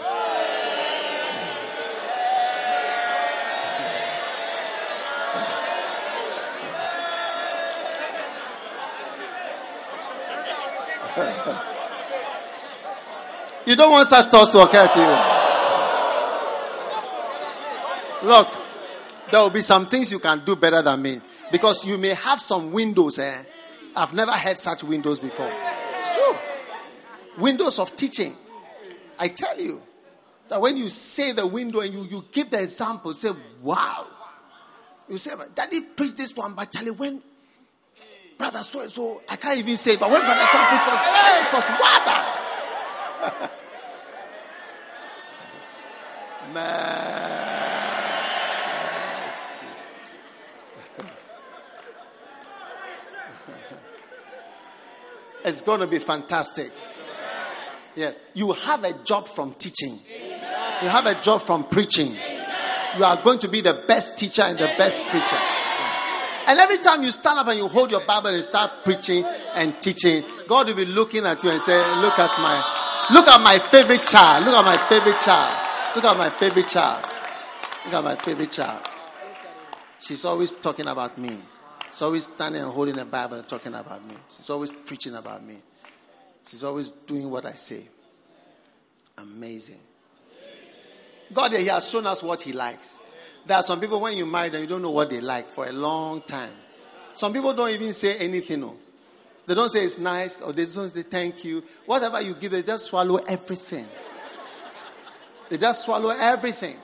You 13.65 13.75
don't 13.75 13.91
want 13.91 14.07
such 14.07 14.27
thoughts 14.27 14.51
to 14.51 14.59
occur 14.59 14.87
to 14.87 14.99
you. 14.99 15.17
Look, 18.29 18.47
there 19.31 19.41
will 19.41 19.49
be 19.49 19.61
some 19.61 19.87
things 19.87 20.11
you 20.11 20.19
can 20.19 20.43
do 20.45 20.55
better 20.55 20.81
than 20.81 21.01
me 21.01 21.19
because 21.51 21.85
you 21.85 21.97
may 21.97 22.09
have 22.09 22.39
some 22.39 22.71
windows. 22.71 23.19
Eh? 23.19 23.43
I've 23.95 24.13
never 24.13 24.31
had 24.31 24.57
such 24.57 24.83
windows 24.83 25.19
before. 25.19 25.51
It's 25.51 26.15
true. 26.15 26.35
Windows 27.37 27.79
of 27.79 27.95
teaching. 27.95 28.35
I 29.19 29.29
tell 29.29 29.59
you 29.59 29.81
that 30.49 30.61
when 30.61 30.77
you 30.77 30.89
say 30.89 31.33
the 31.33 31.45
window 31.45 31.81
and 31.81 31.93
you, 31.93 32.03
you 32.03 32.23
give 32.31 32.49
the 32.49 32.61
example, 32.61 33.13
say, 33.13 33.31
wow. 33.61 34.07
You 35.09 35.17
say, 35.17 35.31
Daddy 35.55 35.81
preached 35.95 36.17
this 36.17 36.35
one, 36.35 36.53
but 36.53 36.71
Charlie, 36.71 36.91
when 36.91 37.21
brother 38.37 38.63
so 38.63 38.87
so, 38.87 39.21
I 39.29 39.35
can't 39.35 39.57
even 39.57 39.77
say, 39.77 39.95
but 39.95 40.11
when 40.11 40.21
brother 40.21 40.47
Tom 40.51 40.65
preached, 40.67 40.87
it 41.41 41.53
was 41.53 41.65
water. 41.79 42.23
it's 55.45 55.61
going 55.61 55.81
to 55.81 55.87
be 55.87 55.99
fantastic. 55.99 56.71
Yes. 57.95 58.17
You 58.33 58.53
have 58.53 58.83
a 58.83 58.93
job 59.03 59.27
from 59.27 59.53
teaching. 59.55 59.99
You 60.81 60.89
have 60.89 61.05
a 61.05 61.21
job 61.21 61.41
from 61.41 61.65
preaching. 61.65 62.15
You 62.97 63.03
are 63.03 63.21
going 63.21 63.37
to 63.39 63.47
be 63.47 63.61
the 63.61 63.73
best 63.73 64.17
teacher 64.17 64.41
and 64.43 64.57
the 64.57 64.71
best 64.77 65.05
preacher. 65.07 65.37
And 66.47 66.59
every 66.59 66.77
time 66.79 67.03
you 67.03 67.11
stand 67.11 67.39
up 67.39 67.47
and 67.47 67.57
you 67.57 67.67
hold 67.67 67.91
your 67.91 68.05
Bible 68.05 68.29
and 68.29 68.43
start 68.43 68.71
preaching 68.83 69.25
and 69.55 69.79
teaching, 69.81 70.23
God 70.47 70.67
will 70.67 70.75
be 70.75 70.85
looking 70.85 71.25
at 71.25 71.43
you 71.43 71.49
and 71.49 71.61
say, 71.61 71.77
Look 72.01 72.17
at 72.17 72.39
my 72.39 72.77
Look 73.09 73.25
at 73.29 73.41
my 73.41 73.57
favorite 73.57 74.05
child. 74.05 74.45
Look 74.45 74.53
at 74.53 74.65
my 74.65 74.77
favorite 74.77 75.19
child. 75.21 75.95
Look 75.95 76.03
at 76.03 76.17
my 76.17 76.29
favorite 76.29 76.67
child. 76.67 77.05
Look 77.85 77.93
at 77.93 78.03
my 78.03 78.15
favorite 78.15 78.51
child. 78.51 78.85
She's 79.99 80.25
always 80.25 80.51
talking 80.51 80.87
about 80.87 81.17
me. 81.17 81.37
She's 81.91 82.01
always 82.01 82.25
standing 82.25 82.61
and 82.61 82.71
holding 82.71 82.99
a 82.99 83.05
Bible 83.05 83.37
and 83.37 83.47
talking 83.47 83.73
about 83.73 84.05
me. 84.05 84.15
She's 84.29 84.49
always 84.49 84.73
preaching 84.73 85.15
about 85.15 85.41
me. 85.41 85.55
She's 86.49 86.65
always 86.65 86.89
doing 86.89 87.29
what 87.29 87.45
I 87.45 87.53
say. 87.53 87.87
Amazing. 89.17 89.79
God, 91.33 91.53
He 91.53 91.65
has 91.67 91.89
shown 91.89 92.05
us 92.07 92.21
what 92.21 92.41
He 92.41 92.51
likes. 92.51 92.99
There 93.47 93.55
are 93.55 93.63
some 93.63 93.79
people, 93.79 94.01
when 94.01 94.17
you 94.17 94.25
marry 94.25 94.49
them, 94.49 94.61
you 94.61 94.67
don't 94.67 94.81
know 94.81 94.91
what 94.91 95.09
they 95.09 95.21
like 95.21 95.47
for 95.47 95.65
a 95.65 95.71
long 95.71 96.21
time. 96.21 96.51
Some 97.13 97.31
people 97.31 97.53
don't 97.53 97.69
even 97.69 97.93
say 97.93 98.17
anything. 98.17 98.59
No. 98.59 98.75
They 99.45 99.55
don't 99.55 99.69
say 99.69 99.85
it's 99.85 99.97
nice 99.97 100.41
or 100.41 100.51
they 100.51 100.65
don't 100.65 100.93
say 100.93 101.03
thank 101.03 101.45
you. 101.45 101.63
Whatever 101.85 102.19
you 102.19 102.33
give, 102.33 102.51
they 102.51 102.61
just 102.61 102.87
swallow 102.87 103.15
everything. 103.15 103.87
They 105.47 105.57
just 105.57 105.85
swallow 105.85 106.09
everything. 106.09 106.75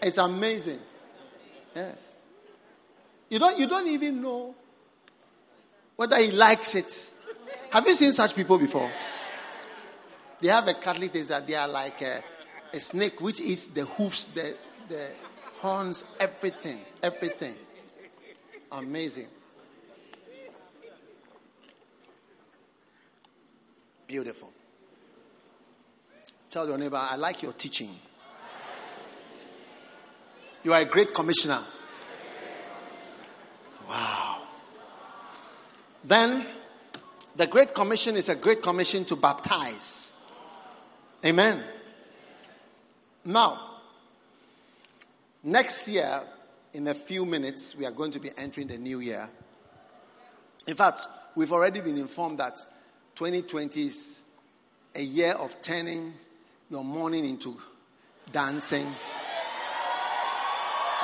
It's 0.00 0.16
amazing. 0.16 0.80
Yes. 1.76 2.16
You 3.28 3.38
don't, 3.38 3.58
you 3.58 3.66
don't 3.66 3.88
even 3.88 4.22
know 4.22 4.54
whether 5.96 6.16
he 6.16 6.30
likes 6.30 6.74
it. 6.76 7.10
Have 7.70 7.86
you 7.86 7.94
seen 7.94 8.12
such 8.12 8.34
people 8.34 8.56
before? 8.56 8.90
They 10.40 10.48
have 10.48 10.66
a 10.66 10.72
characteristic 10.72 11.28
that 11.28 11.46
they 11.46 11.56
are 11.56 11.68
like 11.68 12.00
a, 12.00 12.22
a 12.72 12.80
snake 12.80 13.20
which 13.20 13.40
eats 13.40 13.66
the 13.66 13.84
hoofs, 13.84 14.24
the, 14.24 14.56
the 14.88 15.10
horns, 15.60 16.04
everything, 16.20 16.80
everything. 17.02 17.54
Amazing. 18.72 19.26
Beautiful. 24.06 24.50
Tell 26.50 26.66
your 26.66 26.78
neighbor, 26.78 26.96
I 26.96 27.16
like 27.16 27.42
your 27.42 27.52
teaching. 27.52 27.94
You 30.64 30.72
are 30.72 30.80
a 30.80 30.84
great 30.86 31.12
commissioner. 31.12 31.60
Wow. 33.88 34.42
Then, 36.04 36.44
the 37.36 37.46
Great 37.46 37.74
Commission 37.74 38.16
is 38.16 38.28
a 38.28 38.34
great 38.34 38.62
commission 38.62 39.04
to 39.06 39.16
baptize. 39.16 40.10
Amen. 41.24 41.62
Now, 43.24 43.67
next 45.42 45.88
year, 45.88 46.20
in 46.72 46.86
a 46.88 46.94
few 46.94 47.24
minutes, 47.24 47.76
we 47.76 47.86
are 47.86 47.90
going 47.90 48.10
to 48.12 48.20
be 48.20 48.30
entering 48.36 48.68
the 48.68 48.78
new 48.78 49.00
year. 49.00 49.28
In 50.66 50.74
fact, 50.74 51.06
we've 51.34 51.52
already 51.52 51.80
been 51.80 51.96
informed 51.96 52.38
that 52.38 52.56
2020 53.14 53.86
is 53.86 54.22
a 54.94 55.02
year 55.02 55.32
of 55.32 55.60
turning 55.62 56.12
your 56.70 56.84
mourning 56.84 57.24
into 57.24 57.56
dancing. 58.30 58.86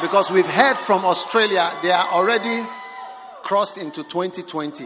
Because 0.00 0.30
we've 0.30 0.46
heard 0.46 0.76
from 0.76 1.04
Australia, 1.04 1.70
they 1.82 1.92
are 1.92 2.08
already 2.08 2.66
crossed 3.42 3.78
into 3.78 4.02
2020. 4.02 4.84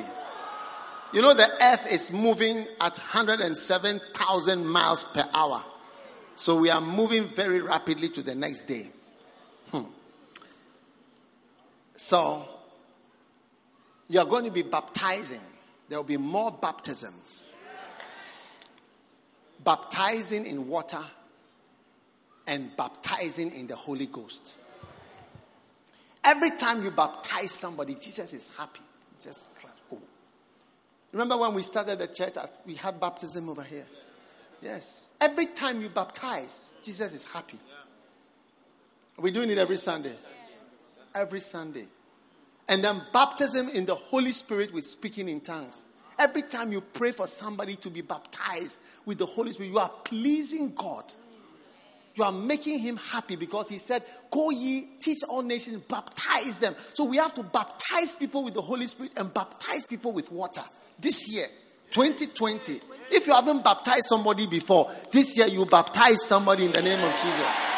You 1.12 1.22
know, 1.22 1.32
the 1.32 1.48
earth 1.62 1.90
is 1.90 2.12
moving 2.12 2.66
at 2.80 2.96
107,000 2.98 4.66
miles 4.66 5.04
per 5.04 5.26
hour. 5.32 5.64
So 6.34 6.60
we 6.60 6.68
are 6.68 6.80
moving 6.80 7.24
very 7.24 7.60
rapidly 7.60 8.10
to 8.10 8.22
the 8.22 8.34
next 8.34 8.64
day. 8.64 8.88
Hmm. 9.70 9.84
So, 11.98 12.46
you 14.06 14.20
are 14.20 14.24
going 14.24 14.44
to 14.44 14.52
be 14.52 14.62
baptizing. 14.62 15.40
There 15.88 15.98
will 15.98 16.04
be 16.04 16.16
more 16.16 16.52
baptisms. 16.52 17.54
Baptizing 19.64 20.46
in 20.46 20.68
water 20.68 21.02
and 22.46 22.74
baptizing 22.76 23.50
in 23.50 23.66
the 23.66 23.74
Holy 23.74 24.06
Ghost. 24.06 24.54
Every 26.22 26.52
time 26.52 26.84
you 26.84 26.92
baptize 26.92 27.50
somebody, 27.50 27.96
Jesus 27.96 28.32
is 28.32 28.56
happy. 28.56 28.80
Just 29.20 29.46
oh. 29.92 29.98
Remember 31.10 31.36
when 31.36 31.52
we 31.52 31.62
started 31.62 31.98
the 31.98 32.06
church, 32.06 32.34
we 32.64 32.74
had 32.74 33.00
baptism 33.00 33.48
over 33.48 33.64
here? 33.64 33.86
Yes. 34.62 35.10
Every 35.20 35.46
time 35.46 35.82
you 35.82 35.88
baptize, 35.88 36.74
Jesus 36.84 37.12
is 37.12 37.24
happy. 37.24 37.58
We're 39.16 39.32
doing 39.32 39.50
it 39.50 39.58
every 39.58 39.78
Sunday. 39.78 40.12
Every 41.18 41.40
Sunday. 41.40 41.84
And 42.68 42.84
then 42.84 43.02
baptism 43.12 43.68
in 43.70 43.86
the 43.86 43.96
Holy 43.96 44.30
Spirit 44.30 44.72
with 44.72 44.86
speaking 44.86 45.28
in 45.28 45.40
tongues. 45.40 45.82
Every 46.16 46.42
time 46.42 46.70
you 46.70 46.80
pray 46.80 47.10
for 47.10 47.26
somebody 47.26 47.74
to 47.76 47.90
be 47.90 48.02
baptized 48.02 48.78
with 49.04 49.18
the 49.18 49.26
Holy 49.26 49.50
Spirit, 49.50 49.70
you 49.70 49.78
are 49.80 49.90
pleasing 50.04 50.72
God. 50.76 51.04
You 52.14 52.22
are 52.22 52.30
making 52.30 52.78
him 52.78 52.98
happy 52.98 53.34
because 53.34 53.68
he 53.68 53.78
said, 53.78 54.04
Go 54.30 54.50
ye, 54.50 54.90
teach 55.00 55.18
all 55.28 55.42
nations, 55.42 55.82
baptize 55.88 56.60
them. 56.60 56.76
So 56.94 57.02
we 57.02 57.16
have 57.16 57.34
to 57.34 57.42
baptize 57.42 58.14
people 58.14 58.44
with 58.44 58.54
the 58.54 58.62
Holy 58.62 58.86
Spirit 58.86 59.12
and 59.16 59.34
baptize 59.34 59.86
people 59.86 60.12
with 60.12 60.30
water 60.30 60.62
this 61.00 61.28
year, 61.32 61.46
2020. 61.90 62.80
If 63.10 63.26
you 63.26 63.34
haven't 63.34 63.64
baptized 63.64 64.06
somebody 64.06 64.46
before, 64.46 64.88
this 65.10 65.36
year 65.36 65.48
you 65.48 65.66
baptize 65.66 66.24
somebody 66.24 66.66
in 66.66 66.72
the 66.72 66.82
name 66.82 67.02
of 67.02 67.12
Jesus. 67.20 67.77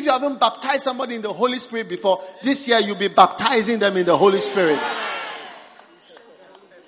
If 0.00 0.06
you 0.06 0.12
haven't 0.12 0.40
baptized 0.40 0.84
somebody 0.84 1.16
in 1.16 1.20
the 1.20 1.30
Holy 1.30 1.58
Spirit 1.58 1.86
before, 1.86 2.22
this 2.42 2.66
year 2.66 2.78
you'll 2.80 2.96
be 2.96 3.08
baptizing 3.08 3.78
them 3.78 3.98
in 3.98 4.06
the 4.06 4.16
Holy 4.16 4.40
Spirit. 4.40 4.80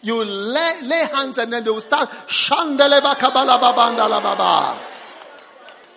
You 0.01 0.25
lay, 0.25 0.81
lay 0.83 1.05
hands 1.13 1.37
and 1.37 1.53
then 1.53 1.63
they 1.63 1.69
will 1.69 1.83
start. 1.83 2.09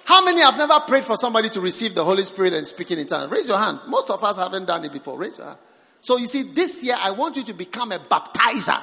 How 0.03 0.25
many 0.25 0.41
have 0.41 0.57
never 0.57 0.77
prayed 0.81 1.05
for 1.05 1.15
somebody 1.15 1.47
to 1.51 1.61
receive 1.61 1.95
the 1.95 2.03
Holy 2.03 2.25
Spirit 2.25 2.51
and 2.51 2.67
speaking 2.67 2.99
in 2.99 3.07
tongues? 3.07 3.31
Raise 3.31 3.47
your 3.47 3.59
hand. 3.59 3.79
Most 3.87 4.09
of 4.09 4.21
us 4.21 4.37
haven't 4.37 4.65
done 4.65 4.83
it 4.83 4.91
before. 4.91 5.17
Raise 5.17 5.37
your 5.37 5.47
hand. 5.47 5.59
So 6.01 6.17
you 6.17 6.27
see, 6.27 6.43
this 6.43 6.83
year 6.83 6.97
I 6.99 7.11
want 7.11 7.37
you 7.37 7.43
to 7.45 7.53
become 7.53 7.93
a 7.93 7.99
baptizer, 7.99 8.81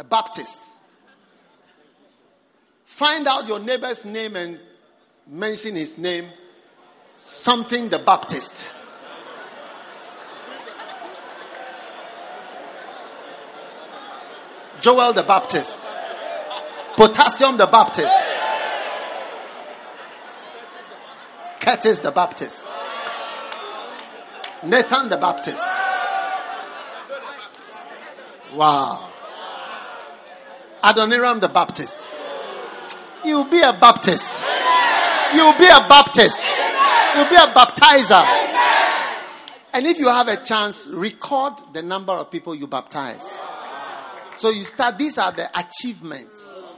a 0.00 0.02
Baptist. 0.02 0.58
Find 2.84 3.28
out 3.28 3.46
your 3.46 3.60
neighbor's 3.60 4.04
name 4.04 4.34
and 4.34 4.58
mention 5.28 5.76
his 5.76 5.98
name. 5.98 6.26
Something 7.16 7.88
the 7.88 7.98
Baptist. 7.98 8.68
Joel 14.80 15.12
the 15.12 15.24
Baptist. 15.24 15.86
Potassium 16.96 17.56
the 17.56 17.66
Baptist. 17.66 18.14
Curtis 21.60 22.00
the 22.00 22.12
Baptist. 22.12 22.62
Nathan 24.62 25.08
the 25.08 25.16
Baptist. 25.16 25.68
Wow. 28.54 29.10
Adoniram 30.82 31.40
the 31.40 31.48
Baptist. 31.48 32.16
You'll 33.24 33.44
be 33.44 33.60
a 33.60 33.72
Baptist. 33.72 34.44
You'll 35.34 35.58
be 35.58 35.66
a 35.66 35.86
Baptist. 35.88 36.40
You'll 37.14 37.28
be 37.28 37.36
a 37.36 37.52
baptizer. 37.52 38.24
And 39.74 39.86
if 39.86 39.98
you 39.98 40.08
have 40.08 40.28
a 40.28 40.36
chance, 40.36 40.86
record 40.88 41.54
the 41.72 41.82
number 41.82 42.12
of 42.12 42.30
people 42.30 42.54
you 42.54 42.66
baptize. 42.66 43.38
So 44.36 44.50
you 44.50 44.62
start, 44.64 44.98
these 44.98 45.18
are 45.18 45.32
the 45.32 45.48
achievements. 45.58 46.76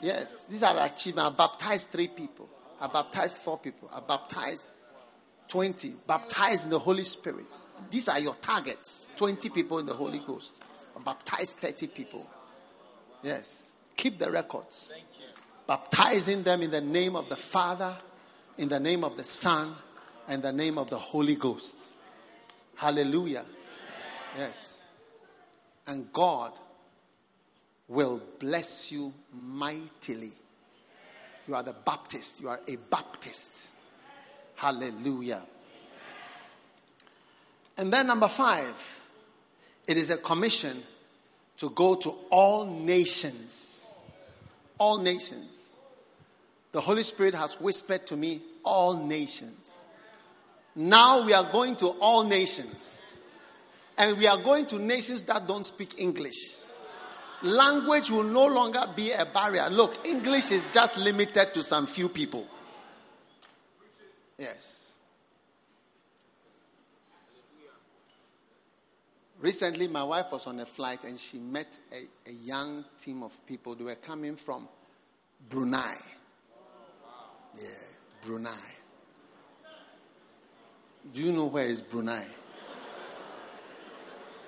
Yes, 0.00 0.44
these 0.44 0.62
are 0.62 0.74
the 0.74 0.84
achievements. 0.84 1.30
I 1.32 1.36
baptized 1.36 1.88
three 1.90 2.08
people. 2.08 2.48
I 2.80 2.88
baptized 2.88 3.40
four 3.40 3.58
people. 3.58 3.90
I 3.94 4.00
baptized 4.00 4.68
20. 5.48 5.92
Baptized 6.06 6.64
in 6.64 6.70
the 6.70 6.78
Holy 6.78 7.04
Spirit. 7.04 7.46
These 7.90 8.08
are 8.08 8.18
your 8.18 8.34
targets 8.34 9.06
20 9.16 9.48
people 9.50 9.78
in 9.78 9.86
the 9.86 9.94
Holy 9.94 10.18
Ghost. 10.18 10.62
I 10.96 11.02
baptized 11.02 11.52
30 11.56 11.86
people. 11.88 12.26
Yes. 13.22 13.70
Keep 13.96 14.18
the 14.18 14.30
records. 14.30 14.92
Baptizing 15.66 16.42
them 16.42 16.62
in 16.62 16.70
the 16.70 16.80
name 16.80 17.16
of 17.16 17.28
the 17.28 17.36
Father, 17.36 17.96
in 18.58 18.68
the 18.68 18.80
name 18.80 19.04
of 19.04 19.16
the 19.16 19.24
Son, 19.24 19.74
and 20.28 20.42
the 20.42 20.52
name 20.52 20.78
of 20.78 20.90
the 20.90 20.98
Holy 20.98 21.34
Ghost. 21.34 21.76
Hallelujah. 22.76 23.44
Yes. 24.36 24.82
And 25.86 26.12
God 26.12 26.52
will 27.88 28.20
bless 28.38 28.92
you 28.92 29.12
mightily. 29.32 30.32
You 31.46 31.54
are 31.54 31.62
the 31.62 31.72
Baptist. 31.72 32.40
You 32.40 32.48
are 32.48 32.60
a 32.66 32.76
Baptist. 32.76 33.68
Hallelujah. 34.56 35.42
And 37.78 37.92
then, 37.92 38.06
number 38.06 38.28
five, 38.28 39.00
it 39.86 39.96
is 39.96 40.10
a 40.10 40.16
commission 40.16 40.82
to 41.58 41.70
go 41.70 41.94
to 41.94 42.10
all 42.30 42.66
nations. 42.66 43.65
All 44.78 44.98
nations. 44.98 45.76
The 46.72 46.80
Holy 46.80 47.02
Spirit 47.02 47.34
has 47.34 47.54
whispered 47.60 48.06
to 48.08 48.16
me, 48.16 48.42
all 48.62 48.94
nations. 48.96 49.84
Now 50.74 51.24
we 51.24 51.32
are 51.32 51.50
going 51.50 51.76
to 51.76 51.88
all 51.88 52.24
nations. 52.24 53.00
And 53.96 54.18
we 54.18 54.26
are 54.26 54.36
going 54.36 54.66
to 54.66 54.78
nations 54.78 55.22
that 55.22 55.46
don't 55.46 55.64
speak 55.64 55.94
English 55.98 56.56
language 57.42 58.10
will 58.10 58.24
no 58.24 58.46
longer 58.46 58.84
be 58.94 59.12
a 59.12 59.24
barrier. 59.24 59.68
Look, 59.70 60.06
English 60.06 60.50
is 60.50 60.66
just 60.72 60.98
limited 60.98 61.54
to 61.54 61.62
some 61.62 61.86
few 61.86 62.08
people. 62.08 62.46
Yes. 64.38 64.85
Recently, 69.40 69.86
my 69.88 70.02
wife 70.02 70.32
was 70.32 70.46
on 70.46 70.58
a 70.60 70.66
flight 70.66 71.04
and 71.04 71.20
she 71.20 71.38
met 71.38 71.78
a, 71.92 72.30
a 72.30 72.32
young 72.32 72.84
team 72.98 73.22
of 73.22 73.32
people. 73.46 73.74
They 73.74 73.84
were 73.84 73.94
coming 73.94 74.36
from 74.36 74.66
Brunei. 75.48 75.96
Yeah, 77.54 77.68
Brunei. 78.24 78.50
Do 81.12 81.22
you 81.22 81.32
know 81.32 81.46
where 81.46 81.66
is 81.66 81.82
Brunei? 81.82 82.24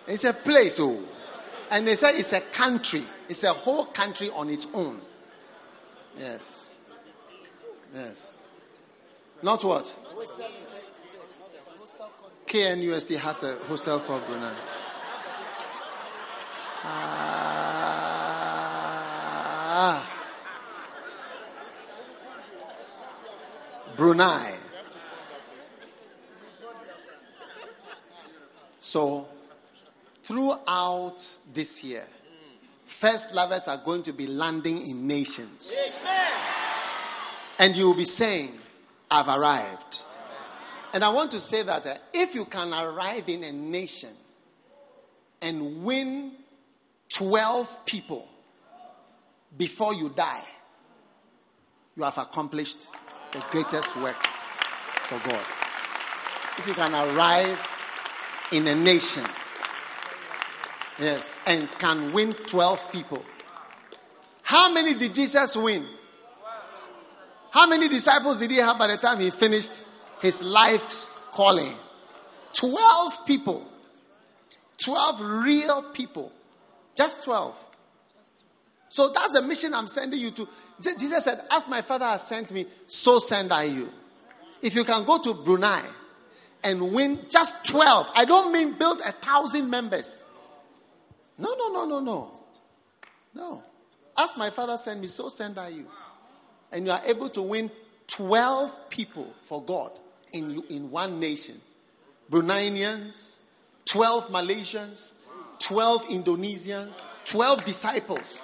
It's 0.06 0.24
a 0.24 0.32
place, 0.32 0.80
oh. 0.80 0.98
And 1.70 1.86
they 1.86 1.96
said 1.96 2.14
it's 2.14 2.32
a 2.32 2.40
country, 2.40 3.02
it's 3.28 3.44
a 3.44 3.52
whole 3.52 3.84
country 3.84 4.30
on 4.30 4.48
its 4.48 4.66
own. 4.72 5.00
Yes. 6.18 6.74
Yes. 7.94 8.38
Not 9.42 9.62
what? 9.64 9.94
KNUST 12.46 13.18
has 13.18 13.42
a 13.42 13.58
hostel 13.66 14.00
called 14.00 14.26
Brunei. 14.26 14.54
Ah. 19.80 20.04
Brunei. 23.96 24.54
So, 28.80 29.26
throughout 30.22 31.18
this 31.52 31.84
year, 31.84 32.06
first 32.86 33.34
lovers 33.34 33.68
are 33.68 33.76
going 33.76 34.02
to 34.04 34.12
be 34.12 34.26
landing 34.26 34.88
in 34.88 35.06
nations. 35.06 35.72
And 37.58 37.76
you'll 37.76 37.94
be 37.94 38.04
saying, 38.04 38.52
I've 39.10 39.28
arrived. 39.28 40.02
And 40.94 41.04
I 41.04 41.10
want 41.10 41.30
to 41.32 41.40
say 41.40 41.62
that 41.62 41.86
uh, 41.86 41.94
if 42.14 42.34
you 42.34 42.44
can 42.46 42.72
arrive 42.72 43.28
in 43.28 43.44
a 43.44 43.52
nation 43.52 44.10
and 45.42 45.84
win 45.84 46.32
12 47.14 47.86
people 47.86 48.28
before 49.56 49.94
you 49.94 50.10
die, 50.10 50.44
you 51.96 52.02
have 52.02 52.18
accomplished 52.18 52.88
the 53.32 53.38
greatest 53.50 53.96
work 53.96 54.16
for 54.16 55.18
God. 55.28 55.46
If 56.58 56.66
you 56.66 56.74
can 56.74 56.94
arrive 56.94 57.58
in 58.52 58.66
a 58.66 58.74
nation, 58.74 59.24
yes, 60.98 61.38
and 61.46 61.68
can 61.78 62.12
win 62.12 62.34
12 62.34 62.92
people. 62.92 63.22
How 64.42 64.72
many 64.72 64.94
did 64.94 65.14
Jesus 65.14 65.56
win? 65.56 65.84
How 67.50 67.66
many 67.66 67.88
disciples 67.88 68.38
did 68.38 68.50
he 68.50 68.58
have 68.58 68.78
by 68.78 68.88
the 68.88 68.96
time 68.96 69.20
he 69.20 69.30
finished 69.30 69.82
his 70.20 70.42
life's 70.42 71.20
calling? 71.32 71.74
12 72.54 73.26
people. 73.26 73.66
12 74.78 75.20
real 75.20 75.82
people. 75.92 76.32
Just 76.98 77.22
12. 77.22 77.56
So 78.88 79.12
that's 79.12 79.30
the 79.30 79.42
mission 79.42 79.72
I'm 79.72 79.86
sending 79.86 80.18
you 80.18 80.32
to. 80.32 80.48
Jesus 80.80 81.22
said, 81.22 81.40
As 81.48 81.68
my 81.68 81.80
Father 81.80 82.06
has 82.06 82.26
sent 82.26 82.50
me, 82.50 82.66
so 82.88 83.20
send 83.20 83.52
I 83.52 83.64
you. 83.64 83.88
If 84.60 84.74
you 84.74 84.82
can 84.82 85.04
go 85.04 85.22
to 85.22 85.32
Brunei 85.32 85.80
and 86.64 86.92
win 86.92 87.20
just 87.30 87.64
12, 87.66 88.10
I 88.16 88.24
don't 88.24 88.52
mean 88.52 88.72
build 88.72 89.00
a 89.06 89.12
thousand 89.12 89.70
members. 89.70 90.24
No, 91.38 91.54
no, 91.56 91.68
no, 91.68 91.84
no, 91.86 92.00
no. 92.00 92.40
No. 93.32 93.62
As 94.16 94.36
my 94.36 94.50
Father 94.50 94.76
sent 94.76 95.00
me, 95.00 95.06
so 95.06 95.28
send 95.28 95.56
I 95.56 95.68
you. 95.68 95.86
And 96.72 96.84
you 96.84 96.90
are 96.90 97.02
able 97.06 97.28
to 97.30 97.42
win 97.42 97.70
12 98.08 98.90
people 98.90 99.32
for 99.42 99.62
God 99.62 99.92
in, 100.32 100.64
in 100.68 100.90
one 100.90 101.20
nation. 101.20 101.60
Bruneians, 102.28 103.38
12 103.84 104.30
Malaysians, 104.30 105.12
12 105.60 106.04
Indonesians, 106.08 107.04
12 107.26 107.64
disciples. 107.64 108.40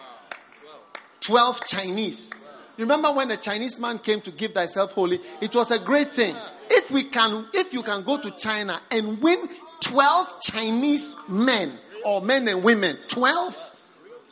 12 1.20 1.64
Chinese. 1.66 2.32
Remember 2.76 3.12
when 3.12 3.30
a 3.30 3.36
Chinese 3.36 3.78
man 3.78 3.98
came 3.98 4.20
to 4.20 4.30
give 4.30 4.52
thyself 4.52 4.92
holy? 4.92 5.20
It 5.40 5.54
was 5.54 5.70
a 5.70 5.78
great 5.78 6.10
thing. 6.10 6.34
If 6.68 6.90
we 6.90 7.04
can, 7.04 7.46
if 7.54 7.72
you 7.72 7.82
can 7.82 8.02
go 8.02 8.18
to 8.18 8.30
China 8.32 8.80
and 8.90 9.22
win 9.22 9.48
12 9.80 10.40
Chinese 10.42 11.14
men 11.28 11.72
or 12.04 12.20
men 12.20 12.48
and 12.48 12.62
women, 12.62 12.98
12 13.08 13.80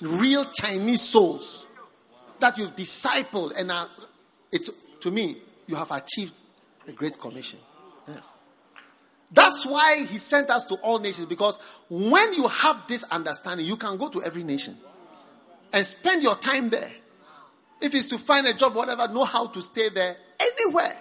real 0.03 0.45
Chinese 0.45 1.09
souls 1.09 1.65
that 2.41 2.59
you've 2.59 2.75
discipled 2.77 3.53
and 3.57 3.71
are, 3.71 3.89
it's 4.51 4.71
to 5.01 5.11
me, 5.11 5.37
you 5.67 5.77
have 5.77 5.91
achieved 5.91 6.35
a 6.87 6.93
great 6.93 7.19
commission. 7.19 7.59
Yes. 8.09 8.42
That's 9.33 9.65
why 9.65 10.05
he 10.05 10.19
sent 10.19 10.51
us 10.51 10.67
to 10.67 10.75
all 10.77 10.99
nations 10.99 11.27
because 11.27 11.59
when 11.89 12.35
you 12.35 12.47
have 12.49 12.87
this 12.87 13.03
understanding, 13.05 13.67
you 13.67 13.77
can 13.77 13.97
go 13.97 14.09
to 14.11 14.23
every 14.23 14.45
nation 14.45 14.77
and 15.73 15.87
spend 15.87 16.23
your 16.23 16.37
time 16.37 16.69
there. 16.69 16.91
If 17.81 17.95
it's 17.95 18.09
to 18.09 18.19
find 18.19 18.47
a 18.47 18.53
job, 18.53 18.75
whatever, 18.75 19.09
know 19.09 19.25
how 19.25 19.47
to 19.47 19.63
stay 19.63 19.89
there 19.89 20.17
anywhere. 20.39 20.97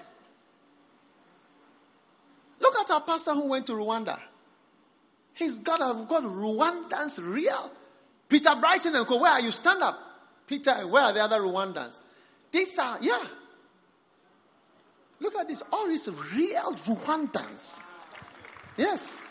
Look 2.59 2.75
at 2.77 2.89
our 2.89 3.01
pastor 3.01 3.33
who 3.33 3.47
went 3.47 3.67
to 3.67 3.73
Rwanda. 3.73 4.19
He's 5.33 5.59
got, 5.59 5.81
a, 5.81 6.05
got 6.05 6.23
Rwandans 6.23 7.19
real. 7.21 7.69
Peter 8.29 8.55
Brighton 8.55 8.95
and 8.95 9.05
Co. 9.05 9.17
Where 9.17 9.31
are 9.31 9.41
you? 9.41 9.51
Stand 9.51 9.83
up. 9.83 9.99
Peter, 10.47 10.87
where 10.87 11.03
are 11.03 11.13
the 11.13 11.21
other 11.21 11.41
Rwandans? 11.41 11.99
These 12.51 12.79
are, 12.79 12.97
yeah. 13.01 13.23
Look 15.19 15.35
at 15.35 15.47
this. 15.47 15.63
All 15.71 15.87
these 15.87 16.09
real 16.33 16.73
Rwandans. 16.73 17.90
Yes. 18.77 19.25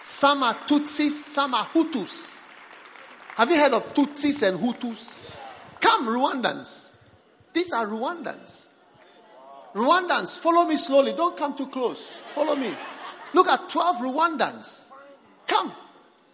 Some 0.00 0.42
are 0.42 0.54
Tutsis, 0.54 1.10
some 1.10 1.54
are 1.54 1.66
Hutus. 1.66 2.44
Have 3.36 3.50
you 3.50 3.56
heard 3.56 3.72
of 3.72 3.94
Tutsis 3.94 4.46
and 4.46 4.58
Hutus? 4.58 5.22
Come, 5.80 6.06
Rwandans. 6.06 6.94
These 7.52 7.72
are 7.72 7.86
Rwandans. 7.86 8.66
Rwandans, 9.74 10.38
follow 10.38 10.66
me 10.66 10.76
slowly. 10.76 11.12
Don't 11.12 11.36
come 11.36 11.56
too 11.56 11.66
close. 11.66 12.16
Follow 12.34 12.56
me. 12.56 12.72
Look 13.34 13.48
at 13.48 13.68
12 13.68 13.96
Rwandans. 13.96 14.88
Come. 15.46 15.72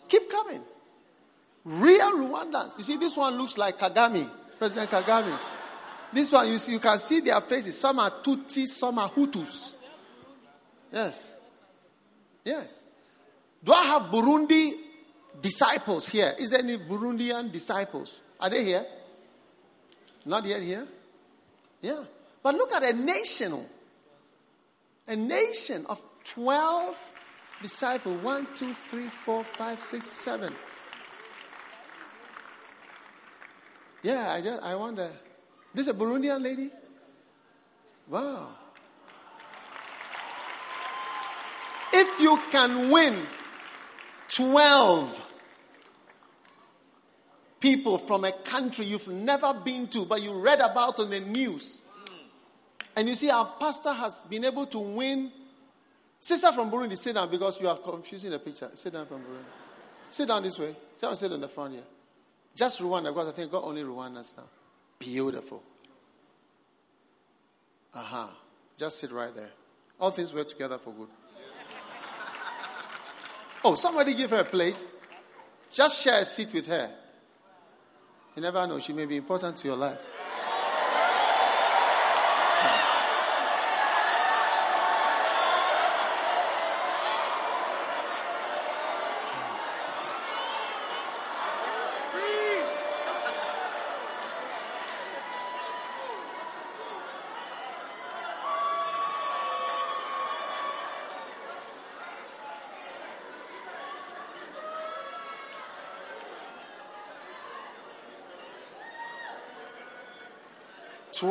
Keep 0.08 0.30
coming. 0.30 0.60
Real 1.64 2.12
Rwandans. 2.12 2.78
You 2.78 2.84
see, 2.84 2.96
this 2.96 3.16
one 3.16 3.36
looks 3.38 3.58
like 3.58 3.78
Kagame, 3.78 4.28
President 4.58 4.90
Kagame. 4.90 5.38
This 6.12 6.30
one, 6.30 6.48
you 6.48 6.58
see, 6.58 6.72
you 6.72 6.78
can 6.78 6.98
see 6.98 7.20
their 7.20 7.40
faces. 7.40 7.78
Some 7.78 7.98
are 7.98 8.10
Tutsis, 8.10 8.68
some 8.68 8.98
are 8.98 9.08
Hutus. 9.08 9.74
Yes. 10.92 11.34
Yes. 12.44 12.86
Do 13.64 13.72
I 13.72 13.84
have 13.84 14.02
Burundi 14.10 14.72
disciples 15.40 16.08
here. 16.08 16.34
Is 16.38 16.50
there 16.50 16.60
any 16.60 16.76
Burundian 16.76 17.50
disciples? 17.50 18.20
Are 18.40 18.50
they 18.50 18.64
here? 18.64 18.86
Not 20.26 20.44
yet 20.44 20.62
here? 20.62 20.86
Yeah. 21.80 22.04
But 22.42 22.54
look 22.54 22.72
at 22.72 22.82
a 22.82 22.92
nation. 22.92 23.54
A 25.08 25.16
nation 25.16 25.86
of 25.88 26.00
12 26.24 26.96
disciples. 27.62 28.22
One, 28.22 28.46
two, 28.54 28.72
three, 28.74 29.08
four, 29.08 29.44
five, 29.44 29.82
six, 29.82 30.06
seven. 30.06 30.52
Yeah, 34.02 34.32
I 34.32 34.40
just 34.40 34.62
I 34.62 34.74
wonder. 34.74 35.08
This 35.74 35.86
is 35.86 35.94
a 35.94 35.96
Burundian 35.96 36.42
lady? 36.42 36.70
Wow. 38.08 38.48
If 42.04 42.20
you 42.20 42.36
can 42.50 42.90
win 42.90 43.16
12 44.30 45.28
people 47.60 47.96
from 47.96 48.24
a 48.24 48.32
country 48.32 48.86
you've 48.86 49.06
never 49.06 49.54
been 49.54 49.86
to, 49.86 50.04
but 50.04 50.20
you 50.20 50.32
read 50.32 50.58
about 50.58 50.98
on 50.98 51.10
the 51.10 51.20
news. 51.20 51.82
And 52.96 53.08
you 53.08 53.14
see, 53.14 53.30
our 53.30 53.46
pastor 53.60 53.92
has 53.92 54.24
been 54.24 54.44
able 54.44 54.66
to 54.66 54.80
win. 54.80 55.30
Sister 56.18 56.50
from 56.50 56.72
Burundi, 56.72 56.98
sit 56.98 57.14
down 57.14 57.30
because 57.30 57.60
you 57.60 57.68
are 57.68 57.76
confusing 57.76 58.32
the 58.32 58.40
picture. 58.40 58.70
Sit 58.74 58.92
down 58.92 59.06
from 59.06 59.18
Burundi. 59.18 60.10
Sit 60.10 60.26
down 60.26 60.42
this 60.42 60.58
way. 60.58 60.74
Sit 60.96 61.16
sit 61.16 61.30
in 61.30 61.40
the 61.40 61.48
front 61.48 61.74
here. 61.74 61.84
Just 62.56 62.80
Rwanda, 62.80 63.14
because 63.14 63.28
I 63.28 63.32
think 63.32 63.52
God 63.52 63.62
only 63.64 63.84
Rwandans 63.84 64.36
now. 64.36 64.44
Beautiful. 64.98 65.62
Aha. 67.94 68.24
Uh-huh. 68.24 68.34
Just 68.76 68.98
sit 68.98 69.12
right 69.12 69.34
there. 69.34 69.50
All 70.00 70.10
things 70.10 70.34
work 70.34 70.48
together 70.48 70.78
for 70.78 70.92
good. 70.92 71.08
Oh, 73.64 73.74
somebody 73.74 74.14
give 74.14 74.30
her 74.30 74.38
a 74.38 74.44
place. 74.44 74.90
Just 75.70 76.02
share 76.02 76.20
a 76.20 76.24
seat 76.24 76.52
with 76.52 76.66
her. 76.66 76.90
You 78.36 78.42
never 78.42 78.66
know, 78.66 78.78
she 78.78 78.92
may 78.92 79.06
be 79.06 79.16
important 79.16 79.56
to 79.58 79.68
your 79.68 79.76
life. 79.76 80.00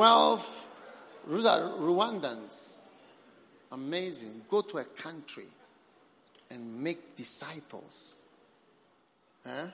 12 0.01 0.67
Rwandans. 1.29 2.87
Amazing. 3.71 4.41
Go 4.49 4.61
to 4.61 4.79
a 4.79 4.83
country 4.83 5.45
and 6.49 6.81
make 6.81 7.15
disciples. 7.15 8.17
Huh? 9.45 9.67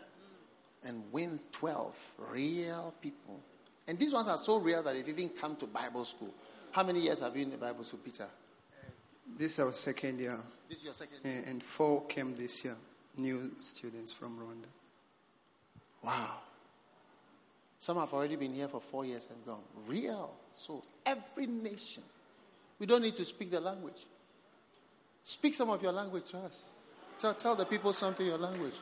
And 0.83 1.03
win 1.13 1.39
12 1.53 2.11
real 2.31 2.93
people. 3.01 3.39
And 3.87 3.97
these 3.97 4.11
ones 4.11 4.27
are 4.27 4.37
so 4.37 4.57
real 4.57 4.83
that 4.83 4.95
they've 4.95 5.07
even 5.07 5.29
come 5.29 5.55
to 5.55 5.65
Bible 5.65 6.03
school. 6.03 6.33
How 6.73 6.83
many 6.83 6.99
years 6.99 7.21
have 7.21 7.33
you 7.37 7.45
been 7.45 7.53
in 7.53 7.59
the 7.59 7.65
Bible 7.65 7.85
school, 7.85 8.01
Peter? 8.03 8.27
This 9.37 9.53
is 9.53 9.59
our 9.59 9.71
second 9.71 10.19
year, 10.19 10.37
This 10.67 10.79
is 10.79 10.83
your 10.83 10.93
second 10.93 11.19
and 11.23 11.47
and 11.47 11.63
four 11.63 12.05
came 12.05 12.33
this 12.33 12.65
year, 12.65 12.75
new 13.17 13.51
students 13.61 14.11
from 14.11 14.37
Rwanda. 14.37 14.67
Wow. 16.03 16.46
Some 17.79 17.97
have 17.97 18.13
already 18.13 18.35
been 18.35 18.53
here 18.53 18.67
for 18.67 18.81
four 18.81 19.05
years 19.05 19.27
and 19.29 19.45
gone. 19.45 19.61
Real. 19.87 20.31
So 20.53 20.83
every 21.05 21.45
nation. 21.47 22.03
We 22.79 22.85
don't 22.85 23.01
need 23.01 23.15
to 23.15 23.25
speak 23.25 23.51
the 23.51 23.59
language. 23.59 24.05
Speak 25.23 25.55
some 25.55 25.69
of 25.69 25.81
your 25.83 25.91
language 25.91 26.25
to 26.31 26.37
us. 26.39 26.69
Tell, 27.19 27.33
tell 27.33 27.55
the 27.55 27.65
people 27.65 27.93
something 27.93 28.25
in 28.25 28.31
your 28.31 28.39
language. 28.41 28.75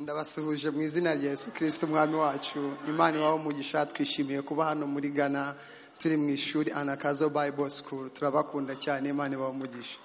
ndabasuhuje 0.00 0.70
mu 0.70 0.82
izina 0.82 1.14
rya 1.14 1.30
yesu 1.30 1.50
kirisito 1.50 1.86
umwami 1.86 2.14
wacu 2.16 2.72
imana 2.88 3.18
iwawe 3.18 3.34
umugisha 3.34 3.86
twishimiye 3.86 4.42
kuba 4.42 4.64
hano 4.64 4.86
muri 4.86 5.08
ghana 5.10 5.54
turi 5.98 6.16
mu 6.16 6.28
ishuri 6.28 6.72
Anagkazo 6.72 7.28
bible 7.30 7.70
school 7.70 8.10
turabakunda 8.10 8.76
cyane 8.76 9.08
imana 9.08 9.34
iwawe 9.34 9.50
umugisha 9.50 9.98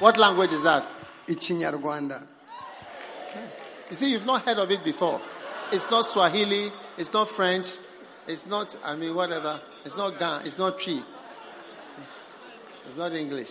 What 0.00 0.16
language 0.16 0.52
is 0.52 0.62
that? 0.62 0.84
ikinyarwanda 1.26 2.22
You 3.90 3.96
see, 3.96 4.12
you've 4.12 4.26
not 4.26 4.44
heard 4.44 4.58
of 4.58 4.70
it 4.70 4.84
before. 4.84 5.20
It's 5.72 5.90
not 5.90 6.04
Swahili, 6.04 6.72
it's 6.98 7.12
not 7.12 7.28
French, 7.28 7.66
it's 8.26 8.46
not, 8.46 8.76
I 8.84 8.96
mean, 8.96 9.14
whatever. 9.14 9.60
It's 9.84 9.96
not 9.96 10.18
Ga, 10.18 10.40
it's 10.44 10.58
not 10.58 10.80
Twi. 10.80 11.02
It's 12.86 12.96
not 12.96 13.12
English. 13.12 13.50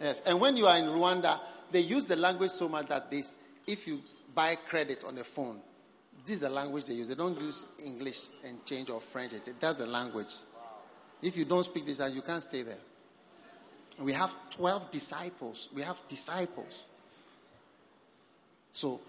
Yes, 0.00 0.20
and 0.24 0.40
when 0.40 0.56
you 0.56 0.66
are 0.66 0.78
in 0.78 0.84
Rwanda, 0.84 1.40
they 1.72 1.80
use 1.80 2.04
the 2.04 2.16
language 2.16 2.50
so 2.50 2.68
much 2.68 2.86
that 2.86 3.10
this, 3.10 3.34
if 3.66 3.88
you 3.88 4.00
buy 4.34 4.54
credit 4.54 5.02
on 5.04 5.16
the 5.16 5.24
phone, 5.24 5.60
this 6.24 6.36
is 6.36 6.40
the 6.42 6.50
language 6.50 6.84
they 6.84 6.94
use. 6.94 7.08
They 7.08 7.14
don't 7.14 7.40
use 7.40 7.64
English 7.84 8.26
and 8.46 8.64
change 8.64 8.90
or 8.90 9.00
French. 9.00 9.32
That's 9.58 9.78
the 9.78 9.86
language. 9.86 10.32
If 11.22 11.36
you 11.36 11.44
don't 11.44 11.64
speak 11.64 11.86
this, 11.86 12.00
you 12.12 12.22
can't 12.22 12.42
stay 12.42 12.62
there. 12.62 12.78
We 13.98 14.12
have 14.12 14.32
12 14.50 14.90
disciples. 14.90 15.68
We 15.74 15.82
have 15.82 15.96
disciples. 16.08 16.84
So 18.72 19.00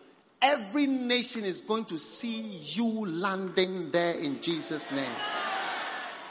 every 0.41 0.87
nation 0.87 1.43
is 1.43 1.61
going 1.61 1.85
to 1.85 1.97
see 1.97 2.41
you 2.41 3.05
landing 3.05 3.91
there 3.91 4.13
in 4.13 4.41
Jesus' 4.41 4.91
name. 4.91 5.11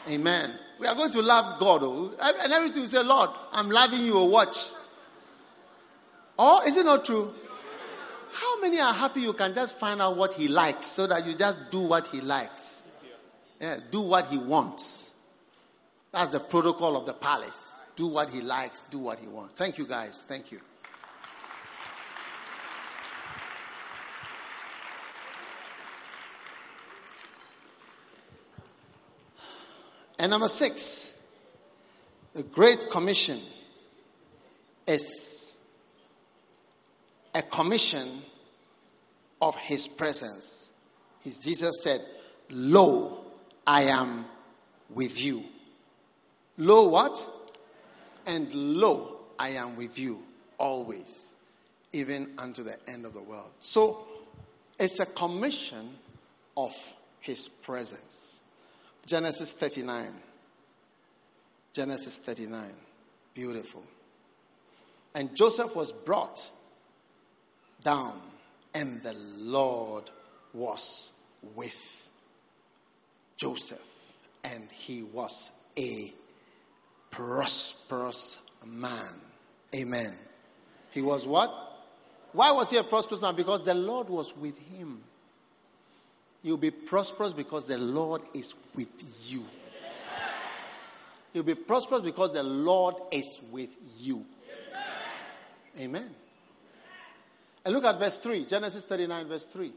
Amen. 0.09 0.53
We 0.79 0.87
are 0.87 0.95
going 0.95 1.11
to 1.13 1.23
love 1.23 1.59
God. 1.59 1.83
oh. 1.83 2.13
And 2.21 2.53
everything 2.53 2.83
we 2.83 2.89
say, 2.89 3.03
Lord, 3.03 3.31
I'm 3.53 3.69
loving 3.69 4.01
you, 4.01 4.19
or 4.19 4.29
watch. 4.29 4.57
Or 6.39 6.67
is 6.67 6.77
it 6.77 6.85
not 6.85 7.05
true? 7.05 7.35
How 8.33 8.61
many 8.61 8.79
are 8.79 8.93
happy 8.93 9.23
you 9.23 9.33
can 9.33 9.55
just 9.55 9.79
find 9.79 10.01
out 10.01 10.17
what 10.17 10.35
he 10.35 10.49
likes 10.49 10.87
so 10.87 11.07
that 11.07 11.27
you 11.27 11.35
just 11.35 11.71
do 11.71 11.81
what 11.81 12.07
he 12.07 12.21
likes? 12.21 12.85
Yeah, 13.61 13.79
do 13.91 14.03
what 14.03 14.27
he 14.27 14.39
wants. 14.39 15.11
That's 16.13 16.31
the 16.31 16.41
protocol 16.41 16.97
of 16.97 17.07
the 17.07 17.15
palace. 17.15 17.75
Do 17.97 18.07
what 18.07 18.31
he 18.31 18.41
likes, 18.41 18.85
do 18.85 18.99
what 18.99 19.19
he 19.19 19.27
wants. 19.27 19.55
Thank 19.55 19.79
you, 19.79 19.87
guys. 19.87 20.25
Thank 20.29 20.53
you. 20.53 20.61
And 30.19 30.31
number 30.31 30.49
six, 30.49 31.27
the 32.35 32.43
Great 32.43 32.91
Commission 32.91 33.39
is 34.87 35.57
a 37.35 37.43
commission 37.43 38.09
of 39.41 39.57
His 39.57 39.87
presence. 39.87 40.73
His 41.21 41.39
Jesus 41.39 41.83
said, 41.83 42.01
Lo, 42.51 43.25
I 43.67 43.83
am 43.83 44.25
with 44.91 45.21
you. 45.21 45.45
Lo, 46.57 46.89
what? 46.89 47.25
And 48.27 48.53
lo, 48.53 49.19
I 49.39 49.51
am 49.51 49.77
with 49.77 49.99
you 49.99 50.23
always, 50.59 51.35
even 51.93 52.33
unto 52.39 52.63
the 52.63 52.77
end 52.89 53.07
of 53.07 53.15
the 53.15 53.23
world. 53.23 53.51
So, 53.61 54.05
it's 54.79 55.01
a 55.01 55.07
commission 55.07 55.97
of 56.57 56.75
His 57.21 57.49
presence. 57.49 58.38
Genesis 59.09 59.53
39. 59.53 60.13
Genesis 61.73 62.17
39. 62.17 62.61
Beautiful. 63.33 63.83
And 65.15 65.35
Joseph 65.35 65.75
was 65.75 65.93
brought 65.93 66.39
down, 67.83 68.21
and 68.75 69.03
the 69.03 69.15
Lord 69.39 70.05
was 70.53 71.11
with 71.55 72.11
Joseph, 73.39 73.83
and 74.45 74.69
he 74.71 75.03
was 75.03 75.53
a 75.79 76.13
prosperous 77.11 78.39
man. 78.67 79.15
Amen. 79.75 80.15
He 80.91 81.01
was 81.01 81.27
what? 81.27 81.51
Why 82.33 82.51
was 82.53 82.71
he 82.71 82.77
a 82.77 82.83
prosperous 82.83 83.23
man? 83.23 83.35
Because 83.37 83.63
the 83.63 83.75
Lord 83.75 84.11
was 84.11 84.37
with 84.37 84.59
him. 84.59 85.03
You'll 86.43 86.57
be 86.57 86.71
prosperous 86.71 87.33
because 87.33 87.67
the 87.67 87.79
Lord 87.79 88.23
is 88.35 88.55
with 88.75 88.89
you. 89.27 89.45
You'll 91.33 91.45
be 91.45 91.55
prosperous 91.55 92.03
because 92.03 92.33
the 92.33 92.43
Lord 92.43 92.95
is 93.13 93.41
with 93.51 93.77
you. 93.99 94.25
Amen. 95.79 96.11
And 97.65 97.75
look 97.75 97.85
at 97.85 97.99
verse 97.99 98.19
3, 98.19 98.47
Genesis 98.47 98.85
39, 98.87 99.29
verse 99.29 99.47
3. 99.47 99.73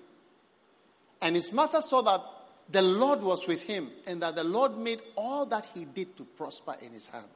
And 1.22 1.36
his 1.36 1.52
master 1.52 1.82
saw 1.82 2.02
that 2.02 2.22
the 2.70 2.82
Lord 2.82 3.22
was 3.22 3.48
with 3.48 3.64
him 3.64 3.90
and 4.08 4.22
that 4.22 4.36
the 4.36 4.44
Lord 4.44 4.78
made 4.78 5.02
all 5.16 5.46
that 5.48 5.68
he 5.74 5.86
did 5.86 6.16
to 6.18 6.24
prosper 6.24 6.76
in 6.82 6.94
his 6.94 7.08
hand. 7.08 7.28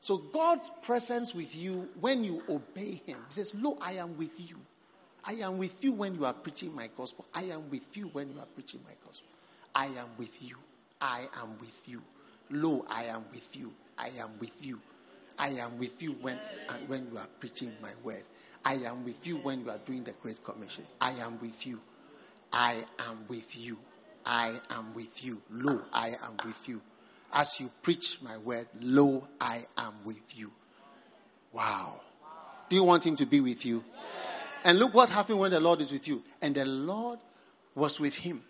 So 0.00 0.18
God's 0.18 0.70
presence 0.82 1.34
with 1.34 1.56
you 1.56 1.88
when 1.98 2.22
you 2.22 2.42
obey 2.48 3.02
him. 3.06 3.18
He 3.28 3.34
says, 3.34 3.54
Lo, 3.54 3.76
I 3.80 3.94
am 3.94 4.16
with 4.16 4.38
you. 4.38 4.60
I 5.26 5.32
am 5.32 5.58
with 5.58 5.82
you 5.82 5.92
when 5.92 6.14
you 6.14 6.24
are 6.24 6.32
preaching 6.32 6.74
my 6.74 6.88
gospel. 6.96 7.24
I 7.34 7.42
am 7.44 7.68
with 7.68 7.96
you 7.96 8.08
when 8.12 8.32
you 8.32 8.38
are 8.38 8.46
preaching 8.46 8.80
my 8.84 8.94
gospel. 9.04 9.28
I 9.74 9.86
am 9.86 10.08
with 10.16 10.40
you. 10.40 10.56
I 11.00 11.26
am 11.42 11.58
with 11.58 11.82
you. 11.86 12.02
Lo, 12.50 12.84
I 12.88 13.04
am 13.04 13.24
with 13.32 13.56
you. 13.56 13.72
I 13.98 14.10
am 14.20 14.30
with 14.38 14.64
you. 14.64 14.80
I 15.38 15.48
am 15.48 15.78
with 15.78 16.00
you 16.00 16.12
when, 16.12 16.36
uh, 16.68 16.72
when 16.86 17.08
you 17.10 17.18
are 17.18 17.26
preaching 17.40 17.72
my 17.82 17.90
word. 18.04 18.22
I 18.64 18.74
am 18.74 19.04
with 19.04 19.26
you 19.26 19.36
when 19.38 19.64
you 19.64 19.70
are 19.70 19.78
doing 19.78 20.04
the 20.04 20.12
Great 20.12 20.42
Commission. 20.44 20.84
I 21.00 21.10
am 21.12 21.40
with 21.40 21.66
you. 21.66 21.80
I 22.52 22.84
am 23.08 23.26
with 23.28 23.56
you. 23.56 23.78
I 24.24 24.54
am 24.70 24.94
with 24.94 25.24
you. 25.24 25.42
Lo, 25.50 25.82
I 25.92 26.08
am 26.08 26.36
with 26.44 26.68
you. 26.68 26.80
As 27.32 27.60
you 27.60 27.70
preach 27.82 28.22
my 28.22 28.36
word, 28.38 28.68
lo, 28.80 29.26
I 29.40 29.66
am 29.76 29.92
with 30.04 30.38
you. 30.38 30.52
Wow. 31.52 32.00
Do 32.68 32.76
you 32.76 32.84
want 32.84 33.04
him 33.04 33.16
to 33.16 33.26
be 33.26 33.40
with 33.40 33.66
you? 33.66 33.84
And 34.66 34.80
look 34.80 34.94
what 34.94 35.10
happened 35.10 35.38
when 35.38 35.52
the 35.52 35.60
Lord 35.60 35.80
is 35.80 35.92
with 35.92 36.08
you. 36.08 36.24
And 36.42 36.52
the 36.52 36.64
Lord 36.64 37.20
was 37.76 38.00
with 38.00 38.16
him 38.16 38.42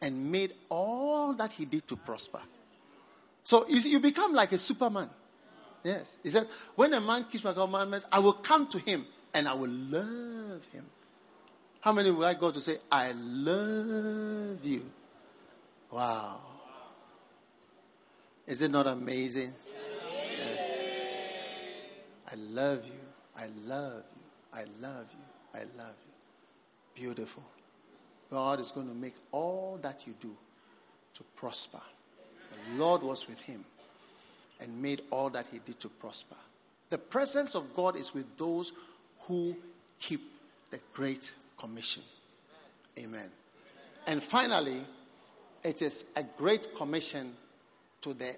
and 0.00 0.32
made 0.32 0.54
all 0.70 1.34
that 1.34 1.52
he 1.52 1.66
did 1.66 1.86
to 1.88 1.96
prosper. 1.96 2.40
So 3.44 3.68
you, 3.68 3.78
see, 3.82 3.90
you 3.90 4.00
become 4.00 4.32
like 4.32 4.52
a 4.52 4.58
superman. 4.58 5.10
Yes. 5.84 6.16
He 6.22 6.30
says, 6.30 6.48
when 6.74 6.94
a 6.94 7.02
man 7.02 7.24
keeps 7.24 7.44
my 7.44 7.52
commandments, 7.52 8.06
I 8.10 8.18
will 8.20 8.32
come 8.32 8.66
to 8.68 8.78
him 8.78 9.04
and 9.34 9.46
I 9.46 9.52
will 9.52 9.68
love 9.68 10.66
him. 10.72 10.86
How 11.82 11.92
many 11.92 12.12
would 12.12 12.22
like 12.22 12.40
God 12.40 12.54
to 12.54 12.62
say, 12.62 12.78
I 12.90 13.12
love 13.12 14.64
you? 14.64 14.90
Wow. 15.90 16.40
Is 18.46 18.62
it 18.62 18.70
not 18.70 18.86
amazing? 18.86 19.52
Yes. 20.38 20.60
I 22.32 22.36
love 22.36 22.86
you. 22.86 23.00
I 23.36 23.48
love 23.66 24.02
you. 24.16 24.60
I 24.60 24.64
love 24.80 25.06
you. 25.12 25.27
I 25.54 25.60
love 25.76 25.94
you. 26.06 27.04
Beautiful. 27.04 27.42
God 28.30 28.60
is 28.60 28.70
going 28.70 28.88
to 28.88 28.94
make 28.94 29.14
all 29.32 29.78
that 29.82 30.06
you 30.06 30.14
do 30.20 30.36
to 31.14 31.22
prosper. 31.36 31.80
The 32.50 32.78
Lord 32.78 33.02
was 33.02 33.26
with 33.28 33.40
him 33.40 33.64
and 34.60 34.82
made 34.82 35.02
all 35.10 35.30
that 35.30 35.46
he 35.50 35.58
did 35.58 35.80
to 35.80 35.88
prosper. 35.88 36.36
The 36.90 36.98
presence 36.98 37.54
of 37.54 37.74
God 37.74 37.96
is 37.96 38.14
with 38.14 38.36
those 38.36 38.72
who 39.20 39.56
keep 40.00 40.20
the 40.70 40.80
Great 40.92 41.32
Commission. 41.58 42.02
Amen. 42.98 43.30
And 44.06 44.22
finally, 44.22 44.82
it 45.62 45.82
is 45.82 46.04
a 46.16 46.22
great 46.36 46.74
commission 46.74 47.34
to 48.00 48.14
the 48.14 48.34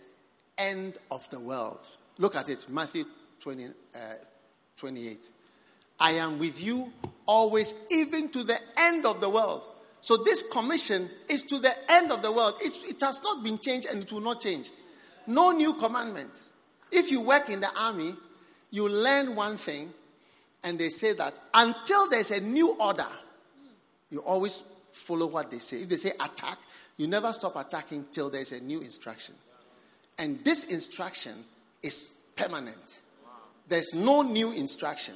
end 0.58 0.98
of 1.10 1.28
the 1.30 1.38
world. 1.38 1.86
Look 2.18 2.36
at 2.36 2.48
it, 2.48 2.68
Matthew 2.68 3.04
20, 3.40 3.66
uh, 3.66 3.98
28. 4.76 5.28
I 6.00 6.12
am 6.12 6.38
with 6.38 6.60
you 6.60 6.92
always, 7.26 7.74
even 7.90 8.30
to 8.30 8.42
the 8.42 8.58
end 8.78 9.06
of 9.06 9.20
the 9.20 9.28
world. 9.28 9.66
So 10.00 10.16
this 10.16 10.42
commission 10.50 11.08
is 11.28 11.42
to 11.44 11.58
the 11.58 11.74
end 11.92 12.10
of 12.10 12.22
the 12.22 12.32
world. 12.32 12.54
It's, 12.60 12.82
it 12.88 13.00
has 13.02 13.22
not 13.22 13.44
been 13.44 13.58
changed 13.58 13.86
and 13.86 14.02
it 14.02 14.10
will 14.10 14.22
not 14.22 14.40
change. 14.40 14.70
No 15.26 15.52
new 15.52 15.74
commandment. 15.74 16.30
If 16.90 17.10
you 17.10 17.20
work 17.20 17.50
in 17.50 17.60
the 17.60 17.70
army, 17.78 18.14
you 18.70 18.88
learn 18.88 19.36
one 19.36 19.56
thing, 19.56 19.92
and 20.64 20.78
they 20.78 20.88
say 20.88 21.12
that 21.14 21.34
until 21.52 22.08
there's 22.08 22.30
a 22.30 22.40
new 22.40 22.72
order, 22.72 23.06
you 24.10 24.20
always 24.20 24.62
follow 24.92 25.26
what 25.26 25.50
they 25.50 25.58
say. 25.58 25.82
If 25.82 25.88
they 25.88 25.96
say 25.96 26.10
attack, 26.10 26.58
You 27.00 27.06
never 27.06 27.32
stop 27.32 27.56
attacking 27.56 28.08
till 28.12 28.28
there's 28.28 28.52
a 28.52 28.60
new 28.60 28.82
instruction. 28.82 29.34
And 30.18 30.44
this 30.44 30.64
instruction 30.64 31.32
is 31.82 32.14
permanent. 32.36 33.00
There's 33.68 33.94
no 33.94 34.20
new 34.20 34.52
instruction. 34.52 35.14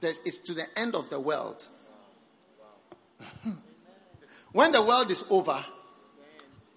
There's, 0.00 0.20
it's 0.24 0.40
to 0.40 0.54
the 0.54 0.66
end 0.76 0.94
of 0.94 1.10
the 1.10 1.20
world. 1.20 1.66
when 4.52 4.72
the 4.72 4.82
world 4.82 5.10
is 5.10 5.24
over, 5.30 5.64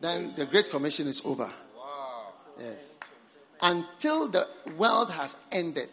then 0.01 0.33
the 0.35 0.45
Great 0.45 0.69
Commission 0.69 1.07
is 1.07 1.21
over. 1.23 1.49
Yes. 2.59 2.99
Until 3.61 4.27
the 4.27 4.47
world 4.77 5.09
has 5.11 5.37
ended, 5.51 5.89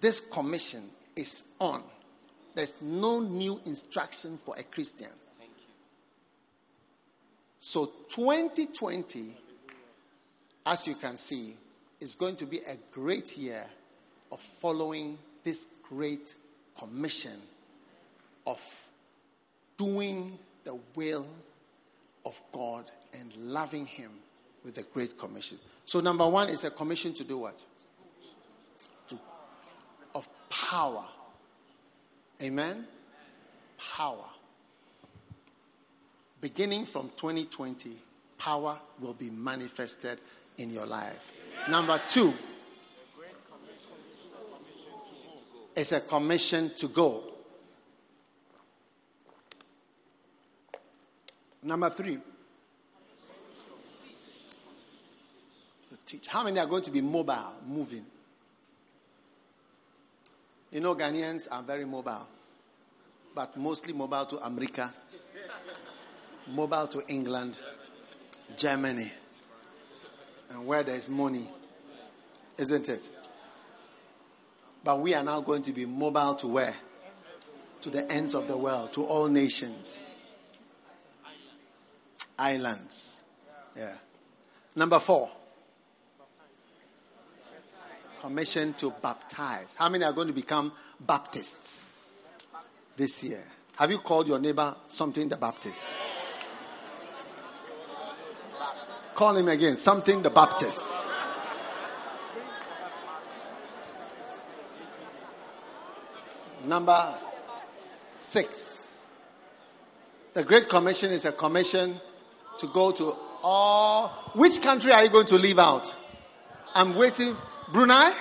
this 0.00 0.20
commission 0.20 0.82
is 1.14 1.44
on. 1.60 1.82
There's 2.54 2.74
no 2.80 3.20
new 3.20 3.60
instruction 3.64 4.36
for 4.36 4.56
a 4.56 4.64
Christian. 4.64 5.10
So 7.60 7.86
2020, 8.10 9.34
as 10.66 10.86
you 10.86 10.94
can 10.94 11.16
see, 11.16 11.54
is 12.00 12.14
going 12.14 12.36
to 12.36 12.46
be 12.46 12.58
a 12.58 12.76
great 12.92 13.36
year 13.36 13.66
of 14.30 14.40
following 14.40 15.18
this 15.44 15.66
great 15.88 16.34
commission 16.78 17.38
of 18.46 18.60
doing 19.76 20.38
the 20.64 20.78
will 20.94 21.26
of 22.24 22.40
God 22.52 22.90
and 23.18 23.34
loving 23.36 23.86
Him 23.86 24.10
with 24.64 24.74
the 24.74 24.82
great 24.82 25.18
commission. 25.18 25.58
So, 25.84 26.00
number 26.00 26.26
one 26.28 26.48
is 26.48 26.64
a 26.64 26.70
commission 26.70 27.14
to 27.14 27.24
do 27.24 27.38
what? 27.38 27.58
To, 29.08 29.18
of 30.14 30.28
power. 30.50 31.04
Amen? 32.42 32.86
Power. 33.78 34.24
Beginning 36.40 36.84
from 36.84 37.10
2020, 37.16 37.90
power 38.38 38.78
will 39.00 39.14
be 39.14 39.30
manifested 39.30 40.18
in 40.58 40.70
your 40.70 40.86
life. 40.86 41.32
Number 41.70 42.00
two, 42.06 42.34
it's 45.76 45.92
a 45.92 46.00
commission 46.00 46.70
to 46.78 46.88
go. 46.88 47.22
Number 51.62 51.90
three, 51.90 52.18
teach. 56.06 56.28
How 56.28 56.44
many 56.44 56.58
are 56.58 56.66
going 56.66 56.84
to 56.84 56.90
be 56.90 57.00
mobile, 57.00 57.54
moving? 57.66 58.06
You 60.72 60.80
know, 60.80 60.94
Ghanaians 60.94 61.48
are 61.50 61.62
very 61.62 61.84
mobile, 61.84 62.26
but 63.34 63.56
mostly 63.56 63.92
mobile 63.92 64.26
to 64.26 64.38
America, 64.46 64.92
mobile 66.48 66.86
to 66.86 67.02
England, 67.08 67.56
Germany, 68.56 69.10
and 70.50 70.66
where 70.66 70.82
there's 70.82 71.10
money, 71.10 71.48
isn't 72.56 72.88
it? 72.88 73.08
But 74.86 75.00
we 75.00 75.14
are 75.14 75.24
now 75.24 75.40
going 75.40 75.64
to 75.64 75.72
be 75.72 75.84
mobile 75.84 76.36
to 76.36 76.46
where? 76.46 76.76
To 77.80 77.90
the 77.90 78.08
ends 78.08 78.36
of 78.36 78.46
the 78.46 78.56
world, 78.56 78.92
to 78.92 79.04
all 79.04 79.26
nations, 79.26 80.06
islands. 82.38 83.20
Yeah. 83.76 83.94
Number 84.76 85.00
four. 85.00 85.28
Commission 88.20 88.74
to 88.74 88.92
baptize. 89.02 89.74
How 89.74 89.88
many 89.88 90.04
are 90.04 90.12
going 90.12 90.28
to 90.28 90.32
become 90.32 90.70
Baptists 91.00 92.22
this 92.96 93.24
year? 93.24 93.42
Have 93.78 93.90
you 93.90 93.98
called 93.98 94.28
your 94.28 94.38
neighbor 94.38 94.76
something 94.86 95.28
the 95.28 95.36
Baptist? 95.36 95.82
Call 99.16 99.36
him 99.36 99.48
again, 99.48 99.76
something 99.76 100.22
the 100.22 100.30
Baptist. 100.30 100.84
Number 106.66 107.14
six. 108.12 109.08
The 110.34 110.42
Great 110.42 110.68
Commission 110.68 111.12
is 111.12 111.24
a 111.24 111.32
commission 111.32 112.00
to 112.58 112.66
go 112.66 112.90
to 112.90 113.14
all. 113.42 114.08
Which 114.34 114.60
country 114.60 114.90
are 114.90 115.04
you 115.04 115.10
going 115.10 115.26
to 115.26 115.38
leave 115.38 115.60
out? 115.60 115.94
I'm 116.74 116.96
waiting. 116.96 117.36
Brunei? 117.72 118.12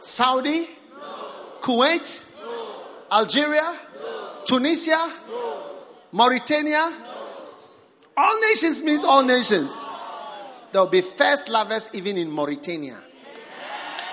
Saudi? 0.00 0.66
Kuwait? 1.60 2.26
Algeria? 3.12 3.76
Tunisia? 4.44 5.12
Mauritania? 6.12 6.92
All 8.16 8.40
nations 8.40 8.82
means 8.82 9.04
all 9.04 9.22
nations. 9.22 9.70
There 10.72 10.82
will 10.82 10.90
be 10.90 11.00
first 11.00 11.48
lovers 11.48 11.90
even 11.92 12.18
in 12.18 12.30
Mauritania. 12.30 13.00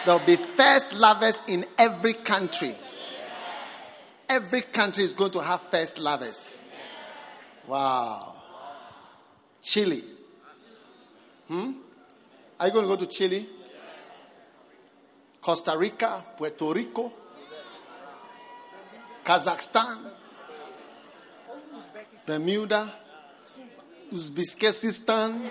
There 0.05 0.17
will 0.17 0.25
be 0.25 0.35
first 0.35 0.93
lovers 0.93 1.41
in 1.47 1.65
every 1.79 2.13
country. 2.13 2.75
Every 4.29 4.61
country 4.61 5.03
is 5.03 5.13
going 5.13 5.31
to 5.31 5.39
have 5.39 5.61
first 5.61 5.99
lovers. 5.99 6.59
Wow. 7.65 8.35
Chile. 9.61 10.03
Hmm? 11.47 11.71
Are 12.59 12.67
you 12.67 12.73
going 12.73 12.89
to 12.89 12.89
go 12.89 12.95
to 12.97 13.07
Chile? 13.07 13.45
Costa 15.41 15.77
Rica, 15.77 16.23
Puerto 16.37 16.73
Rico, 16.73 17.13
Kazakhstan, 19.23 19.97
Bermuda, 22.25 22.91
Uzbekistan. 24.11 25.49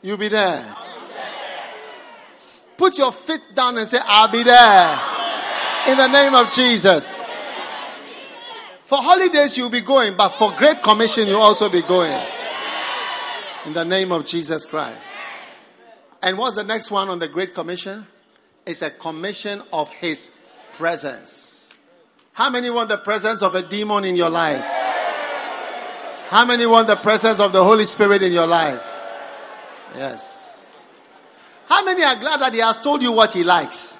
You'll 0.00 0.16
be 0.16 0.28
there. 0.28 0.74
Put 2.78 2.96
your 2.96 3.12
feet 3.12 3.42
down 3.54 3.76
and 3.76 3.86
say, 3.86 3.98
I'll 4.02 4.28
be 4.28 4.42
there. 4.42 5.17
In 5.86 5.96
the 5.96 6.08
name 6.08 6.34
of 6.34 6.52
Jesus. 6.52 7.22
For 8.84 8.98
holidays, 9.02 9.56
you'll 9.56 9.70
be 9.70 9.82
going, 9.82 10.16
but 10.16 10.30
for 10.30 10.50
Great 10.56 10.82
Commission, 10.82 11.28
you'll 11.28 11.42
also 11.42 11.68
be 11.68 11.82
going. 11.82 12.18
In 13.66 13.74
the 13.74 13.84
name 13.84 14.12
of 14.12 14.24
Jesus 14.24 14.64
Christ. 14.64 15.14
And 16.22 16.38
what's 16.38 16.56
the 16.56 16.64
next 16.64 16.90
one 16.90 17.08
on 17.08 17.18
the 17.18 17.28
Great 17.28 17.54
Commission? 17.54 18.06
It's 18.66 18.82
a 18.82 18.90
commission 18.90 19.62
of 19.72 19.90
His 19.90 20.30
presence. 20.74 21.74
How 22.32 22.50
many 22.50 22.70
want 22.70 22.88
the 22.88 22.98
presence 22.98 23.42
of 23.42 23.54
a 23.54 23.62
demon 23.62 24.04
in 24.04 24.16
your 24.16 24.30
life? 24.30 24.64
How 26.28 26.44
many 26.44 26.66
want 26.66 26.86
the 26.86 26.96
presence 26.96 27.40
of 27.40 27.52
the 27.52 27.64
Holy 27.64 27.86
Spirit 27.86 28.22
in 28.22 28.32
your 28.32 28.46
life? 28.46 28.84
Yes. 29.96 30.84
How 31.66 31.84
many 31.84 32.02
are 32.02 32.16
glad 32.16 32.40
that 32.40 32.52
He 32.52 32.60
has 32.60 32.78
told 32.78 33.02
you 33.02 33.12
what 33.12 33.32
He 33.32 33.44
likes? 33.44 33.97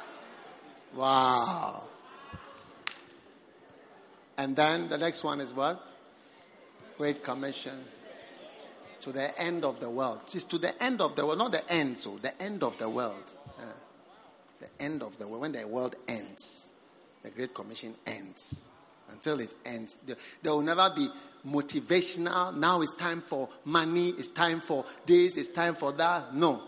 Wow. 0.99 1.85
And 4.37 4.57
then 4.57 4.89
the 4.89 4.99
next 4.99 5.23
one 5.23 5.41
is 5.41 5.55
what? 5.55 5.81
Great 6.97 7.23
Commission 7.23 7.79
to 9.03 9.13
the 9.13 9.41
end 9.41 9.65
of 9.65 9.79
the 9.79 9.89
world. 9.89 10.23
It's 10.35 10.43
to 10.47 10.59
the 10.59 10.83
end 10.83 11.01
of 11.01 11.15
the 11.15 11.25
world, 11.25 11.39
not 11.39 11.53
the 11.53 11.73
end, 11.73 11.99
so 11.99 12.17
the 12.17 12.43
end 12.43 12.65
of 12.65 12.79
the 12.79 12.89
world. 12.89 13.23
The 14.61 14.85
end 14.85 15.05
of 15.05 15.17
the 15.19 15.29
world. 15.29 15.43
When 15.43 15.53
the 15.53 15.69
world 15.69 15.95
ends, 16.09 16.67
the 17.23 17.31
Great 17.31 17.55
Commission 17.55 17.95
ends. 18.05 18.69
Until 19.09 19.39
it 19.39 19.51
ends, 19.65 19.99
there, 20.43 20.53
will 20.53 20.63
never 20.63 20.91
be 20.97 21.09
motivational. 21.47 22.57
Now 22.57 22.83
it's 22.83 22.97
time 22.97 23.21
for 23.21 23.49
money, 23.65 24.09
it's 24.11 24.29
time 24.29 24.59
for 24.59 24.85
this, 25.07 25.37
it's 25.37 25.51
time 25.51 25.77
for 25.77 25.93
that. 25.93 26.35
No. 26.35 26.61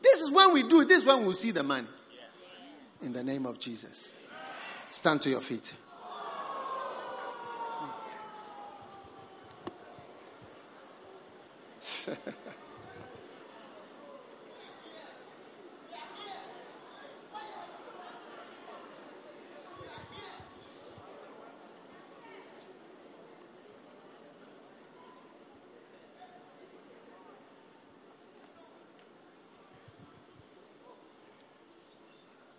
This 0.00 0.20
is 0.20 0.30
when 0.30 0.52
we 0.52 0.62
do 0.62 0.82
it, 0.82 0.88
this 0.88 1.02
is 1.02 1.04
when 1.04 1.26
we 1.26 1.34
see 1.34 1.50
the 1.50 1.64
money. 1.64 1.88
In 3.02 3.12
the 3.12 3.22
name 3.22 3.46
of 3.46 3.58
Jesus. 3.58 4.14
Stand 4.90 5.20
to 5.22 5.30
your 5.30 5.40
feet. 5.40 5.72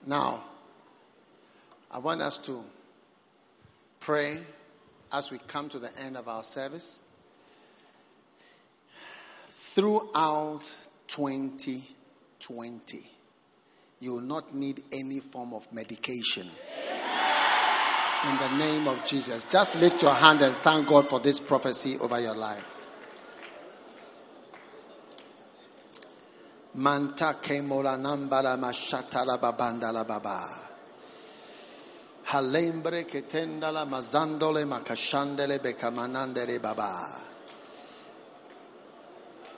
Now, 0.08 0.42
I 1.92 2.00
want 2.00 2.22
us 2.22 2.38
to 2.40 2.64
pray 4.00 4.40
as 5.12 5.30
we 5.32 5.38
come 5.38 5.68
to 5.70 5.80
the 5.80 5.96
end 6.00 6.16
of 6.16 6.30
our 6.30 6.44
service. 6.44 7.00
Throughout 9.52 10.76
2020, 11.08 13.04
you 14.00 14.14
will 14.14 14.22
not 14.22 14.56
need 14.56 14.82
any 14.94 15.20
form 15.20 15.54
of 15.54 15.72
medication 15.74 16.50
In 18.30 18.38
the 18.38 18.58
name 18.58 18.88
of 18.88 19.06
Jesus. 19.06 19.46
Just 19.46 19.76
lift 19.76 20.02
your 20.02 20.14
hand 20.14 20.42
and 20.42 20.56
thank 20.58 20.88
God 20.88 21.08
for 21.08 21.20
this 21.20 21.40
prophecy 21.40 21.98
over 22.00 22.20
your 22.20 22.36
life. 22.36 22.77
Babandala 29.42 30.06
baba. 30.08 30.48
Halembre 32.28 33.06
mazandole 33.88 34.64
makashandele 34.66 35.60
bekamanandere 35.60 36.62
baba. 36.62 37.22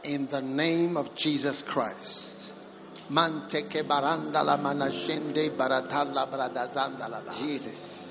In 0.04 0.28
the 0.28 0.42
name 0.42 0.96
of 0.96 1.14
Jesus 1.16 1.62
Christ. 1.62 2.54
Manteke 3.12 3.84
barandala 3.84 4.58
manashende 4.58 5.50
baratala 5.58 6.26
bradazandala 6.26 7.26
ba. 7.26 7.34
Jesus. 7.34 8.09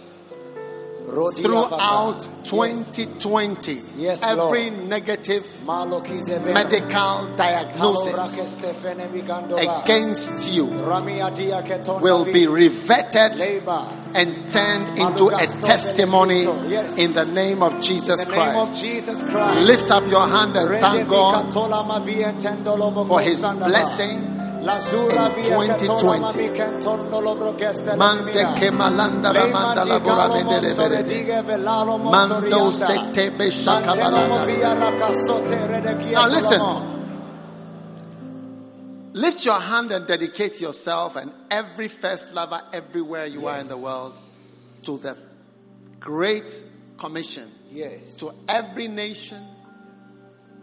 Throughout 1.09 2.21
2020, 2.45 3.83
Yes, 3.97 4.23
every 4.23 4.71
negative 4.71 5.45
Medical 5.67 7.29
diagnosis 7.37 8.85
against 9.59 10.53
you 10.53 10.67
will 12.01 12.25
be 12.25 12.47
reverted 12.47 13.41
and 14.15 14.51
turned 14.51 14.99
into 14.99 15.29
a 15.29 15.47
testimony 15.63 16.43
in 16.43 17.13
the 17.15 17.31
name 17.35 17.63
of 17.63 17.81
Jesus 17.81 18.25
In 18.25 18.31
the 18.31 18.37
name 18.37 18.57
of 18.57 18.69
Christ. 19.31 19.67
Lift 19.67 19.91
up 19.91 20.07
your 20.09 20.27
hand 20.29 20.57
and 20.57 20.81
thank 20.81 21.09
God 21.09 21.53
for 21.53 23.07
for 23.07 23.21
His 23.21 23.43
blessing. 23.43 24.28
In 24.61 25.79
2020. 25.79 26.51
Mante 27.97 28.45
ke 28.59 28.71
malanda 28.73 29.33
la 29.33 29.47
manda 29.47 29.85
la 29.85 29.99
bora 30.01 30.29
mendele 30.29 30.75
berede. 30.75 31.43
Mando 32.11 32.71
sete 32.71 33.31
besha 33.31 33.81
kabalanda. 33.83 34.47
Now 36.13 36.29
listen. 36.29 36.61
Lift 39.15 39.45
your 39.45 39.59
hand 39.61 39.91
and 39.91 40.07
dedicate 40.07 40.61
yourself 40.61 41.17
and 41.17 41.33
every 41.51 41.89
first 41.89 42.35
lover 42.35 42.61
everywhere 42.73 43.27
you 43.27 43.49
are 43.49 43.59
in 43.59 43.67
the 43.67 43.77
world 43.77 44.13
to 44.85 44.97
the 44.99 45.17
great 45.99 46.63
commission 46.99 47.49
Yes. 47.71 48.17
to 48.19 48.31
every 48.49 48.87
nation 48.87 49.43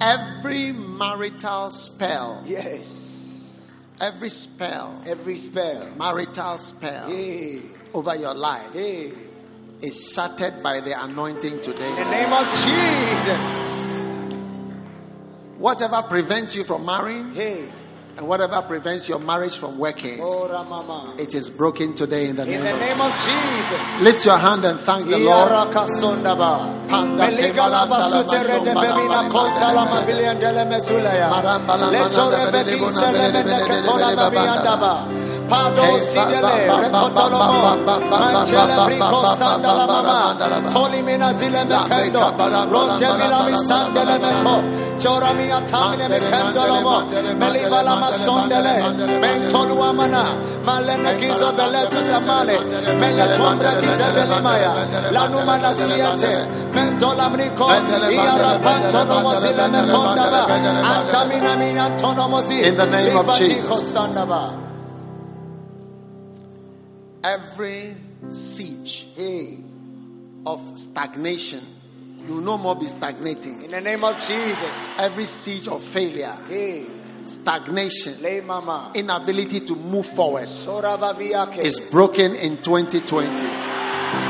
Every 0.00 0.72
marital 0.72 1.70
spell, 1.70 2.42
Yes. 2.46 3.66
every 4.00 4.30
spell, 4.30 4.94
Every 5.06 5.36
spell. 5.36 5.88
marital 5.98 6.56
spell 6.58 7.06
Hey. 7.08 7.60
over 7.92 8.16
your 8.16 8.32
life 8.34 8.72
Hey. 8.72 9.12
is 9.82 10.12
shattered 10.14 10.62
by 10.62 10.80
the 10.80 10.98
anointing 11.04 11.60
today. 11.60 11.86
In 11.90 11.96
the 11.96 12.04
name 12.10 12.32
of 12.32 12.46
Jesus. 12.64 13.66
Whatever 15.58 16.02
prevents 16.08 16.54
you 16.56 16.64
from 16.64 16.86
marrying 16.86 17.34
Hey. 17.34 17.68
And 18.20 18.28
whatever 18.28 18.60
prevents 18.60 19.08
your 19.08 19.18
marriage 19.18 19.56
from 19.56 19.78
working, 19.78 20.18
it 21.18 21.34
is 21.34 21.48
broken 21.48 21.94
today 21.94 22.28
in 22.28 22.36
the 22.36 22.42
In 22.42 22.50
name 22.50 22.64
the 22.64 22.74
of 22.74 22.80
name 22.80 23.00
of 23.00 23.12
Jesus. 23.16 24.02
Lift 24.02 24.26
your 24.26 24.36
hand 24.36 24.62
and 24.66 24.78
thank 24.78 25.08
the 25.08 25.18
Lord. 25.18 25.50
Iarakasondaba. 25.50 26.80
Mama. 37.38 37.76
ba- 37.86 38.00
ba- 38.10 38.18
Toli 40.72 41.02
mina 41.02 41.32
zile 41.32 41.64
La 41.68 41.80
mekendo. 41.82 42.18
beka 42.20 42.32
bara- 42.38 42.38
bara- 42.38 42.66
Ronde 42.70 43.06
bara- 43.06 43.24
vila 43.24 43.38
mi 43.46 43.56
sandele 43.66 44.18
bara- 44.18 44.18
bara- 44.18 44.42
meko. 44.42 44.62
Chora 45.00 45.32
mi 45.32 45.50
atamine 45.50 46.08
Mandele, 46.08 46.20
mekendo 46.20 46.60
mandele, 46.60 46.68
lomo. 46.68 46.90
mandele, 46.90 47.34
Meliva 47.34 47.82
la 47.82 47.94
mandele, 47.94 48.00
masondele. 48.00 48.82
mandele, 48.82 48.84
mandele, 49.06 49.18
Mentolu 49.20 49.82
amana. 49.82 50.24
Malene 50.66 51.14
gizo 51.20 51.52
bele 51.56 51.80
tusamale. 51.90 52.56
Mele 53.00 53.24
tuambre 53.36 53.70
gize 53.80 54.06
belimaya. 54.14 54.72
La 55.10 55.26
numana 55.28 55.72
siete. 55.72 56.46
Mentola 56.74 57.28
mriko. 57.30 57.66
Iara 57.66 58.58
pantonomo 58.64 59.34
zile. 59.40 59.62
Antamina 60.92 61.56
mina. 61.56 61.86
In 62.66 62.76
the 62.76 62.86
name 62.86 63.16
of 63.16 63.38
Jesus. 63.38 63.96
Every 67.22 67.94
siege 68.30 69.08
Hey. 69.16 69.58
of 70.46 70.60
stagnation, 70.78 71.60
you 72.26 72.34
will 72.34 72.40
no 72.40 72.56
more 72.56 72.74
be 72.74 72.86
stagnating. 72.86 73.62
In 73.64 73.70
the 73.72 73.80
name 73.80 74.04
of 74.04 74.16
Jesus. 74.26 74.98
Every 74.98 75.26
siege 75.26 75.68
of 75.68 75.82
failure, 75.82 76.34
Hey. 76.48 76.86
stagnation, 77.26 78.22
Lay 78.22 78.40
mama. 78.40 78.90
inability 78.94 79.60
to 79.60 79.76
move 79.76 80.06
forward 80.06 80.48
is 81.58 81.78
broken 81.90 82.34
in 82.36 82.56
2020. 82.62 83.46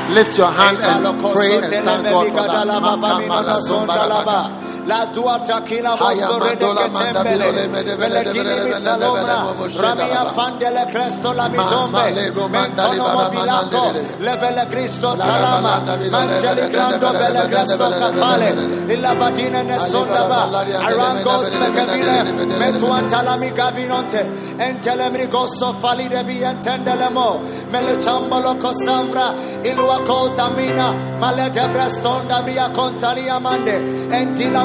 Lift 0.09 0.37
your 0.37 0.51
hand 0.51 0.77
and 0.79 1.21
pray 1.31 1.57
and 1.59 1.85
thank 1.85 2.03
God 2.09 2.27
for 2.27 2.47
that. 2.47 4.60
La 4.85 5.05
tua 5.13 5.39
takila 5.39 5.93
Haya 5.97 6.25
vosso 6.27 6.39
rede 6.43 6.65
mandola 6.65 6.89
che 6.89 7.11
tembele. 7.11 7.67
mede 7.67 7.95
Vele 7.95 7.95
vele 7.95 8.31
dini 8.31 8.43
vele 8.43 8.63
mi 8.63 8.69
vele 8.71 8.79
salomra. 8.81 9.21
vele 9.21 9.53
vele 9.53 9.67
vele 9.67 9.81
Ramia 9.81 10.25
fandele 10.25 10.85
cresto 10.89 11.33
la 11.33 11.47
mi 11.47 11.55
Ma- 11.57 11.65
tombe. 11.65 11.97
ma 11.99 12.09
lego 12.09 12.47
manda 12.47 12.87
li 12.87 12.97
Mentono 12.97 13.29
manandele. 13.31 14.05
Levele 14.17 14.67
Cristo 14.69 15.15
La 15.15 15.25
talama. 15.25 15.59
balanda 15.61 15.95
bilole 15.97 16.25
Mangeli 16.25 16.67
grando 16.69 17.11
bele 17.11 17.47
cresto 17.47 17.89
capale. 17.89 18.49
Illa 18.87 19.15
badine 19.15 19.61
ne 19.63 19.77
vele 19.77 20.75
Arangos 20.75 21.53
mekabile. 21.53 22.23
vele 22.23 22.31
vele 22.31 22.57
Metuantala 22.57 23.35
mi 23.37 23.51
gabinonte. 23.51 24.29
Entelemri 24.57 25.27
gosso 25.27 25.73
falide 25.73 26.23
vi 26.23 26.41
entendelemo. 26.41 27.39
Mele 27.69 27.97
chambolo 27.99 28.55
cosambra. 28.57 29.33
Ilua 29.61 30.01
cotamina. 30.03 30.91
Male 31.19 31.49
debrestonda 31.51 32.41
via 32.41 32.69
contalia 32.69 33.39
mande. 33.39 34.07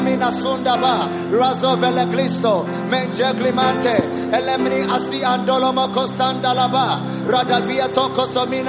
Entilamina 0.07 0.31
sundaba. 0.31 1.09
Razo 1.31 1.77
vele 1.77 2.09
Cristo. 2.11 2.63
Menge 2.89 3.33
climante. 3.37 4.31
Elemni 4.31 4.81
asi 4.89 5.23
andolomo 5.23 5.87
cosandalaba. 5.93 7.01
Rada 7.27 7.59
via 7.61 7.89
toko 7.89 8.25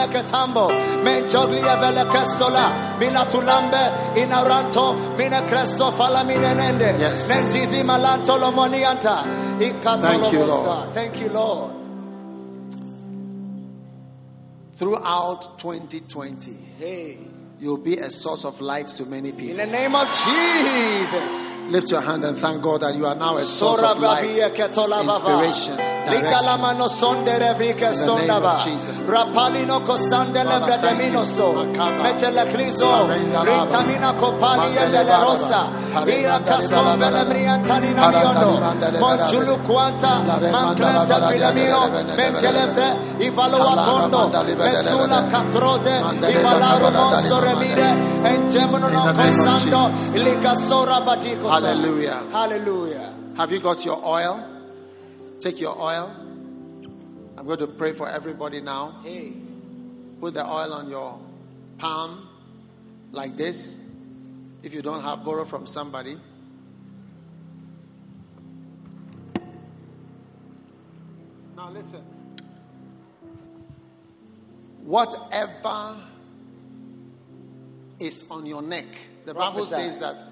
ketambo. 0.09 0.69
Menjoglia. 1.03 1.77
Mina 2.99 3.25
tulambe. 3.27 4.17
Inaranto. 4.17 5.17
Mina 5.17 5.43
cresto 5.43 5.93
fala 5.93 6.25
nende. 6.55 6.99
Yes. 6.99 7.29
Mendizi 7.29 7.83
malanto 7.85 8.39
lomonianta. 8.39 9.25
Thank 9.59 10.33
you, 10.33 10.45
Lord. 10.45 10.95
Thank 10.95 11.21
you, 11.21 11.29
Lord. 11.31 11.75
Throughout 14.75 15.59
2020, 15.59 16.57
Hey. 16.79 17.28
You'll 17.61 17.77
be 17.77 17.97
a 17.99 18.11
source 18.11 18.45
of 18.45 18.61
light 18.61 18.87
to 18.89 19.05
many 19.07 19.33
people. 19.33 19.51
In 19.51 19.57
the 19.57 19.67
name 19.67 19.95
of 19.95 20.07
Jesus. 20.09 21.55
Lift 21.71 21.91
your 21.91 22.01
hand 22.01 22.25
and 22.25 22.37
thank 22.39 22.63
God 22.63 22.81
that 22.81 22.95
you 22.95 23.05
are 23.05 23.15
now 23.15 23.37
a 23.37 23.43
source 23.43 23.83
of 23.83 23.99
light, 23.99 24.25
inspiration, 24.25 25.77
vrike 25.77 26.25
In 27.77 28.07
the 28.07 28.17
name 28.17 28.31
of. 28.31 28.65
Jesus. 28.65 28.97
Rapalino 29.07 29.81
kosande 29.85 30.43
Father, 30.45 30.73
lebre 30.73 30.81
thank 30.81 30.99
you. 31.03 31.11
deminoso. 31.11 31.53
Makaba. 31.53 32.03
Mechele 32.05 32.45
laba. 33.33 33.45
Ritamina 33.45 34.13
Mandele 34.57 34.97
yende 34.97 35.05
rosa. 35.23 35.63
Ira 36.09 36.39
mandele 36.39 36.45
kastombe 36.49 36.99
baba. 36.99 37.11
lebriantani 37.25 37.91
na 37.95 38.03
Hare 38.03 38.19
miondo. 38.19 38.61
mandele 38.61 38.99
baba. 39.01 39.17
Monjulu 39.29 39.57
quanta. 39.67 40.13
Lare 40.25 40.51
Manclente 40.51 40.93
mandala 40.97 41.29
filamino. 41.33 41.81
baba. 41.81 42.01
Ivalo 43.21 43.59
atondo. 43.69 44.21
Mesula 44.57 45.21
caprode. 45.31 45.95
Ivalaro 46.33 46.91
monso 46.91 47.37
remire. 47.55 48.27
Engemono 48.27 48.87
In 48.87 48.93
no 48.93 49.05
the 49.05 49.13
name 49.13 49.33
of 49.33 49.47
consando. 49.47 49.91
Jesus. 49.91 50.71
Batiko. 50.73 51.51
Hallelujah. 51.51 52.23
Hallelujah. 52.31 53.15
Have 53.37 53.53
you 53.53 53.61
got 53.61 53.85
your 53.85 54.05
oil? 54.05 54.45
Take 55.41 55.61
your 55.61 55.81
oil. 55.81 56.11
I'm 57.37 57.47
going 57.47 57.59
to 57.61 57.69
pray 57.69 57.93
for 57.93 58.09
everybody 58.09 58.61
now. 58.61 59.01
Hey. 59.05 59.33
Put 60.21 60.35
the 60.35 60.45
oil 60.45 60.73
on 60.73 60.91
your 60.91 61.21
palm 61.79 62.29
like 63.13 63.37
this. 63.37 63.79
If 64.63 64.75
you 64.75 64.83
don't 64.83 65.03
have, 65.03 65.25
borrow 65.25 65.45
from 65.45 65.67
somebody. 65.67 66.17
Now 71.57 71.71
listen. 71.71 72.03
Whatever 74.83 75.97
is 78.01 78.25
on 78.31 78.47
your 78.47 78.63
neck, 78.63 78.87
the 79.25 79.35
Bible 79.35 79.63
says 79.63 79.99
that 79.99 80.23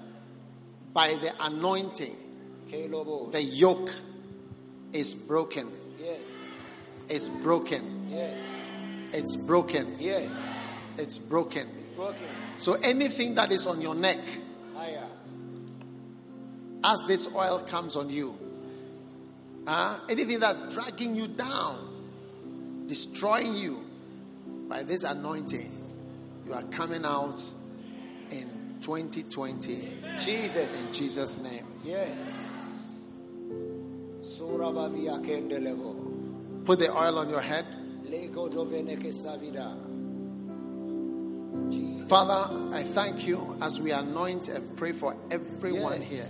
by 0.93 1.15
the 1.15 1.33
anointing, 1.39 2.15
the 2.69 3.41
yoke 3.41 3.91
is 4.93 5.13
broken. 5.13 5.71
Yes. 6.01 6.17
It's 7.09 7.29
broken. 7.29 8.07
Yes. 8.09 8.39
It's 9.13 9.35
broken. 9.35 9.95
Yes. 9.99 10.95
It's 10.97 11.17
broken. 11.17 11.67
It's 11.79 11.89
broken. 11.89 12.27
So 12.57 12.73
anything 12.73 13.35
that 13.35 13.51
is 13.51 13.67
on 13.67 13.81
your 13.81 13.95
neck, 13.95 14.19
Higher. 14.75 15.07
as 16.83 16.99
this 17.07 17.33
oil 17.35 17.59
comes 17.59 17.95
on 17.95 18.09
you, 18.09 18.37
uh, 19.67 19.99
anything 20.09 20.39
that's 20.39 20.73
dragging 20.73 21.15
you 21.15 21.27
down, 21.27 22.85
destroying 22.87 23.55
you, 23.55 23.83
by 24.67 24.83
this 24.83 25.03
anointing, 25.03 25.71
you 26.45 26.53
are 26.53 26.63
coming 26.63 27.05
out 27.05 27.41
in 28.31 28.47
2020 28.81 29.93
Jesus. 30.19 30.89
in 30.89 30.93
Jesus. 30.95 31.37
Name. 31.41 31.65
Yes. 31.83 33.05
Put 36.65 36.79
the 36.79 36.91
oil 36.91 37.19
on 37.19 37.29
your 37.29 37.41
head. 37.41 37.65
Lego 38.09 38.47
doveneke 38.49 39.11
savida. 39.11 39.75
Jesus. 41.71 42.07
Father, 42.09 42.45
I 42.75 42.83
thank 42.83 43.27
you 43.27 43.55
as 43.61 43.79
we 43.79 43.91
anoint 43.91 44.49
and 44.49 44.75
pray 44.77 44.91
for 44.93 45.15
everyone 45.31 46.01
Yes. 46.01 46.11
here. 46.11 46.25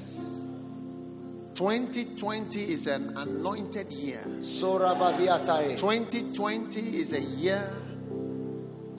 2020 1.55 2.59
is 2.71 2.87
an 2.87 3.13
anointed 3.17 3.91
year. 3.91 4.21
2020 4.41 6.97
is 6.99 7.13
a 7.13 7.21
year 7.21 7.71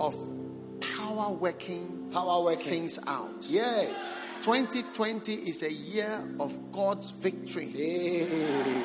of 0.01 0.17
power 0.81 1.31
working 1.33 1.98
Power 2.13 2.43
working. 2.45 2.65
things 2.65 2.99
out. 3.07 3.45
Yes. 3.49 4.43
2020 4.45 5.33
is 5.35 5.63
a 5.63 5.73
year 5.73 6.21
of 6.41 6.57
God's 6.73 7.11
victory 7.11 7.67
Hey. 7.71 8.83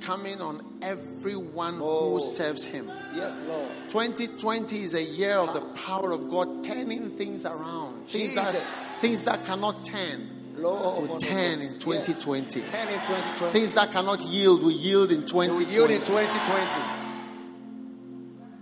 coming 0.00 0.40
on 0.40 0.60
everyone 0.82 1.78
Oh. 1.80 2.14
who 2.14 2.20
serves 2.20 2.64
Him. 2.64 2.90
Yes, 3.14 3.40
Lord. 3.46 3.68
2020 3.88 4.82
is 4.82 4.94
a 4.94 5.02
year 5.02 5.36
of 5.36 5.54
the 5.54 5.60
power 5.86 6.10
of 6.10 6.28
God 6.30 6.64
turning 6.64 7.10
things 7.10 7.44
around. 7.46 8.08
Things 8.08 8.34
that, 8.34 8.54
things 8.54 9.22
that 9.24 9.44
cannot 9.46 9.84
turn 9.84 10.28
Lord. 10.56 11.08
will 11.10 11.18
turn 11.18 11.60
in 11.60 11.78
2020. 11.78 12.60
Yes. 12.60 12.70
10 12.70 12.88
in 12.88 13.00
2020. 13.00 13.52
Things 13.52 13.72
that 13.72 13.92
cannot 13.92 14.20
yield 14.22 14.62
will 14.62 14.70
yield 14.72 15.12
in 15.12 15.20
They 15.20 15.32
will 15.32 15.60
yield 15.60 15.90
2020. 15.90 15.94
in 15.94 16.00
2020. 16.00 16.70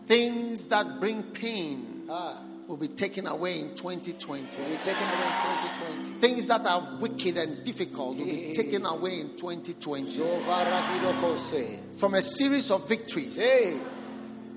Things 0.07 0.65
that 0.67 1.01
bring 1.01 1.23
pain 1.23 2.03
Ah. 2.11 2.39
Will 2.69 2.77
be 2.77 2.89
taken 2.89 3.27
away 3.27 3.59
in 3.61 3.75
2020. 3.75 4.63
Will 4.63 4.69
be 4.71 4.77
taken 4.77 5.03
away 5.03 5.27
in 5.27 5.99
2020. 6.01 6.21
Things 6.21 6.47
that 6.47 6.65
are 6.67 6.97
wicked 7.01 7.37
and 7.37 7.65
difficult 7.65 8.17
will 8.19 8.25
be 8.25 8.53
taken 8.55 8.87
away 8.87 9.21
in 9.21 9.37
2020. 9.37 10.21
From 11.99 12.15
a 12.15 12.23
series 12.23 12.71
of 12.71 12.89
victories, 12.89 13.41
Hey. 13.41 13.79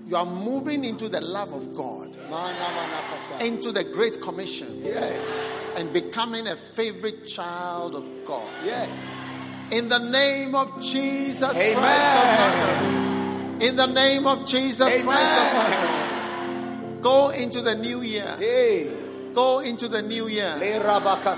you 0.07 0.15
are 0.15 0.26
moving 0.26 0.84
into 0.86 1.10
the 1.10 1.22
love 1.22 1.52
of 1.53 1.76
God, 1.76 2.15
Mana 2.30 2.53
mana 2.60 3.02
kasa. 3.10 3.45
into 3.45 3.72
the 3.72 3.84
Great 3.84 4.22
Commission, 4.22 4.82
Yes. 4.84 5.76
and 5.77 5.91
becoming 5.91 6.48
a 6.48 6.56
favorite 6.56 7.27
child 7.27 7.95
of 7.95 8.06
God. 8.26 8.48
Yes. 8.64 9.69
In 9.72 9.90
the 9.90 9.98
name 9.98 10.53
of 10.53 10.80
Jesus 10.82 11.40
Christ 11.40 11.57
of 11.57 11.77
Amen. 11.77 11.82
Nazareth. 11.82 13.61
In 13.64 13.76
the 13.77 13.88
name 13.88 14.27
of 14.27 14.45
Jesus 14.48 14.77
Christ 14.77 14.99
of 14.99 15.06
Nazareth. 15.06 16.14
Go 17.06 17.30
into 17.30 17.61
the 17.61 17.76
new 17.76 18.02
year. 18.02 18.36
Hey. 18.40 18.90
Go 19.36 19.60
into 19.60 19.88
the 19.88 20.02
new 20.02 20.27
year. 20.27 20.56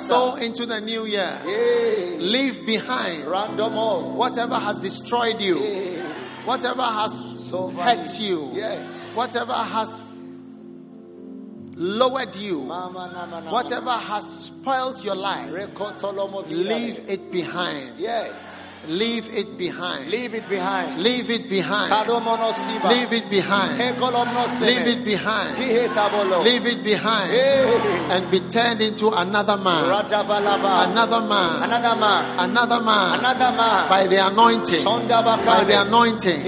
Go 0.07 0.35
into 0.35 0.65
the 0.65 0.79
new 0.79 1.05
year. 1.05 1.27
Hey. 1.43 2.15
Leave 2.19 2.65
behind 2.65 3.25
Randomo. 3.25 4.13
whatever 4.13 4.55
has 4.55 4.77
destroyed 4.77 5.41
you, 5.41 5.57
Hey. 5.59 5.97
whatever 6.45 6.83
has 6.83 7.11
So 7.49 7.67
hurt 7.67 8.17
you, 8.19 8.51
Yes. 8.53 9.11
whatever 9.13 9.53
has 9.53 10.17
lowered 11.75 12.35
you, 12.37 12.59
Mama 12.59 13.11
nama 13.13 13.41
nama. 13.41 13.51
whatever 13.51 13.91
has 13.91 14.25
spoiled 14.25 15.03
your 15.03 15.15
life. 15.15 15.49
Leave 16.49 16.99
it 17.09 17.29
behind. 17.31 17.91
Yes. 17.97 18.56
Leave 18.87 19.27
it 19.35 19.57
behind. 19.57 20.09
Leave 20.09 20.33
it 20.33 20.47
behind. 20.47 21.01
Leave 21.03 21.29
it 21.29 21.49
behind. 21.49 21.91
Leave 22.89 23.11
it 23.11 23.29
behind. 23.29 23.77
Leave 24.61 24.87
it 24.87 25.03
behind. 25.03 25.57
Leave 26.43 26.65
it 26.65 26.83
behind. 26.83 27.33
And 28.11 28.31
be 28.31 28.39
turned 28.41 28.81
into 28.81 29.09
another 29.09 29.57
man. 29.57 29.83
Another 29.91 31.21
man. 31.21 31.63
Another 31.63 31.95
man. 31.99 32.39
Another 32.39 32.81
man. 32.81 33.19
Another 33.19 33.51
man. 33.51 33.89
By 33.89 34.07
the 34.07 34.25
anointing. 34.27 34.83
By 34.85 35.63
the 35.65 35.81
anointing. 35.81 36.43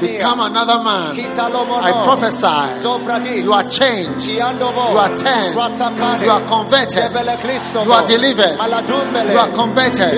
Become 0.00 0.40
another 0.40 0.78
man. 0.82 1.16
I 1.18 1.92
prophesy. 2.04 3.42
You 3.42 3.52
are 3.52 3.68
changed. 3.68 4.28
You 4.28 4.40
are 4.40 5.16
turned. 5.16 5.54
You 5.54 6.30
are 6.30 6.46
converted. 6.46 7.10
You 7.84 7.92
are 7.92 8.06
delivered. 8.06 8.56
You 9.30 9.38
are 9.38 9.52
converted 9.52 10.12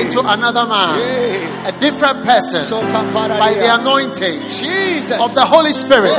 into 0.00 0.20
another 0.20 0.66
man. 0.66 0.75
Hey. 0.98 1.68
A 1.68 1.72
different 1.80 2.24
person. 2.24 2.64
So. 2.64 2.80
By 2.80 3.54
the 3.54 3.74
anointing 3.74 4.48
Jesus. 4.48 5.12
of 5.12 5.34
the 5.34 5.44
Holy 5.44 5.72
Spirit. 5.72 6.14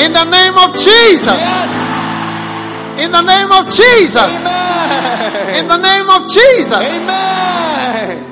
In 0.00 0.12
the 0.12 0.24
name 0.24 0.56
of 0.58 0.72
Jesus. 0.76 1.38
Yes. 1.38 3.04
In 3.04 3.12
the 3.12 3.22
name 3.22 3.52
of 3.52 3.66
Jesus. 3.66 4.44
Amen. 4.44 5.58
In 5.58 5.68
the 5.68 5.76
name 5.76 6.10
of 6.10 6.28
Jesus. 6.28 7.02
Amen. 7.02 8.24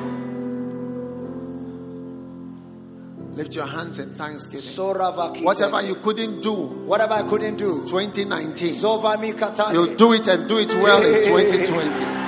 Lift 3.35 3.55
your 3.55 3.67
hands 3.67 3.99
in 3.99 4.09
thanksgiving. 4.09 4.65
Soravaki. 4.65 5.43
Whatever 5.43 5.81
you 5.83 5.95
couldn't 5.95 6.41
do 6.41 6.53
Whatever 6.53 7.13
I 7.13 7.21
couldn't 7.21 7.57
do. 7.57 7.85
2019, 7.87 8.75
Zovami 8.75 9.73
you'll 9.73 9.95
do 9.95 10.13
it 10.13 10.27
and 10.27 10.47
do 10.47 10.57
it 10.57 10.73
well 10.75 11.05
in 11.05 11.23
2020. 11.23 12.26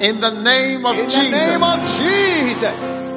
In 0.00 0.20
the 0.20 0.30
name 0.30 0.84
of 0.84 0.96
In 0.96 1.08
Jesus. 1.08 1.24
the 1.24 1.30
name 1.30 1.62
of 1.62 1.78
Jesus. 1.98 3.16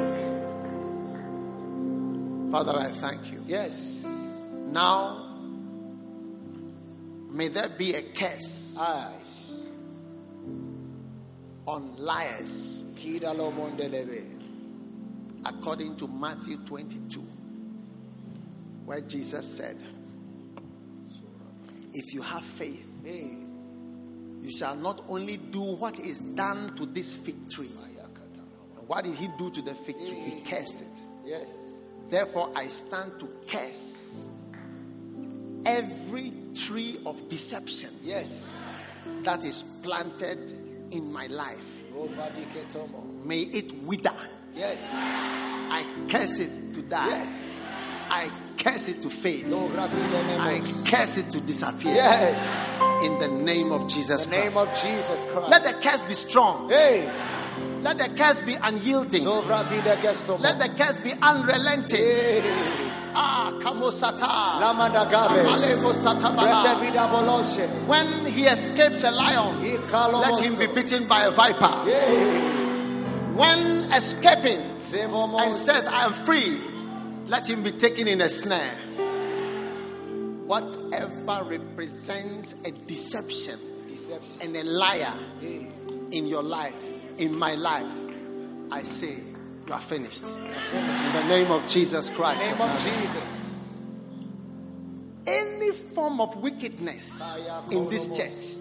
Father, 2.50 2.78
I 2.78 2.90
thank 2.90 3.30
you. 3.30 3.44
Yes. 3.46 4.04
Now, 4.72 5.26
may 7.30 7.48
there 7.48 7.68
be 7.68 7.94
a 7.94 8.02
curse 8.02 8.76
Ay. 8.78 9.12
on 11.66 11.96
liars 11.98 12.78
according 15.44 15.96
to 15.96 16.06
Matthew 16.06 16.56
22, 16.58 17.20
where 18.84 19.00
Jesus 19.00 19.56
said, 19.56 19.76
If 21.92 22.12
you 22.14 22.22
have 22.22 22.44
faith, 22.44 22.86
Hey. 23.04 23.39
You 24.42 24.50
shall 24.50 24.74
not 24.76 25.02
only 25.08 25.36
do 25.36 25.60
what 25.60 25.98
is 25.98 26.20
done 26.20 26.74
to 26.76 26.86
this 26.86 27.16
fig 27.16 27.50
tree. 27.50 27.70
And 28.78 28.88
what 28.88 29.04
did 29.04 29.14
he 29.14 29.28
do 29.38 29.50
to 29.50 29.62
the 29.62 29.74
fig 29.74 29.96
tree? 29.98 30.18
He 30.18 30.40
cursed 30.42 30.80
it. 30.80 31.02
Yes. 31.26 31.48
Therefore, 32.08 32.50
I 32.56 32.66
stand 32.68 33.20
to 33.20 33.28
curse 33.46 34.26
every 35.64 36.32
tree 36.54 36.98
of 37.06 37.28
deception 37.28 37.90
Yes. 38.02 38.48
that 39.22 39.44
is 39.44 39.62
planted 39.82 40.50
in 40.90 41.12
my 41.12 41.26
life. 41.26 41.84
May 43.24 43.40
it 43.42 43.72
wither. 43.84 44.12
Yes. 44.56 44.92
I 44.96 45.84
curse 46.08 46.40
it 46.40 46.74
to 46.74 46.82
die. 46.82 47.06
Yes. 47.08 48.08
I 48.10 48.28
curse 48.62 48.88
it 48.88 49.02
to 49.02 49.10
fade. 49.10 49.46
I 49.52 50.60
curse 50.86 51.16
it 51.16 51.30
to 51.30 51.40
disappear. 51.40 51.94
Yes. 51.94 53.04
In 53.04 53.18
the 53.18 53.28
name 53.28 53.72
of 53.72 53.88
Jesus 53.88 54.26
the 54.26 54.30
name 54.32 54.52
Christ. 54.52 54.84
of 54.84 54.90
Jesus 54.90 55.24
Christ. 55.24 55.48
Let 55.48 55.64
the 55.64 55.72
curse 55.88 56.04
be 56.04 56.14
strong. 56.14 56.68
Hey. 56.68 57.10
Let 57.82 57.96
the 57.98 58.08
curse 58.10 58.42
be 58.42 58.54
unyielding. 58.54 59.22
Sovra 59.24 59.64
vida 59.68 59.96
gesto. 60.02 60.38
Let 60.38 60.58
the 60.58 60.68
curse 60.68 61.00
be 61.00 61.12
unrelenting. 61.22 61.96
Hey. 61.98 62.42
Ah, 63.14 63.52
kamosata. 63.58 64.60
Lamanda 64.60 65.04
gabe. 65.10 65.44
Amalemo 65.44 65.92
Rete 65.92 66.04
satabala. 66.04 66.80
vida 66.80 67.08
boloshe. 67.08 67.66
When 67.86 68.26
he 68.26 68.42
escapes 68.44 69.02
a 69.02 69.10
lion, 69.10 69.62
let 70.20 70.38
him 70.38 70.58
be 70.58 70.66
beaten 70.66 71.08
by 71.08 71.24
a 71.24 71.30
viper. 71.30 71.74
When 73.34 73.90
escaping 73.92 74.60
and 74.92 75.56
says, 75.56 75.86
I 75.86 76.04
am 76.04 76.12
free, 76.12 76.60
let 77.30 77.48
him 77.48 77.62
be 77.62 77.70
taken 77.72 78.08
in 78.08 78.20
a 78.20 78.28
snare. 78.28 78.74
Whatever 80.46 81.44
represents 81.44 82.54
a 82.64 82.72
deception 82.72 83.56
Deception. 83.88 84.40
and 84.42 84.56
a 84.56 84.64
liar 84.64 85.12
Hey. 85.40 85.68
in 86.10 86.26
your 86.26 86.42
life, 86.42 86.74
in 87.18 87.38
my 87.38 87.54
life, 87.54 87.92
I 88.72 88.82
say, 88.82 89.16
you 89.66 89.72
are 89.72 89.80
finished. 89.80 90.24
In 90.24 91.12
the 91.12 91.24
name 91.28 91.50
of 91.52 91.66
Jesus 91.68 92.08
In 92.08 92.14
Christ. 92.16 92.40
the 92.40 92.46
name 92.50 92.60
of 92.60 92.82
Jesus. 92.82 93.46
Any 95.26 95.70
form 95.72 96.20
of 96.20 96.34
wickedness 96.42 97.22
in 97.70 97.88
this 97.88 98.08
church, 98.16 98.58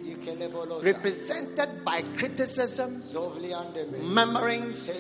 represented 0.84 1.84
by 1.84 2.04
criticisms, 2.18 3.16
murmurings, 4.04 5.00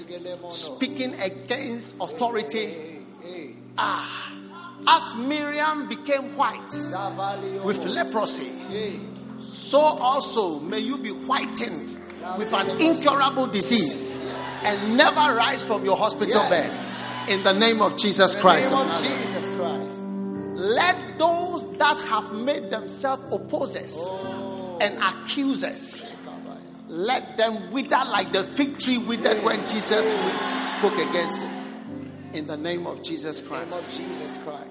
speaking 0.50 1.14
against 1.22 1.94
authority. 2.02 2.99
Ah, 3.82 4.34
as 4.88 5.16
Miriam 5.16 5.88
became 5.88 6.36
white 6.36 7.64
with 7.64 7.86
leprosy, 7.86 8.52
so 9.40 9.80
also 9.80 10.60
may 10.60 10.80
you 10.80 10.98
be 10.98 11.10
whitened 11.10 11.98
with 12.38 12.54
an 12.54 12.70
incurable 12.82 13.48
disease 13.48 14.20
and 14.66 14.98
never 14.98 15.34
rise 15.36 15.64
from 15.64 15.86
your 15.86 15.96
hospital 15.96 16.42
bed. 16.50 16.70
In 17.30 17.44
the 17.44 17.54
name 17.54 17.82
of 17.82 17.98
Jesus 17.98 18.36
Christ. 18.36 18.72
name 18.72 18.80
of 18.80 19.02
Jesus 19.02 19.48
Christ. 19.50 19.92
Let 20.56 21.18
those 21.18 21.78
that 21.78 21.98
have 22.10 22.34
made 22.34 22.70
themselves 22.70 23.24
opposers 23.32 24.26
and 24.82 24.98
accusers, 25.02 26.06
let 26.88 27.38
them 27.38 27.72
wither 27.72 28.02
like 28.08 28.32
the 28.34 28.44
fig 28.44 28.78
tree 28.80 28.98
withered 28.98 29.42
when 29.44 29.60
Jesus 29.70 30.06
spoke 30.78 30.98
against 30.98 31.38
it. 31.40 31.49
In 32.34 32.46
the 32.48 32.58
name 32.58 32.86
of 32.88 33.02
Jesus 33.04 33.40
In 33.40 33.48
the 33.50 33.56
name 33.60 33.70
Christ. 33.70 33.88
of 33.88 33.94
Jesus 33.98 34.38
Christ. 34.44 34.66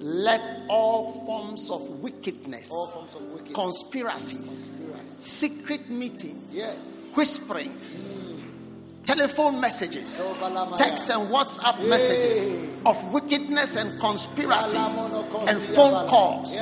Let 0.00 0.40
all 0.68 1.10
forms 1.26 1.70
of 1.70 1.82
wickedness, 2.00 2.68
forms 2.68 3.14
of 3.16 3.22
wickedness. 3.32 3.54
conspiracies, 3.54 4.80
secret 5.18 5.90
meetings, 5.90 6.54
Yes. 6.56 6.78
whisperings, 7.16 8.20
mm. 8.22 9.04
telephone 9.04 9.60
messages, 9.60 10.36
oh, 10.40 10.76
text 10.76 11.10
and 11.10 11.28
WhatsApp 11.30 11.84
messages 11.88 12.54
of 12.86 13.12
wickedness 13.12 13.74
and 13.74 13.98
conspiracies 14.00 15.12
and 15.48 15.58
phone 15.74 16.08
calls. 16.08 16.54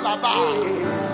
Laba. 0.00 0.32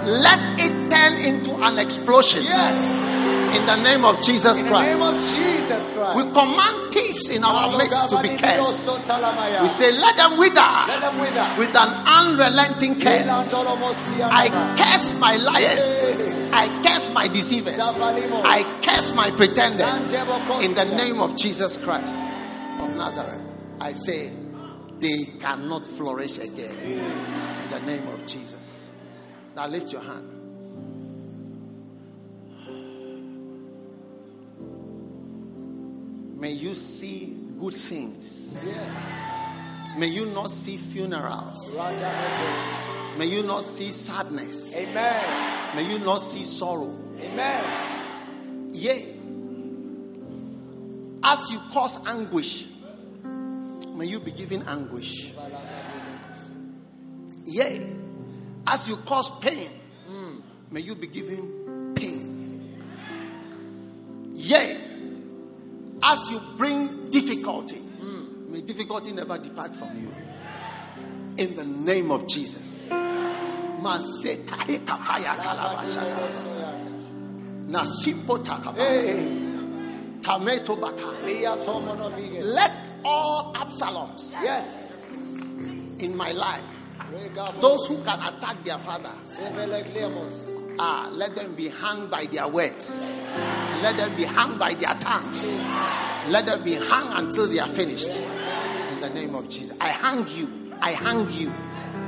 Let 0.07 0.61
it 0.61 0.91
turn 0.91 1.15
into 1.15 1.55
an 1.65 1.79
explosion 1.81 2.45
Yes. 2.45 3.57
in 3.59 3.66
the 3.66 3.77
name 3.83 4.05
of 4.05 4.20
Jesus 4.23 4.61
In 4.61 4.66
the 4.66 4.81
name 4.83 4.99
Christ. 4.99 5.03
of 5.03 5.35
Jesus 5.37 5.89
Christ. 5.95 6.16
We 6.16 6.23
command 6.33 6.91
in 7.30 7.44
our 7.44 7.76
midst 7.76 8.10
to 8.10 8.22
be 8.22 8.36
cursed. 8.36 8.89
We 9.62 9.68
say, 9.68 9.93
let 9.93 10.16
them 10.16 10.39
wither 10.39 10.55
Let 10.60 11.01
them 11.01 11.18
wither. 11.18 11.55
with 11.59 11.74
an 11.74 11.89
unrelenting 12.06 13.01
curse. 13.01 13.52
I 13.55 14.48
curse 14.76 15.18
my 15.18 15.36
liars. 15.36 16.51
I 16.52 16.68
curse 16.86 17.10
my 17.12 17.28
deceivers. 17.28 17.78
I 17.78 18.62
curse 18.82 19.12
my 19.14 19.30
pretenders. 19.30 20.12
In 20.62 20.74
the 20.74 20.84
name 20.97 21.20
of 21.20 21.36
Jesus 21.36 21.76
Christ 21.76 22.14
of 22.80 22.94
Nazareth, 22.97 23.40
I 23.80 23.93
say 23.93 24.30
they 24.98 25.24
cannot 25.40 25.86
flourish 25.86 26.39
again. 26.39 26.76
In 26.78 27.70
the 27.70 27.80
name 27.86 28.06
of 28.09 28.26
Jesus. 28.26 28.89
Now 29.56 29.66
lift 29.66 29.93
your 29.93 30.02
hand. 30.02 30.41
May 36.43 36.51
you 36.51 36.74
see 36.74 37.36
good 37.56 37.74
things. 37.74 38.59
Yes. 38.66 39.97
May 39.97 40.09
you 40.09 40.27
not 40.27 40.51
see 40.51 40.77
funerals. 40.77 41.78
May 43.16 43.27
you 43.27 43.44
not 43.44 43.64
see 43.64 43.93
sadness. 43.93 44.74
Amen. 44.74 45.77
May 45.77 45.89
you 45.89 46.01
not 46.01 46.19
see 46.19 46.43
sorrow. 46.43 46.98
Amen. 47.20 48.70
Yea, 48.74 49.06
as 51.23 51.52
you 51.52 51.60
cause 51.70 52.05
anguish, 52.09 52.66
may 53.94 54.06
you 54.06 54.19
be 54.19 54.32
given 54.32 54.64
anguish. 54.66 55.31
Yea, 57.44 57.86
as 58.66 58.89
you 58.89 58.97
cause 58.97 59.31
pain, 59.39 59.70
hmm. 60.09 60.40
may 60.73 60.81
you 60.81 60.97
be 60.97 61.06
given 61.06 61.93
pain. 61.94 62.82
Yea, 64.35 64.91
as 66.03 66.31
you 66.31 66.41
bring 66.57 67.11
difficulty, 67.11 67.81
may 68.49 68.61
difficulty 68.61 69.12
never 69.12 69.39
depart 69.39 69.77
from 69.77 69.97
you. 69.99 70.12
In 71.39 71.57
the 71.57 71.65
name 71.65 72.11
of 72.11 72.27
Jesus. 72.29 72.89
Maseta 72.89 74.57
hekafaya 74.66 75.35
kalabashadabasa. 75.37 76.74
Nasipo 77.69 78.39
takaba. 78.45 78.77
Tameto 80.20 80.77
baka. 80.81 81.07
Let 82.45 82.73
all 83.05 83.55
Absaloms 83.55 84.33
Yes. 84.43 85.19
in 85.99 86.16
my 86.16 86.31
life, 86.33 86.83
those 87.61 87.87
who 87.89 87.97
can 88.05 88.20
attack 88.20 88.62
their 88.65 88.79
father, 88.79 89.11
ah, 90.82 91.09
let 91.12 91.34
them 91.34 91.54
be 91.54 91.68
hung 91.68 92.09
by 92.09 92.26
their 92.26 92.48
words. 92.48 93.06
Let 93.82 93.96
them 93.96 94.14
be 94.16 94.24
hung 94.24 94.59
by 94.59 94.74
their 94.74 94.94
tongues. 94.94 95.60
Let 96.28 96.46
them 96.46 96.62
be 96.62 96.74
hung 96.74 97.12
until 97.12 97.46
they 97.46 97.59
are 97.59 97.68
finished. 97.68 98.20
In 98.90 99.00
the 99.00 99.10
name 99.10 99.34
of 99.34 99.48
Jesus. 99.48 99.76
I 99.80 99.88
hang 99.88 100.26
you. 100.28 100.74
I 100.80 100.90
hang 100.90 101.30
you. 101.32 101.52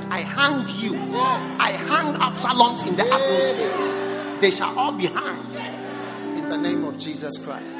I 0.09 0.19
hang 0.19 0.67
you. 0.79 0.95
I 1.15 1.71
hang 1.71 2.13
Absaloms 2.15 2.87
in 2.87 2.95
the 2.95 3.03
atmosphere. 3.03 4.39
They 4.41 4.51
shall 4.51 4.77
all 4.77 4.91
be 4.91 5.05
hung 5.05 5.39
In 6.37 6.49
the 6.49 6.57
name 6.57 6.83
of 6.83 6.97
Jesus 6.97 7.37
Christ. 7.37 7.79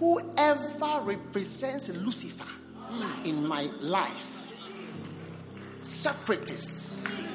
Whoever 0.00 1.00
represents 1.02 1.88
Lucifer 1.90 2.48
in 3.24 3.46
my 3.46 3.68
life, 3.80 4.52
separatists, 5.82 7.27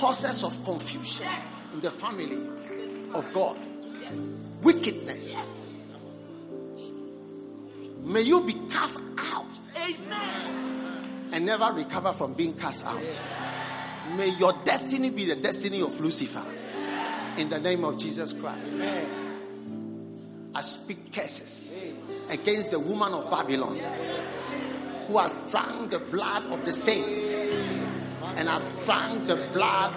causes 0.00 0.42
of 0.44 0.64
confusion 0.64 1.26
in 1.74 1.80
the 1.80 1.90
family 1.90 2.38
of 3.12 3.30
God, 3.34 3.58
wickedness. 4.62 6.16
May 8.02 8.22
you 8.22 8.40
be 8.40 8.54
cast 8.70 8.98
out 9.18 9.44
Amen. 9.76 11.28
and 11.34 11.44
never 11.44 11.70
recover 11.74 12.14
from 12.14 12.32
being 12.32 12.54
cast 12.54 12.86
out. 12.86 13.02
May 14.16 14.30
your 14.38 14.54
destiny 14.64 15.10
be 15.10 15.26
the 15.26 15.36
destiny 15.36 15.82
of 15.82 16.00
Lucifer 16.00 16.46
in 17.36 17.50
the 17.50 17.60
name 17.60 17.84
of 17.84 17.98
Jesus 17.98 18.32
Christ. 18.32 18.72
Amen. 18.72 20.50
I 20.54 20.62
speak 20.62 21.12
curses 21.12 21.94
against 22.30 22.70
the 22.70 22.80
woman 22.80 23.12
of 23.12 23.30
Babylon 23.30 23.76
who 25.08 25.18
has 25.18 25.36
drunk 25.50 25.90
the 25.90 25.98
blood 25.98 26.44
of 26.46 26.64
the 26.64 26.72
saints 26.72 27.89
and 28.36 28.48
have 28.48 28.84
drunk 28.84 29.26
the 29.26 29.36
blood 29.52 29.94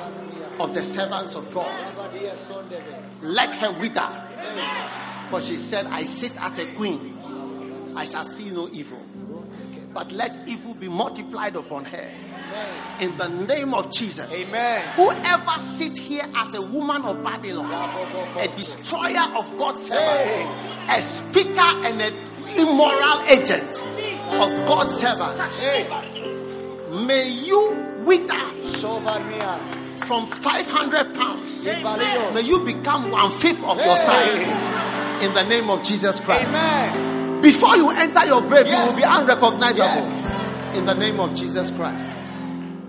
of 0.59 0.73
the 0.73 0.83
servants 0.83 1.35
of 1.35 1.53
God. 1.53 1.71
Let 3.21 3.53
her 3.55 3.71
wither, 3.79 4.09
for 5.29 5.41
she 5.41 5.55
said, 5.55 5.85
I 5.87 6.03
sit 6.03 6.39
as 6.41 6.59
a 6.59 6.65
queen, 6.75 7.17
I 7.95 8.05
shall 8.05 8.25
see 8.25 8.51
no 8.51 8.69
evil. 8.71 9.01
But 9.93 10.11
let 10.11 10.35
evil 10.47 10.73
be 10.73 10.87
multiplied 10.87 11.55
upon 11.55 11.85
her. 11.85 12.09
In 12.99 13.17
the 13.17 13.27
name 13.27 13.73
of 13.73 13.91
Jesus. 13.91 14.31
Amen. 14.33 14.81
Whoever 14.95 15.59
sit 15.59 15.97
here 15.97 16.23
as 16.35 16.53
a 16.53 16.61
woman 16.61 17.03
of 17.03 17.23
Babylon, 17.23 17.71
a 18.39 18.47
destroyer 18.47 19.37
of 19.37 19.57
God's 19.57 19.81
servants, 19.87 20.67
a 20.89 21.01
speaker 21.01 21.59
and 21.59 22.01
an 22.01 22.13
immoral 22.55 23.21
agent 23.23 23.83
of 24.33 24.67
God's 24.67 24.93
servants, 24.95 25.61
may 26.89 27.29
you 27.29 27.92
wither 28.05 28.33
from 30.05 30.25
500 30.27 31.15
pounds. 31.15 31.63
May 31.65 32.41
you 32.41 32.59
become 32.65 33.11
one 33.11 33.31
fifth 33.31 33.63
of 33.63 33.77
your 33.77 33.97
size. 33.97 34.41
In 35.23 35.33
the 35.33 35.43
name 35.43 35.69
of 35.69 35.83
Jesus 35.83 36.19
Christ. 36.19 36.47
Amen. 36.47 37.41
Before 37.41 37.75
you 37.75 37.89
enter 37.91 38.25
your 38.25 38.41
grave, 38.41 38.67
Yes. 38.67 38.79
you 38.79 38.85
will 38.89 38.95
be 38.97 39.03
unrecognizable. 39.21 40.07
Yes. 40.07 40.77
In 40.77 40.85
the 40.85 40.93
name 40.95 41.19
of 41.19 41.33
Jesus 41.35 41.71
Christ. 41.71 42.09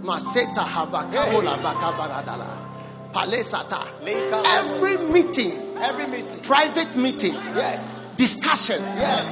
Maseta 0.03 0.65
habakabola 0.65 1.59
bakabaradala. 1.63 2.47
Palesata. 3.13 3.87
Every 4.05 4.97
meeting, 5.13 5.53
Every 5.81 6.07
meeting. 6.07 6.41
private 6.43 6.97
meeting, 6.97 7.35
Yes. 7.55 8.15
discussion, 8.17 8.83
Yes. 8.97 9.27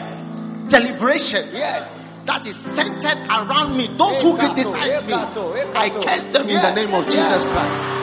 deliberation 0.68 1.44
Yes. 1.52 2.01
That 2.26 2.46
is 2.46 2.56
centered 2.56 3.18
around 3.28 3.76
me, 3.76 3.86
those 3.98 4.22
who 4.22 4.36
criticize 4.36 5.04
me. 5.04 5.14
I 5.14 5.90
curse 5.90 6.26
them 6.26 6.48
in 6.48 6.60
the 6.60 6.74
name 6.74 6.94
of 6.94 7.04
Jesus 7.06 7.44
Christ. 7.44 8.02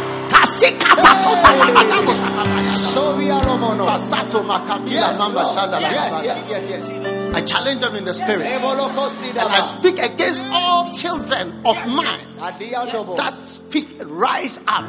I 7.31 7.43
challenge 7.45 7.81
them 7.81 7.95
in 7.95 8.05
the 8.05 8.13
spirit. 8.13 8.45
And 8.45 9.37
I 9.37 9.59
speak 9.61 9.99
against 9.99 10.45
all 10.51 10.93
children 10.93 11.65
of 11.65 11.77
mine 11.87 12.19
that 12.37 13.33
speak, 13.35 13.97
rise 14.03 14.59
up 14.67 14.85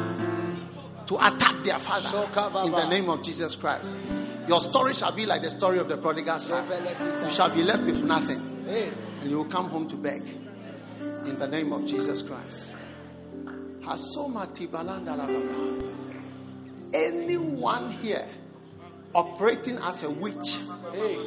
to 1.07 1.15
attack 1.17 1.55
their 1.63 1.79
father 1.79 2.27
in 2.65 2.71
the 2.71 2.87
name 2.87 3.09
of 3.09 3.23
Jesus 3.23 3.55
Christ. 3.55 3.93
Your 4.47 4.59
story 4.59 4.93
shall 4.93 5.11
be 5.11 5.25
like 5.25 5.41
the 5.41 5.49
story 5.49 5.79
of 5.79 5.87
the 5.87 5.97
prodigal 5.97 6.39
son. 6.39 6.63
You 7.23 7.31
shall 7.31 7.49
be 7.49 7.63
left 7.63 7.83
with 7.83 8.03
nothing. 8.03 8.39
And 9.21 9.29
you 9.29 9.37
will 9.37 9.45
come 9.45 9.69
home 9.69 9.87
to 9.87 9.95
beg 9.95 10.21
in 11.25 11.37
the 11.39 11.47
name 11.47 11.71
of 11.73 11.85
Jesus 11.85 12.21
Christ. 12.21 12.67
Hasoma 13.81 14.47
tibalanda 14.47 15.17
la 15.17 15.27
baba. 15.27 15.83
Anyone 16.93 17.91
here 17.91 18.25
operating 19.13 19.77
as 19.77 20.03
a 20.03 20.09
witch 20.09 20.59
Hey. 20.93 21.17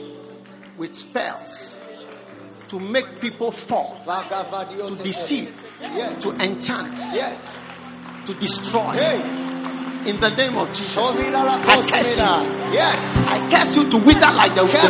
with 0.77 0.95
spells 0.95 1.77
to 2.69 2.79
make 2.81 3.21
people 3.21 3.51
fall, 3.53 4.01
to 4.05 4.97
deceive, 5.03 5.77
Yes. 5.81 6.23
to 6.23 6.31
enchant, 6.43 6.99
Yes. 7.12 7.47
to 8.27 8.35
destroy. 8.35 8.93
Hey. 8.93 9.54
In 10.07 10.21
the 10.21 10.31
name 10.37 10.57
of 10.59 10.69
Jesus, 10.69 10.99
I 10.99 11.83
curse 11.89 12.21
you. 12.21 12.27
Yes. 12.73 13.29
I 13.31 13.49
curse 13.51 13.77
you 13.77 13.89
to 13.91 13.97
wither 13.99 14.31
like 14.33 14.55
the, 14.55 14.63
the 14.63 14.69
fig. 14.69 14.81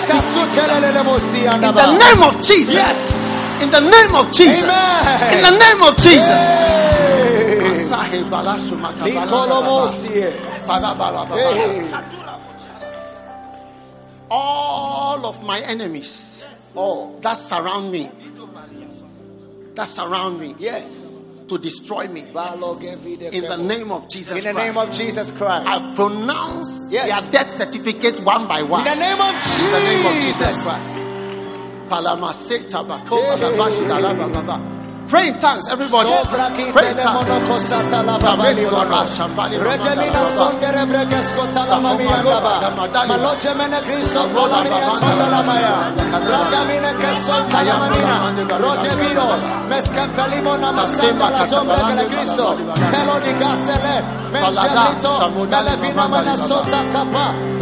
In 1.54 1.60
the 1.74 1.86
name 1.98 2.22
of 2.22 2.36
Jesus. 2.42 2.74
Yes. 2.74 3.62
In 3.62 3.70
the 3.70 3.80
name 3.80 4.14
of 4.14 4.30
Jesus. 4.32 4.62
Amen. 4.64 5.36
In 5.36 5.42
the 5.42 5.50
name 5.58 5.82
of 5.82 5.96
Jesus. 5.96 6.28
Hey. 9.04 9.12
All 14.30 15.26
of 15.26 15.42
my 15.44 15.60
enemies 15.60 16.44
Oh. 16.76 17.20
that 17.22 17.36
surround 17.36 17.92
me, 17.92 18.10
that 19.76 19.86
surround 19.86 20.40
me 20.40 20.56
Yes. 20.58 21.13
To 21.48 21.58
destroy 21.58 22.06
me. 22.08 22.20
In 22.22 22.32
the 22.32 23.56
name 23.56 23.90
of 23.90 24.08
Jesus 24.08 24.32
In 24.32 24.38
the 24.38 24.42
Christ. 24.52 24.56
name 24.56 24.78
of 24.78 24.92
Jesus 24.92 25.30
Christ. 25.32 25.66
I 25.66 25.94
pronounce 25.94 26.80
Yes. 26.90 27.08
their 27.08 27.20
death 27.44 27.52
certificate 27.52 28.20
one 28.20 28.46
by 28.46 28.62
one. 28.62 28.86
In 28.86 28.86
the 28.86 28.94
name 29.06 29.20
of 29.20 29.34
Jesus. 29.34 29.58
In 29.58 29.72
the 29.72 29.80
name 29.80 30.06
of 30.06 30.14
Jesus 30.22 30.62
Christ. 30.62 30.90
Hey. 30.94 31.04
Pray 35.08 35.28
in 35.28 35.38
tongues, 35.38 35.68
everybody. 35.68 36.08
Pray 36.72 36.90
in 36.90 36.96
tongues. 36.96 37.28
monokosata 37.28 38.02
la 38.02 38.16
Tabeli 38.18 38.64
babali 38.64 38.70
baba, 38.70 38.88
baba. 38.88 39.06
shambali 39.06 39.58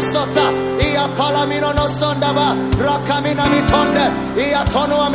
Ia 0.93 1.09
palamino 1.17 1.73
no 1.73 1.87
sondaba. 1.89 2.57
Rakamina 2.78 3.47
mitonde. 3.47 4.11
Ia 4.36 4.65
tonua 4.65 5.11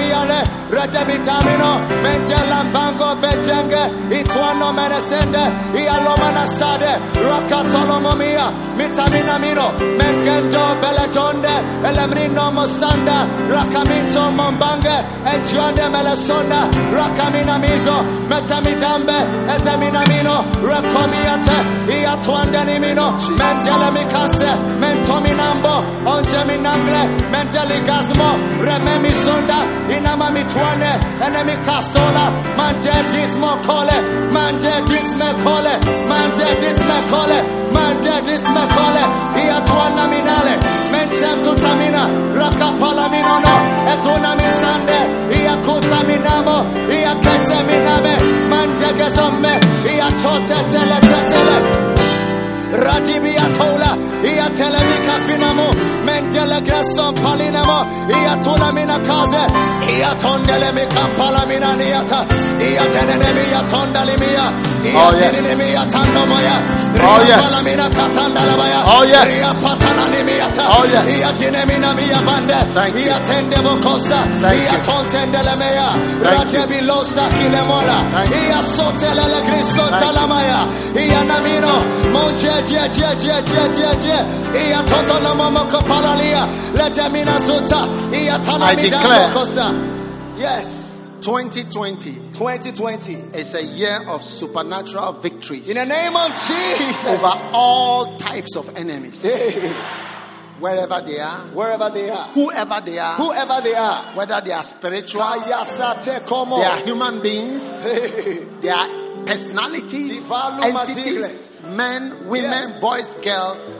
miale. 0.70 0.88
Rede 0.88 1.06
vitamino. 1.06 1.80
Mente 2.04 2.36
lambango 2.50 3.16
bejenge. 3.22 4.20
Ituano 4.20 4.74
menesende. 4.74 5.52
Ia 5.76 5.98
lomana 6.04 6.48
sade. 6.48 7.00
Rakatolo 7.16 8.00
momia. 8.00 8.52
Mitamina 8.78 9.40
mino. 9.40 9.72
Mengendo 9.98 10.76
beletonde. 10.82 11.56
Elemrino 11.88 12.52
mosanda. 12.52 13.28
Rakaminto 13.50 14.32
mombange. 14.32 15.06
Enjuande 15.26 15.90
melesonda. 15.90 16.70
Rakamina 16.92 17.58
mizo. 17.60 18.04
Metamidambe. 18.30 19.18
Ezemina 19.56 20.02
mino. 20.08 20.46
Rekomiate. 20.64 21.58
Ia 21.90 22.18
tuande 22.24 22.64
ni 22.66 22.80
mino. 22.80 23.12
Mendele 23.38 23.92
mikase. 23.94 24.50
Mentominambo. 24.80 25.84
Onje 26.06 26.46
minangle. 26.46 27.02
Mendeli 27.32 27.82
gasmo. 27.86 28.28
Mitwane. 30.58 31.00
Enemi 31.26 31.56
castola. 31.66 32.26
Mande 32.58 32.92
dismo 33.14 33.52
kole. 33.68 33.98
Mande 34.32 34.72
disme 34.90 35.30
kole. 35.44 35.74
Mande 36.10 36.48
disme 36.62 36.98
kole. 37.12 37.40
Mande 37.74 38.16
disme 38.28 38.64
kole. 38.76 39.04
Ia 39.44 39.62
tuana 39.68 40.08
minale. 40.08 40.54
Menche 40.92 41.30
tutamina. 41.44 42.04
Rakapala 42.40 43.10
minono. 43.10 43.54
Etuna 43.94 44.36
misande. 44.36 45.00
Ia 45.40 45.56
kutaminamo. 45.66 46.58
Ia 46.90 47.14
kete 47.24 47.64
miname. 47.68 48.14
Mande 48.50 48.94
gezome. 48.98 49.54
Ia 49.94 50.08
chote 50.22 50.58
tele 50.72 50.98
tetele. 51.02 51.88
Radibia 52.74 53.46
tola, 53.58 53.98
ia 56.18 56.30
telemika 56.32 56.62
finamo, 56.62 56.62
mentele 56.62 56.62
grasso 56.62 57.14
palinamo, 57.14 57.86
ia 58.10 58.36
mina 58.74 59.00
kaze, 59.00 59.44
ia 59.90 60.16
tondele 60.16 60.72
mi 60.74 60.86
kampala 60.88 61.46
mina 61.46 61.76
niata, 61.76 62.26
mi 62.58 64.16
mia, 64.18 64.54
ia 64.84 64.98
Oh, 64.98 65.12
yes. 65.14 65.32
tenene 65.32 65.56
mi 65.58 65.72
Oh, 67.00 67.22
yes. 67.28 67.64
mina 67.66 67.90
katanda 67.90 68.42
labaya, 68.42 68.84
Oh, 68.88 69.04
yes. 69.04 69.30
ni 70.10 70.24
miata, 70.24 70.64
Oh, 70.78 70.86
yes. 70.86 71.20
ia 71.20 71.32
tine 71.38 71.66
mina 71.66 71.94
mia 71.94 72.20
bande, 72.26 72.58
Thank 72.74 72.96
you. 72.96 73.06
ia 73.06 73.20
tende 73.28 73.58
bokosa, 73.62 74.20
Thank 74.42 74.62
ia 74.62 74.74
you. 74.74 74.80
tontendele 74.86 75.56
mea, 75.56 75.90
Thank 75.90 76.54
you. 76.54 76.60
radebilosa 76.62 77.24
kilemola, 77.38 77.98
Thank 78.12 78.36
you. 78.36 78.42
ia 78.50 78.64
sotelele 78.64 79.40
Cristo 79.48 79.84
Thank 79.88 79.92
you. 79.92 80.00
talamaya, 80.00 80.60
ia 80.96 81.24
namino, 81.24 81.74
monje 82.14 82.54
je 82.70 82.82
je 82.96 83.10
je 83.22 83.36
je 83.50 83.64
je 83.78 83.92
je, 84.04 84.70
ia 84.70 84.82
toto 84.84 85.20
na 85.20 85.34
momoko 86.08 86.18
palalia, 86.18 86.48
ledemina 86.74 87.40
suta, 87.40 87.88
ia 88.16 88.34
I 88.64 88.76
declare- 88.76 89.32
Yes, 90.38 90.96
2020 91.22 92.14
2020. 92.34 93.16
is 93.34 93.54
a 93.56 93.64
year 93.64 94.02
of 94.08 94.22
supernatural 94.24 95.14
victories. 95.14 95.68
In 95.70 95.76
the 95.76 95.86
name 95.86 96.16
of 96.16 96.32
Jesus. 96.48 97.06
over 97.06 97.34
all 97.54 98.18
types 98.18 98.56
of 98.56 98.70
enemies, 98.78 99.26
wherever 100.60 101.02
they 101.02 101.20
are, 101.20 101.40
wherever 101.54 101.90
they 101.90 102.10
are, 102.10 102.28
whoever 102.34 102.82
they 102.86 103.00
are, 103.00 103.16
whoever 103.16 103.62
they 103.62 103.74
are. 103.76 104.04
whether 104.16 104.42
they 104.42 104.52
are 104.52 104.64
spiritual, 104.64 105.24
they 105.46 105.52
are 105.52 105.66
human 106.86 107.20
beings, 107.22 107.84
they 108.62 108.70
are 108.70 108.88
personalities, 109.26 110.30
entities, 110.64 111.60
men, 111.76 112.28
women, 112.30 112.70
Yes. 112.70 112.80
boys, 112.80 113.14
girls. 113.24 113.76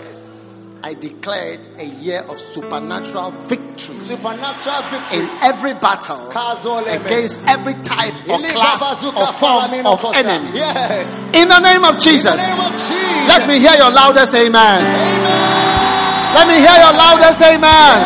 I 0.88 0.94
declared 0.94 1.60
a 1.80 1.84
year 1.84 2.22
of 2.30 2.40
supernatural 2.40 3.32
victories 3.52 4.08
Supernatural 4.08 4.82
victory. 4.88 5.20
in 5.20 5.28
every 5.44 5.74
battle 5.74 6.32
against 6.32 7.38
every 7.44 7.74
type 7.84 8.14
or 8.24 8.40
class 8.40 9.04
or 9.04 9.28
form 9.36 9.86
of 9.86 10.00
enemy. 10.16 10.48
Yes. 10.56 11.12
In 11.36 11.50
the 11.50 11.60
name 11.60 11.84
of 11.84 12.00
Jesus. 12.00 12.32
the 12.32 12.38
name 12.40 12.62
of 12.64 12.72
Jesus. 12.72 13.28
Let 13.28 13.50
me 13.50 13.60
hear 13.60 13.76
your 13.76 13.92
loudest 13.92 14.34
amen. 14.34 14.86
Amen. 14.86 16.36
Let 16.40 16.48
me 16.48 16.56
hear 16.56 16.80
your 16.80 16.96
loudest 16.96 17.42
amen. 17.42 18.00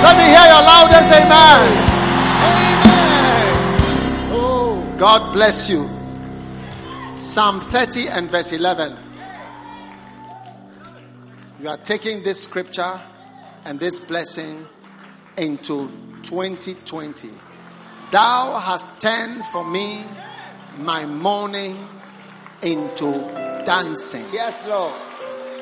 Let 0.00 0.16
me 0.16 0.24
hear 0.32 0.48
your 0.48 0.64
loudest 0.64 1.12
amen. 1.12 1.76
Amen. 2.56 3.52
Oh, 4.32 4.96
God 4.96 5.34
bless 5.34 5.68
you. 5.68 5.86
Psalm 7.12 7.60
30 7.60 8.08
and 8.08 8.30
verse 8.30 8.52
11. 8.52 9.01
You 11.62 11.68
are 11.68 11.76
taking 11.76 12.24
this 12.24 12.42
scripture 12.42 13.00
and 13.64 13.78
this 13.78 14.00
blessing 14.00 14.66
into 15.36 15.88
2020. 16.24 17.28
Thou 18.10 18.58
hast 18.58 19.00
turned 19.00 19.46
for 19.46 19.64
me 19.64 20.02
my 20.78 21.06
mourning 21.06 21.78
into 22.62 23.12
dancing. 23.64 24.24
yes, 24.32 24.66
Lord. 24.66 24.92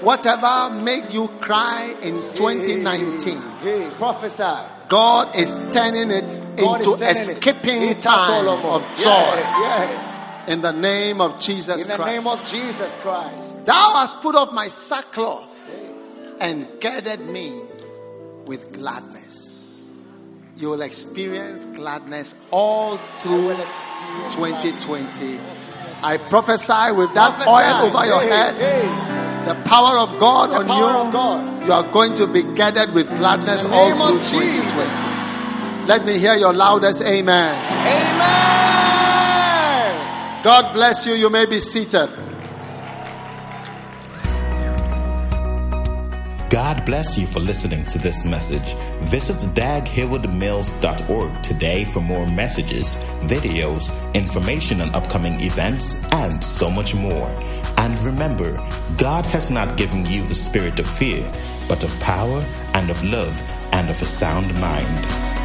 Whatever 0.01 0.71
made 0.75 1.11
you 1.13 1.29
cry 1.39 1.95
in 2.03 2.15
2019, 2.33 3.43
Hey, 3.61 3.83
hey, 3.83 3.91
prophesy. 3.99 4.43
God 4.89 5.37
is 5.37 5.53
turning 5.71 6.11
it 6.11 6.57
God 6.57 6.81
into 6.81 7.05
a 7.05 7.11
it. 7.11 7.15
skipping 7.17 7.81
Hey, 7.89 7.95
time 8.01 8.49
of 8.49 8.81
joy 8.97 9.37
Yes, 9.37 10.49
in 10.49 10.63
the 10.63 10.73
name 10.73 11.21
of 11.21 11.39
Jesus 11.39 11.85
Christ. 11.85 11.85
In 11.85 11.91
the 11.91 11.97
Christ. 11.97 12.11
name 12.17 12.27
of 12.27 12.49
Jesus 12.49 12.97
Christ. 13.03 13.67
Thou 13.67 13.93
hast 13.97 14.23
put 14.23 14.35
off 14.35 14.51
my 14.55 14.69
sackcloth 14.69 15.50
and 16.41 16.67
girded 16.81 17.21
me 17.21 17.53
with 18.47 18.73
gladness. 18.73 19.91
You 20.57 20.71
will 20.71 20.83
experience 20.83 21.65
gladness 21.67 22.35
all 22.51 22.97
through 23.21 23.55
2020. 24.33 25.39
I 26.03 26.17
prophesy 26.17 26.93
with 26.93 27.13
that 27.15 27.47
oil 27.47 27.87
over 27.87 28.07
your 28.07 28.21
head, 28.21 28.57
the 29.47 29.55
power 29.69 29.99
of 29.99 30.19
God 30.19 30.51
The 30.51 30.57
on 30.57 30.67
you. 31.07 31.13
God. 31.13 31.67
You 31.67 31.73
are 31.73 31.93
going 31.93 32.15
to 32.15 32.27
be 32.27 32.43
gathered 32.43 32.93
with 32.95 33.09
gladness 33.09 33.65
all 33.67 33.91
through 33.91 34.19
2020. 34.19 35.87
Let 35.87 36.05
me 36.05 36.19
hear 36.19 36.35
your 36.35 36.53
loudest 36.53 37.03
amen. 37.03 37.55
Amen. 37.87 38.51
God 40.43 40.73
bless 40.73 41.07
you. 41.07 41.13
You 41.15 41.29
may 41.31 41.47
be 41.47 41.61
seated. 41.61 42.09
God 46.51 46.85
bless 46.85 47.17
you 47.17 47.29
for 47.29 47.39
listening 47.39 47.87
to 47.87 47.99
this 47.99 48.25
message. 48.25 48.75
Visit 49.03 49.37
daghewardmills.org 49.55 51.43
today 51.45 51.85
for 51.85 52.01
more 52.01 52.27
messages, 52.27 52.97
videos, 53.21 53.89
information 54.15 54.81
on 54.81 54.93
upcoming 54.93 55.41
events, 55.43 56.03
and 56.11 56.45
so 56.45 56.69
much 56.69 56.93
more. 56.93 57.29
And 57.77 57.97
remember, 58.03 58.55
God 58.99 59.27
has 59.27 59.49
not 59.49 59.77
given 59.77 60.05
you 60.07 60.27
the 60.27 60.35
spirit 60.35 60.81
of 60.81 60.91
fear, 60.91 61.23
but 61.69 61.85
of 61.85 62.01
power 62.01 62.45
and 62.75 62.91
of 62.91 63.05
love 63.05 63.41
and 63.71 63.89
of 63.89 64.03
a 64.03 64.07
sound 64.07 64.53
mind. 64.61 65.40